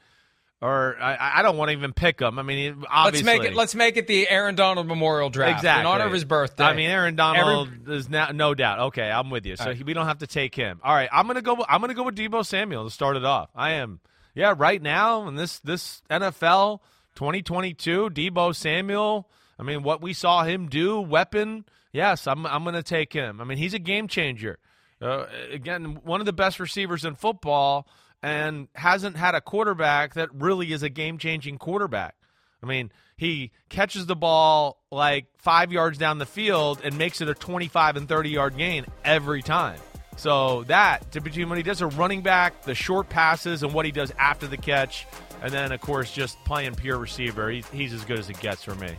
or 0.62 0.96
I, 1.00 1.38
I 1.38 1.42
don't 1.42 1.56
want 1.56 1.68
to 1.70 1.76
even 1.76 1.92
pick 1.92 2.20
him. 2.20 2.38
I 2.38 2.42
mean, 2.42 2.80
Let's 2.80 2.86
obviously, 2.90 3.38
make 3.38 3.50
it. 3.50 3.54
Let's 3.54 3.74
make 3.74 3.96
it 3.96 4.06
the 4.06 4.28
Aaron 4.28 4.54
Donald 4.54 4.86
Memorial 4.86 5.28
Draft 5.28 5.58
exactly 5.58 5.80
in 5.82 5.86
honor 5.86 6.06
of 6.06 6.12
his 6.12 6.24
birthday. 6.24 6.64
I 6.64 6.74
mean, 6.74 6.88
Aaron 6.88 7.14
Donald 7.14 7.88
is 7.88 8.08
now, 8.08 8.30
no 8.32 8.54
doubt. 8.54 8.78
Okay, 8.88 9.10
I'm 9.10 9.30
with 9.30 9.44
you. 9.44 9.56
So 9.56 9.74
he, 9.74 9.84
we 9.84 9.92
don't 9.92 10.06
have 10.06 10.18
to 10.18 10.26
take 10.26 10.54
him. 10.54 10.80
All 10.82 10.94
right, 10.94 11.08
I'm 11.12 11.26
gonna 11.26 11.42
go. 11.42 11.64
I'm 11.68 11.80
gonna 11.80 11.94
go 11.94 12.04
with 12.04 12.16
Deebo 12.16 12.44
Samuel 12.44 12.84
to 12.84 12.90
start 12.90 13.16
it 13.16 13.24
off. 13.24 13.50
I 13.54 13.72
am. 13.72 14.00
Yeah, 14.34 14.54
right 14.56 14.80
now 14.80 15.28
in 15.28 15.34
this 15.34 15.58
this 15.60 16.02
NFL 16.10 16.80
2022, 17.16 18.10
Deebo 18.10 18.54
Samuel. 18.54 19.28
I 19.58 19.62
mean, 19.62 19.82
what 19.82 20.02
we 20.02 20.12
saw 20.12 20.44
him 20.44 20.68
do, 20.68 21.00
weapon. 21.00 21.64
Yes, 21.92 22.26
I'm. 22.26 22.46
I'm 22.46 22.64
gonna 22.64 22.82
take 22.82 23.12
him. 23.12 23.40
I 23.40 23.44
mean, 23.44 23.58
he's 23.58 23.74
a 23.74 23.78
game 23.78 24.08
changer. 24.08 24.58
Uh, 25.00 25.26
again, 25.50 26.00
one 26.04 26.20
of 26.20 26.26
the 26.26 26.32
best 26.32 26.58
receivers 26.58 27.04
in 27.04 27.14
football, 27.14 27.86
and 28.26 28.66
hasn't 28.74 29.16
had 29.16 29.36
a 29.36 29.40
quarterback 29.40 30.14
that 30.14 30.34
really 30.34 30.72
is 30.72 30.82
a 30.82 30.88
game 30.88 31.16
changing 31.16 31.58
quarterback. 31.58 32.16
I 32.60 32.66
mean, 32.66 32.90
he 33.16 33.52
catches 33.68 34.06
the 34.06 34.16
ball 34.16 34.82
like 34.90 35.26
five 35.38 35.70
yards 35.70 35.96
down 35.96 36.18
the 36.18 36.26
field 36.26 36.80
and 36.82 36.98
makes 36.98 37.20
it 37.20 37.28
a 37.28 37.34
25 37.34 37.94
and 37.94 38.08
30 38.08 38.30
yard 38.30 38.56
gain 38.56 38.84
every 39.04 39.42
time. 39.42 39.78
So 40.16 40.64
that 40.64 41.12
to 41.12 41.20
be 41.20 41.30
between 41.30 41.48
what 41.48 41.56
he 41.56 41.62
does 41.62 41.82
a 41.82 41.86
running 41.86 42.22
back, 42.22 42.62
the 42.62 42.74
short 42.74 43.08
passes, 43.08 43.62
and 43.62 43.72
what 43.72 43.86
he 43.86 43.92
does 43.92 44.12
after 44.18 44.48
the 44.48 44.56
catch, 44.56 45.06
and 45.40 45.52
then 45.52 45.70
of 45.70 45.80
course 45.80 46.10
just 46.10 46.36
playing 46.44 46.74
pure 46.74 46.98
receiver, 46.98 47.48
he's, 47.48 47.68
he's 47.68 47.92
as 47.92 48.04
good 48.04 48.18
as 48.18 48.28
it 48.28 48.40
gets 48.40 48.64
for 48.64 48.74
me. 48.74 48.90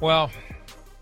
Well, 0.00 0.30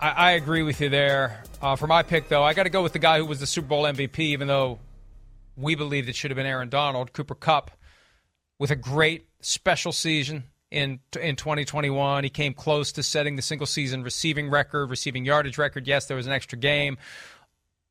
I, 0.00 0.10
I 0.10 0.30
agree 0.30 0.62
with 0.62 0.80
you 0.80 0.88
there. 0.88 1.42
Uh, 1.60 1.76
for 1.76 1.88
my 1.88 2.04
pick, 2.04 2.30
though, 2.30 2.42
I 2.42 2.54
got 2.54 2.62
to 2.62 2.70
go 2.70 2.82
with 2.82 2.94
the 2.94 2.98
guy 2.98 3.18
who 3.18 3.26
was 3.26 3.40
the 3.40 3.46
Super 3.46 3.68
Bowl 3.68 3.84
MVP, 3.84 4.18
even 4.20 4.48
though 4.48 4.78
we 5.56 5.74
believe 5.74 6.08
it 6.08 6.16
should 6.16 6.30
have 6.30 6.36
been 6.36 6.46
Aaron 6.46 6.68
Donald, 6.68 7.12
Cooper 7.12 7.34
Kupp, 7.34 7.70
with 8.58 8.70
a 8.70 8.76
great 8.76 9.26
special 9.40 9.92
season 9.92 10.44
in 10.70 11.00
in 11.20 11.36
2021. 11.36 12.24
He 12.24 12.30
came 12.30 12.54
close 12.54 12.92
to 12.92 13.02
setting 13.02 13.36
the 13.36 13.42
single 13.42 13.66
season 13.66 14.02
receiving 14.02 14.50
record, 14.50 14.90
receiving 14.90 15.24
yardage 15.24 15.58
record. 15.58 15.86
Yes, 15.86 16.06
there 16.06 16.16
was 16.16 16.26
an 16.26 16.32
extra 16.32 16.58
game. 16.58 16.98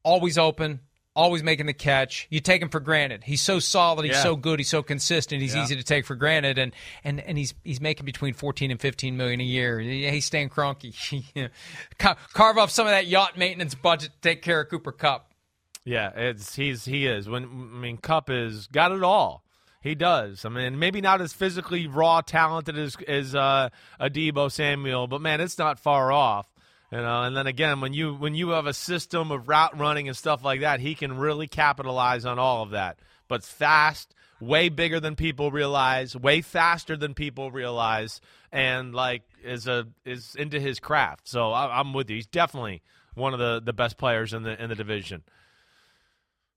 Always 0.03 0.37
open, 0.37 0.81
always 1.15 1.43
making 1.43 1.65
the 1.67 1.73
catch. 1.73 2.27
You 2.29 2.41
take 2.41 2.61
him 2.61 2.67
for 2.67 2.81
granted. 2.81 3.23
He's 3.23 3.39
so 3.41 3.59
solid. 3.59 4.03
He's 4.05 4.15
Yeah. 4.15 4.23
so 4.23 4.35
good. 4.35 4.59
He's 4.59 4.69
so 4.69 4.83
consistent. 4.83 5.41
He's 5.41 5.55
Yeah. 5.55 5.63
easy 5.63 5.75
to 5.77 5.83
take 5.83 6.05
for 6.05 6.15
granted. 6.15 6.57
And 6.57 6.73
and 7.05 7.21
and 7.21 7.37
he's 7.37 7.53
he's 7.63 7.79
making 7.79 8.05
between 8.05 8.33
14 8.33 8.69
and 8.71 8.81
15 8.81 9.15
million 9.15 9.39
a 9.39 9.45
year. 9.45 9.79
He's 9.79 10.25
staying 10.25 10.49
cronky. 10.49 10.93
Ca- 11.99 12.17
Carve 12.33 12.57
off 12.57 12.71
some 12.71 12.85
of 12.87 12.91
that 12.91 13.07
yacht 13.07 13.37
maintenance 13.37 13.75
budget 13.75 14.11
to 14.11 14.17
take 14.29 14.41
care 14.41 14.59
of 14.61 14.69
Cooper 14.69 14.91
Kupp. 14.91 15.29
Yeah, 15.85 16.11
it's 16.15 16.55
he's 16.55 16.85
he 16.85 17.07
is. 17.07 17.27
When 17.27 17.43
I 17.43 17.77
mean, 17.77 17.97
Kupp 17.97 18.29
is 18.29 18.67
got 18.67 18.91
it 18.91 19.03
all. 19.03 19.43
He 19.81 19.95
does. 19.95 20.45
I 20.45 20.49
mean, 20.49 20.79
maybe 20.79 21.01
not 21.01 21.19
as 21.19 21.33
physically 21.33 21.87
raw 21.87 22.21
talented 22.21 22.77
as 22.77 22.95
as 23.07 23.35
uh, 23.35 23.69
Samuel, 24.49 25.07
but 25.07 25.21
man, 25.21 25.41
it's 25.41 25.57
not 25.57 25.79
far 25.79 26.11
off. 26.11 26.47
You 26.89 26.99
know, 26.99 27.23
and 27.23 27.35
then 27.35 27.47
again, 27.47 27.81
when 27.81 27.93
you 27.93 28.13
when 28.13 28.35
you 28.35 28.49
have 28.49 28.65
a 28.65 28.73
system 28.73 29.31
of 29.31 29.49
route 29.49 29.77
running 29.77 30.07
and 30.07 30.15
stuff 30.15 30.43
like 30.43 30.61
that, 30.61 30.79
he 30.79 30.95
can 30.95 31.17
really 31.17 31.47
capitalize 31.47 32.23
on 32.23 32.39
all 32.39 32.63
of 32.63 32.69
that. 32.69 32.99
But 33.27 33.43
fast, 33.43 34.13
way 34.39 34.69
bigger 34.69 34.99
than 34.99 35.15
people 35.15 35.51
realize, 35.51 36.15
way 36.15 36.41
faster 36.41 36.95
than 36.95 37.13
people 37.13 37.51
realize, 37.51 38.21
and 38.51 38.93
like 38.93 39.23
is 39.43 39.67
a 39.67 39.87
is 40.05 40.35
into 40.35 40.59
his 40.59 40.79
craft. 40.79 41.27
So 41.27 41.51
I, 41.51 41.79
I'm 41.79 41.93
with 41.93 42.09
you. 42.09 42.17
He's 42.17 42.27
definitely 42.27 42.83
one 43.15 43.33
of 43.33 43.39
the, 43.39 43.61
the 43.63 43.73
best 43.73 43.97
players 43.97 44.33
in 44.33 44.43
the 44.43 44.61
in 44.61 44.69
the 44.69 44.75
division. 44.75 45.23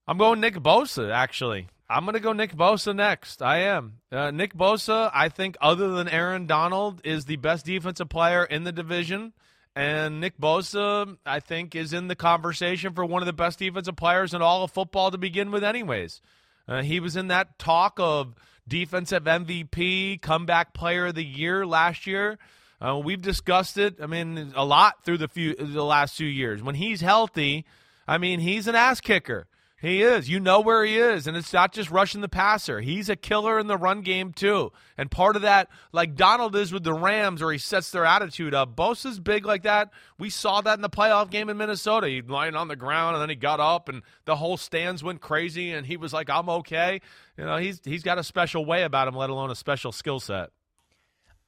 I'm 0.09 0.19
going 0.19 0.41
Nick 0.41 0.55
Bosa, 0.55 1.13
actually. 1.13 1.67
I'm 1.89 2.05
going 2.05 2.15
to 2.15 2.21
go 2.21 2.33
Nick 2.33 2.55
Bosa 2.55 2.95
next. 2.95 3.43
I 3.43 3.59
am. 3.59 3.99
Uh, 4.11 4.31
Nick 4.31 4.55
Bosa, 4.55 5.11
I 5.13 5.29
think, 5.29 5.57
other 5.61 5.89
than 5.89 6.09
Aaron 6.09 6.47
Donald, 6.47 7.01
is 7.05 7.25
the 7.25 7.37
best 7.37 7.67
defensive 7.67 8.09
player 8.09 8.45
in 8.45 8.65
the 8.65 8.73
division. 8.73 9.33
And 9.75 10.21
Nick 10.21 10.39
Bosa, 10.39 11.17
I 11.27 11.41
think, 11.41 11.75
is 11.75 11.93
in 11.93 12.09
the 12.09 12.15
conversation 12.15 12.95
for 12.95 13.05
one 13.05 13.21
of 13.21 13.27
the 13.27 13.33
best 13.33 13.59
defensive 13.59 13.97
players 13.97 14.33
in 14.33 14.43
all 14.43 14.63
of 14.63 14.71
football 14.71 15.11
to 15.11 15.19
begin 15.19 15.51
with, 15.51 15.65
anyways. 15.65 16.23
Uh, 16.69 16.83
he 16.83 17.01
was 17.01 17.17
in 17.17 17.29
that 17.29 17.59
talk 17.59 17.95
of 17.99 18.35
defensive 18.67 19.25
MVP, 19.25 20.23
comeback 20.23 20.73
player 20.73 21.07
of 21.07 21.15
the 21.15 21.25
year 21.25 21.67
last 21.67 22.07
year. 22.07 22.39
Uh, 22.81 23.01
we've 23.03 23.23
discussed 23.23 23.77
it. 23.77 23.97
I 24.01 24.07
mean, 24.07 24.53
a 24.55 24.65
lot 24.65 25.05
through 25.05 25.19
the 25.19 25.29
few 25.29 25.55
the 25.55 25.85
last 25.85 26.17
few 26.17 26.27
years. 26.27 26.63
When 26.63 26.75
he's 26.75 27.01
healthy, 27.01 27.65
I 28.07 28.19
mean, 28.19 28.41
he's 28.41 28.67
an 28.67 28.75
ass 28.75 29.01
kicker. 29.01 29.47
He 29.87 30.03
is. 30.03 30.29
You 30.29 30.41
know 30.41 30.61
where 30.61 30.85
he 30.85 30.99
is, 30.99 31.29
and 31.29 31.37
it's 31.37 31.53
not 31.53 31.73
just 31.73 31.93
rushing 31.93 32.21
the 32.21 32.29
passer. 32.29 32.81
He's 32.81 33.09
a 33.09 33.15
killer 33.15 33.57
in 33.61 33.69
the 33.69 33.77
run 33.77 34.01
game 34.01 34.33
too. 34.33 34.73
And 34.99 35.09
part 35.09 35.37
of 35.37 35.43
that, 35.43 35.69
like 35.93 36.17
Donald 36.17 36.57
is 36.57 36.73
with 36.73 36.83
the 36.83 36.93
Rams, 36.93 37.41
where 37.41 37.53
he 37.53 37.59
sets 37.59 37.93
their 37.93 38.05
attitude 38.05 38.53
up. 38.53 38.75
Bosa's 38.75 39.21
big 39.21 39.47
like 39.47 39.63
that. 39.63 39.91
We 40.19 40.29
saw 40.29 40.61
that 40.61 40.75
in 40.75 40.83
the 40.83 40.91
playoff 40.91 41.31
game 41.31 41.49
in 41.49 41.57
Minnesota. 41.57 42.09
He 42.09 42.21
lying 42.21 42.57
on 42.57 42.67
the 42.67 42.75
ground, 42.75 43.15
and 43.15 43.23
then 43.23 43.29
he 43.29 43.37
got 43.37 43.61
up, 43.61 43.89
and 43.89 44.03
the 44.25 44.35
whole 44.35 44.57
stands 44.57 45.05
went 45.05 45.21
crazy, 45.21 45.71
and 45.71 45.87
he 45.87 45.97
was 45.97 46.13
like, 46.13 46.29
"I'm 46.29 46.49
okay." 46.49 47.01
You 47.39 47.45
know, 47.45 47.57
he's 47.57 47.81
he's 47.85 48.03
got 48.03 48.19
a 48.19 48.25
special 48.25 48.65
way 48.65 48.83
about 48.83 49.07
him, 49.07 49.15
let 49.15 49.31
alone 49.31 49.53
a 49.53 49.55
special 49.55 49.93
skill 49.93 50.19
set. 50.19 50.51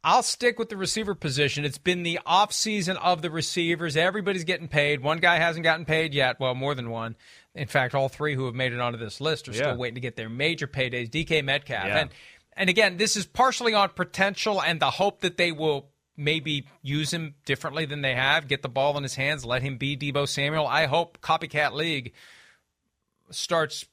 I'll 0.04 0.22
stick 0.22 0.58
with 0.58 0.68
the 0.68 0.76
receiver 0.76 1.14
position. 1.14 1.64
It's 1.64 1.78
been 1.78 2.04
the 2.04 2.20
off 2.24 2.52
season 2.52 2.96
of 2.98 3.20
the 3.20 3.30
receivers. 3.30 3.96
Everybody's 3.96 4.44
getting 4.44 4.68
paid. 4.68 5.00
One 5.02 5.18
guy 5.18 5.38
hasn't 5.38 5.64
gotten 5.64 5.84
paid 5.84 6.14
yet. 6.14 6.38
Well, 6.38 6.54
more 6.54 6.74
than 6.74 6.90
one. 6.90 7.16
In 7.54 7.66
fact, 7.66 7.94
all 7.94 8.08
three 8.08 8.34
who 8.36 8.46
have 8.46 8.54
made 8.54 8.72
it 8.72 8.80
onto 8.80 8.98
this 8.98 9.20
list 9.20 9.48
are 9.48 9.52
Yeah. 9.52 9.56
still 9.58 9.76
waiting 9.76 9.96
to 9.96 10.00
get 10.00 10.14
their 10.16 10.28
major 10.28 10.68
paydays. 10.68 11.10
DK 11.10 11.42
Metcalf. 11.42 11.86
Yeah. 11.86 11.98
And 11.98 12.10
and 12.56 12.68
again, 12.68 12.96
this 12.96 13.16
is 13.16 13.24
partially 13.26 13.72
on 13.74 13.90
potential 13.90 14.60
and 14.60 14.80
the 14.80 14.90
hope 14.90 15.20
that 15.20 15.36
they 15.36 15.52
will 15.52 15.90
maybe 16.16 16.66
use 16.82 17.12
him 17.12 17.36
differently 17.44 17.84
than 17.86 18.00
they 18.02 18.14
have, 18.16 18.48
get 18.48 18.62
the 18.62 18.68
ball 18.68 18.96
in 18.96 19.04
his 19.04 19.14
hands, 19.14 19.44
let 19.44 19.62
him 19.62 19.76
be 19.78 19.96
Deebo 19.96 20.26
Samuel. 20.28 20.66
I 20.66 20.86
hope 20.86 21.20
Copycat 21.20 21.72
League 21.72 22.12
starts 23.30 23.84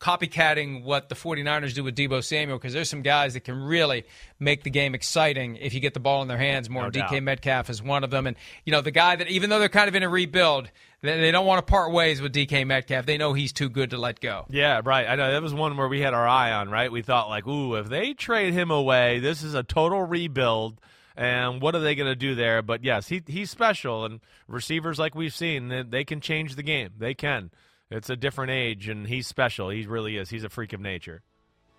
copycatting 0.00 0.84
what 0.84 1.08
the 1.08 1.14
49ers 1.14 1.74
do 1.74 1.82
with 1.82 1.96
Deebo 1.96 2.22
Samuel 2.22 2.58
because 2.58 2.72
there's 2.72 2.88
some 2.88 3.02
guys 3.02 3.34
that 3.34 3.40
can 3.40 3.60
really 3.60 4.04
make 4.38 4.62
the 4.62 4.70
game 4.70 4.94
exciting 4.94 5.56
if 5.56 5.74
you 5.74 5.80
get 5.80 5.94
the 5.94 6.00
ball 6.00 6.22
in 6.22 6.28
their 6.28 6.38
hands 6.38 6.70
more. 6.70 6.84
No 6.84 6.90
DK. 6.90 7.22
Metcalf 7.22 7.68
is 7.68 7.82
one 7.82 8.04
of 8.04 8.10
them. 8.10 8.26
And, 8.26 8.36
you 8.64 8.70
know, 8.70 8.80
the 8.80 8.92
guy 8.92 9.16
that, 9.16 9.28
even 9.28 9.50
though 9.50 9.58
they're 9.58 9.68
kind 9.68 9.88
of 9.88 9.96
in 9.96 10.04
a 10.04 10.08
rebuild, 10.08 10.70
they, 11.02 11.20
they 11.20 11.30
don't 11.32 11.46
want 11.46 11.64
to 11.64 11.68
part 11.68 11.92
ways 11.92 12.20
with 12.20 12.32
DK 12.32 12.66
Metcalf. 12.66 13.06
They 13.06 13.18
know 13.18 13.32
he's 13.32 13.52
too 13.52 13.68
good 13.68 13.90
to 13.90 13.98
let 13.98 14.20
go. 14.20 14.46
Yeah, 14.50 14.82
right. 14.84 15.06
I 15.08 15.16
know 15.16 15.32
that 15.32 15.42
was 15.42 15.52
one 15.54 15.76
where 15.76 15.88
we 15.88 16.00
had 16.00 16.14
our 16.14 16.28
eye 16.28 16.52
on, 16.52 16.70
right? 16.70 16.92
We 16.92 17.02
thought 17.02 17.28
like, 17.28 17.46
ooh, 17.46 17.74
if 17.74 17.88
they 17.88 18.14
trade 18.14 18.54
him 18.54 18.70
away, 18.70 19.18
this 19.18 19.42
is 19.42 19.54
a 19.54 19.64
total 19.64 20.04
rebuild. 20.04 20.80
And 21.16 21.60
what 21.60 21.74
are 21.74 21.80
they 21.80 21.96
going 21.96 22.06
to 22.06 22.14
do 22.14 22.36
there? 22.36 22.62
But 22.62 22.84
yes, 22.84 23.08
he 23.08 23.20
he's 23.26 23.50
special, 23.50 24.04
and 24.04 24.20
receivers 24.46 25.00
like 25.00 25.16
we've 25.16 25.34
seen, 25.34 25.66
they, 25.66 25.82
they 25.82 26.04
can 26.04 26.20
change 26.20 26.54
the 26.54 26.62
game. 26.62 26.90
They 26.96 27.12
can. 27.12 27.50
It's 27.90 28.10
a 28.10 28.16
different 28.16 28.50
age, 28.50 28.88
and 28.88 29.06
he's 29.06 29.26
special. 29.26 29.70
He 29.70 29.86
really 29.86 30.16
is. 30.16 30.28
He's 30.28 30.44
a 30.44 30.50
freak 30.50 30.72
of 30.74 30.80
nature. 30.80 31.22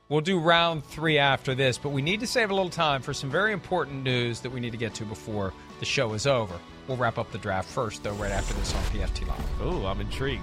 We'll 0.09 0.21
do 0.21 0.39
round 0.39 0.83
three 0.83 1.19
after 1.19 1.53
this, 1.53 1.77
but 1.77 1.89
we 1.89 2.01
need 2.01 2.21
to 2.21 2.27
save 2.27 2.49
a 2.49 2.55
little 2.55 2.71
time 2.71 3.03
for 3.03 3.13
some 3.13 3.29
very 3.29 3.53
important 3.53 4.03
news 4.03 4.39
that 4.39 4.49
we 4.49 4.59
need 4.59 4.71
to 4.71 4.77
get 4.77 4.95
to 4.95 5.05
before 5.05 5.53
the 5.79 5.85
show 5.85 6.13
is 6.13 6.25
over. 6.25 6.55
We'll 6.87 6.97
wrap 6.97 7.19
up 7.19 7.31
the 7.31 7.37
draft 7.37 7.69
first, 7.69 8.01
though, 8.01 8.13
right 8.13 8.31
after 8.31 8.55
this 8.55 8.73
on 8.73 8.81
PFT 8.85 9.27
Live. 9.27 9.61
Ooh, 9.61 9.85
I'm 9.85 10.01
intrigued. 10.01 10.41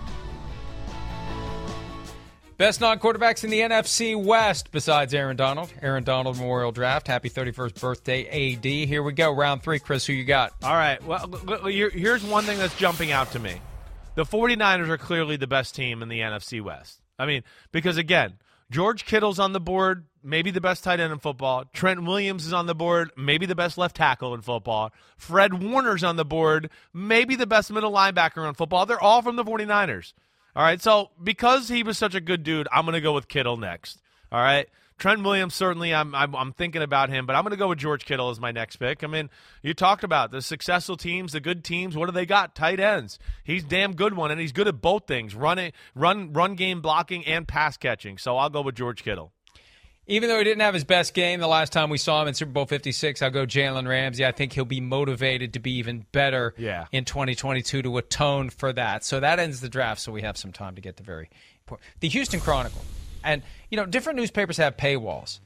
Best 2.59 2.81
non 2.81 3.01
quarterbacks 3.01 3.43
in 3.43 3.51
the 3.51 3.59
NFC 3.59 4.17
West 4.17 4.71
besides 4.71 5.13
Aaron 5.13 5.37
Donald. 5.37 5.73
Aaron 5.83 6.05
Donald 6.05 6.39
Memorial 6.39 6.71
Draft. 6.71 7.09
Happy 7.09 7.29
31st 7.29 7.81
birthday, 7.81 8.55
AD. 8.55 8.65
Here 8.65 9.03
we 9.03 9.13
go. 9.13 9.33
Round 9.33 9.63
three. 9.63 9.81
Chris, 9.81 10.07
who 10.07 10.13
you 10.13 10.25
got? 10.25 10.53
All 10.63 10.73
right. 10.73 11.03
Well, 11.05 11.27
here's 11.67 12.23
one 12.25 12.45
thing 12.45 12.57
that's 12.57 12.77
jumping 12.77 13.11
out 13.11 13.33
to 13.33 13.41
me. 13.41 13.61
The 14.17 14.25
49ers 14.25 14.89
are 14.89 14.99
clearly 14.99 15.37
the 15.37 15.47
best 15.47 15.75
team 15.75 16.03
in 16.03 16.09
the 16.09 16.21
NFC 16.21 16.61
West. 16.61 17.01
I 17.19 17.27
mean, 17.27 17.45
because 17.71 17.99
again, 17.99 18.39
George 18.71 19.05
Kittle's 19.05 19.39
on 19.39 19.53
the 19.53 19.61
board, 19.61 20.07
maybe 20.23 20.51
the 20.51 20.61
best 20.61 20.83
tight 20.83 21.01
end 21.01 21.13
in 21.13 21.19
football. 21.19 21.65
Trent 21.73 22.03
Williams 22.03 22.47
is 22.47 22.53
on 22.53 22.67
the 22.67 22.75
board, 22.75 23.11
maybe 23.17 23.47
the 23.47 23.55
best 23.55 23.79
left 23.79 23.95
tackle 23.95 24.35
in 24.35 24.41
football. 24.41 24.91
Fred 25.17 25.63
Warner's 25.63 26.03
on 26.03 26.17
the 26.17 26.25
board, 26.25 26.71
maybe 26.93 27.37
the 27.37 27.47
best 27.47 27.71
middle 27.71 27.93
linebacker 27.93 28.49
in 28.49 28.55
football. 28.55 28.87
They're 28.87 29.01
all 29.01 29.23
from 29.23 29.37
the 29.37 29.45
49ers. 29.45 30.15
All 30.57 30.63
right, 30.63 30.81
so 30.81 31.11
because 31.23 31.69
he 31.69 31.83
was 31.83 31.99
such 31.99 32.15
a 32.15 32.21
good 32.21 32.43
dude, 32.43 32.67
I'm 32.73 32.87
going 32.87 32.95
to 32.95 33.03
go 33.03 33.13
with 33.13 33.29
Kittle 33.29 33.59
next. 33.59 34.01
All 34.33 34.41
right. 34.41 34.69
Trent 34.99 35.23
Williams, 35.23 35.55
certainly, 35.55 35.93
I'm, 35.93 36.15
I'm, 36.15 36.35
I'm 36.35 36.53
thinking 36.53 36.81
about 36.81 37.11
him, 37.11 37.27
but 37.27 37.37
I'm 37.37 37.43
going 37.43 37.51
to 37.51 37.59
go 37.59 37.69
with 37.69 37.79
George 37.79 38.07
Kittle 38.07 38.31
as 38.31 38.41
my 38.41 38.51
next 38.51 38.77
pick. 38.77 39.05
I 39.05 39.07
mean, 39.07 39.29
you 39.63 39.75
talked 39.75 40.05
about 40.05 40.31
the 40.31 40.41
successful 40.41 40.97
teams, 40.97 41.33
the 41.33 41.41
good 41.41 41.65
teams. 41.65 41.97
What 41.97 42.07
do 42.07 42.13
they 42.13 42.25
got? 42.25 42.55
Tight 42.55 42.81
ends. 42.81 43.19
He's 43.45 43.63
damn 43.63 43.95
good 43.95 44.15
one, 44.15 44.31
and 44.31 44.41
he's 44.41 44.53
good 44.53 44.69
at 44.69 44.81
both 44.81 45.07
things: 45.07 45.35
running, 45.35 45.73
run, 45.95 46.33
run 46.33 46.55
game 46.55 46.81
blocking, 46.81 47.27
and 47.27 47.47
pass 47.47 47.77
catching. 47.77 48.17
So 48.17 48.39
I'll 48.39 48.49
go 48.49 48.63
with 48.63 48.75
George 48.75 49.03
Kittle. 49.03 49.33
Even 50.09 50.29
though 50.29 50.39
he 50.39 50.45
didn't 50.45 50.61
have 50.61 50.73
his 50.73 50.85
best 50.85 51.15
game 51.15 51.41
the 51.41 51.49
last 51.49 51.73
time 51.73 51.91
we 51.91 51.99
saw 51.99 52.23
him 52.23 52.29
in 52.29 52.35
Super 52.35 52.53
Bowl 52.53 52.65
56, 52.65 53.23
I'll 53.23 53.31
go 53.31 53.45
Jalen 53.45 53.89
Ramsey. 53.89 54.25
I 54.25 54.31
think 54.31 54.53
he'll 54.53 54.65
be 54.65 54.81
motivated 54.81 55.55
to 55.55 55.59
be 55.59 55.73
even 55.79 56.07
better 56.13 56.55
yeah. 56.57 56.87
in 56.93 57.05
2022 57.05 57.83
to 57.83 57.99
atone 57.99 58.51
for 58.51 58.73
that. 58.73 59.05
So 59.05 59.19
that 59.19 59.41
ends 59.41 59.61
the 59.61 59.69
draft, 59.69 60.01
so 60.01 60.13
we 60.13 60.23
have 60.23 60.37
some 60.37 60.53
time 60.53 60.77
to 60.77 60.81
get 60.81 60.97
to 60.99 61.03
very 61.03 61.29
important. 61.65 61.89
The 61.99 62.09
Houston 62.09 62.39
Chronicle. 62.39 62.83
And, 63.27 63.43
you 63.71 63.77
know, 63.77 63.85
different 63.85 64.17
newspapers 64.19 64.57
have 64.57 64.77
paywalls. 64.77 65.41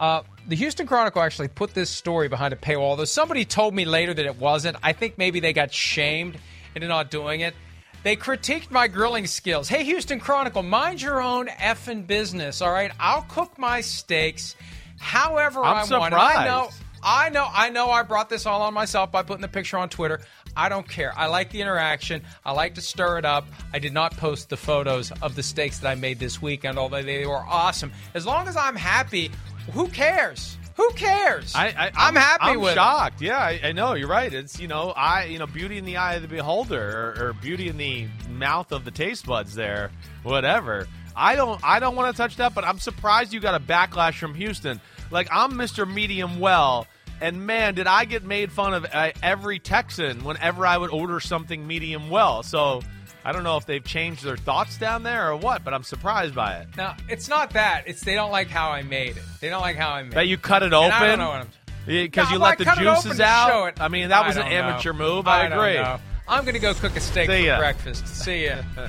Uh, 0.00 0.22
the 0.48 0.56
Houston 0.56 0.86
Chronicle 0.86 1.22
actually 1.22 1.48
put 1.48 1.72
this 1.72 1.88
story 1.88 2.28
behind 2.28 2.52
a 2.52 2.56
paywall, 2.56 2.80
although 2.80 3.04
somebody 3.04 3.44
told 3.44 3.72
me 3.72 3.84
later 3.84 4.12
that 4.12 4.26
it 4.26 4.36
wasn't. 4.36 4.76
I 4.82 4.92
think 4.92 5.16
maybe 5.16 5.38
they 5.38 5.52
got 5.52 5.72
shamed 5.72 6.36
into 6.74 6.88
not 6.88 7.10
doing 7.10 7.40
it. 7.40 7.54
They 8.02 8.16
critiqued 8.16 8.72
my 8.72 8.88
grilling 8.88 9.28
skills. 9.28 9.68
Hey, 9.68 9.84
Houston 9.84 10.18
Chronicle, 10.18 10.64
mind 10.64 11.00
your 11.00 11.22
own 11.22 11.46
effing 11.46 12.04
business, 12.04 12.60
all 12.60 12.72
right? 12.72 12.90
I'll 12.98 13.22
cook 13.22 13.56
my 13.58 13.80
steaks 13.80 14.56
however 14.98 15.62
I'm 15.62 15.76
I 15.76 15.82
surprised. 15.84 16.12
want. 16.12 16.14
I 16.14 16.44
know, 16.46 16.68
I 17.04 17.28
know, 17.28 17.48
I 17.52 17.70
know 17.70 17.90
I 17.90 18.02
brought 18.02 18.28
this 18.28 18.44
all 18.44 18.62
on 18.62 18.74
myself 18.74 19.12
by 19.12 19.22
putting 19.22 19.42
the 19.42 19.48
picture 19.48 19.78
on 19.78 19.88
Twitter. 19.88 20.20
I 20.56 20.68
don't 20.68 20.88
care. 20.88 21.12
I 21.16 21.26
like 21.26 21.50
the 21.50 21.60
interaction. 21.60 22.22
I 22.44 22.52
like 22.52 22.74
to 22.74 22.80
stir 22.80 23.18
it 23.18 23.24
up. 23.24 23.46
I 23.72 23.78
did 23.78 23.92
not 23.92 24.16
post 24.16 24.50
the 24.50 24.56
photos 24.56 25.10
of 25.22 25.34
the 25.34 25.42
steaks 25.42 25.78
that 25.78 25.88
I 25.88 25.94
made 25.94 26.18
this 26.18 26.42
weekend, 26.42 26.78
although 26.78 27.02
they 27.02 27.26
were 27.26 27.36
awesome. 27.36 27.92
As 28.14 28.26
long 28.26 28.48
as 28.48 28.56
I'm 28.56 28.76
happy, 28.76 29.30
who 29.72 29.88
cares? 29.88 30.56
Who 30.76 30.90
cares? 30.92 31.54
I, 31.54 31.92
I, 31.94 32.08
am 32.08 32.16
happy 32.16 32.44
I'm 32.44 32.60
with. 32.60 32.74
shocked. 32.74 33.20
Yeah, 33.20 33.38
I, 33.38 33.60
I, 33.62 33.72
know. 33.72 33.94
You're 33.94 34.08
right. 34.08 34.32
It's 34.32 34.58
you 34.58 34.68
know, 34.68 34.90
I 34.96 35.24
you 35.24 35.38
know, 35.38 35.46
beauty 35.46 35.78
in 35.78 35.84
the 35.84 35.98
eye 35.98 36.14
of 36.14 36.22
the 36.22 36.28
beholder, 36.28 37.14
or, 37.18 37.28
or 37.28 37.32
beauty 37.34 37.68
in 37.68 37.76
the 37.76 38.06
mouth 38.30 38.72
of 38.72 38.84
the 38.84 38.90
taste 38.90 39.26
buds. 39.26 39.54
There, 39.54 39.90
whatever. 40.22 40.88
I 41.14 41.36
don't. 41.36 41.60
I 41.62 41.78
don't 41.78 41.94
want 41.94 42.14
to 42.14 42.16
touch 42.16 42.36
that, 42.36 42.54
but 42.54 42.64
I'm 42.64 42.78
surprised 42.78 43.32
you 43.32 43.40
got 43.40 43.54
a 43.54 43.62
backlash 43.62 44.18
from 44.18 44.34
Houston. 44.34 44.80
Like 45.10 45.28
I'm 45.30 45.52
Mr. 45.52 45.90
Medium 45.90 46.40
Well, 46.40 46.86
and 47.22 47.46
man, 47.46 47.74
did 47.74 47.86
I 47.86 48.04
get 48.04 48.24
made 48.24 48.52
fun 48.52 48.74
of 48.74 48.86
uh, 48.92 49.12
every 49.22 49.58
Texan 49.58 50.24
whenever 50.24 50.66
I 50.66 50.76
would 50.76 50.90
order 50.90 51.20
something 51.20 51.66
medium 51.66 52.10
well. 52.10 52.42
So 52.42 52.82
I 53.24 53.32
don't 53.32 53.44
know 53.44 53.56
if 53.56 53.64
they've 53.66 53.84
changed 53.84 54.24
their 54.24 54.36
thoughts 54.36 54.76
down 54.78 55.02
there 55.04 55.30
or 55.30 55.36
what, 55.36 55.62
but 55.64 55.72
I'm 55.72 55.84
surprised 55.84 56.34
by 56.34 56.56
it. 56.58 56.68
Now, 56.76 56.96
it's 57.08 57.28
not 57.28 57.50
that. 57.52 57.84
It's 57.86 58.02
they 58.02 58.14
don't 58.14 58.32
like 58.32 58.48
how 58.48 58.70
I 58.70 58.82
made 58.82 59.16
it. 59.16 59.22
They 59.40 59.48
don't 59.48 59.60
like 59.62 59.76
how 59.76 59.90
I 59.90 60.02
made 60.02 60.12
That 60.12 60.24
it. 60.24 60.28
you 60.28 60.36
cut 60.38 60.62
it 60.62 60.72
open. 60.72 60.86
And 60.92 60.94
I 60.94 61.06
don't 61.06 61.18
know 61.18 61.28
what 61.28 61.40
I'm. 61.42 61.48
Because 61.86 62.28
No, 62.28 62.34
you 62.36 62.38
let 62.42 62.52
I 62.52 62.54
the 62.56 62.64
cut 62.64 62.78
it 62.78 62.86
open 62.86 63.02
juices 63.02 63.18
to 63.18 63.24
out. 63.24 63.48
show 63.50 63.64
it. 63.66 63.80
I 63.80 63.88
mean, 63.88 64.08
that 64.10 64.24
I 64.24 64.26
was 64.26 64.36
an 64.36 64.42
don't 64.42 64.50
know. 64.52 64.56
amateur 64.58 64.92
move. 64.92 65.26
I, 65.26 65.48
don't 65.48 65.58
agree. 65.58 65.74
know. 65.74 65.98
I'm 66.28 66.44
going 66.44 66.54
to 66.54 66.60
go 66.60 66.74
cook 66.74 66.94
a 66.96 67.00
steak 67.00 67.28
See 67.28 67.36
for 67.40 67.46
ya. 67.46 67.58
breakfast. 67.58 68.06
See 68.06 68.46
ya. 68.46 68.62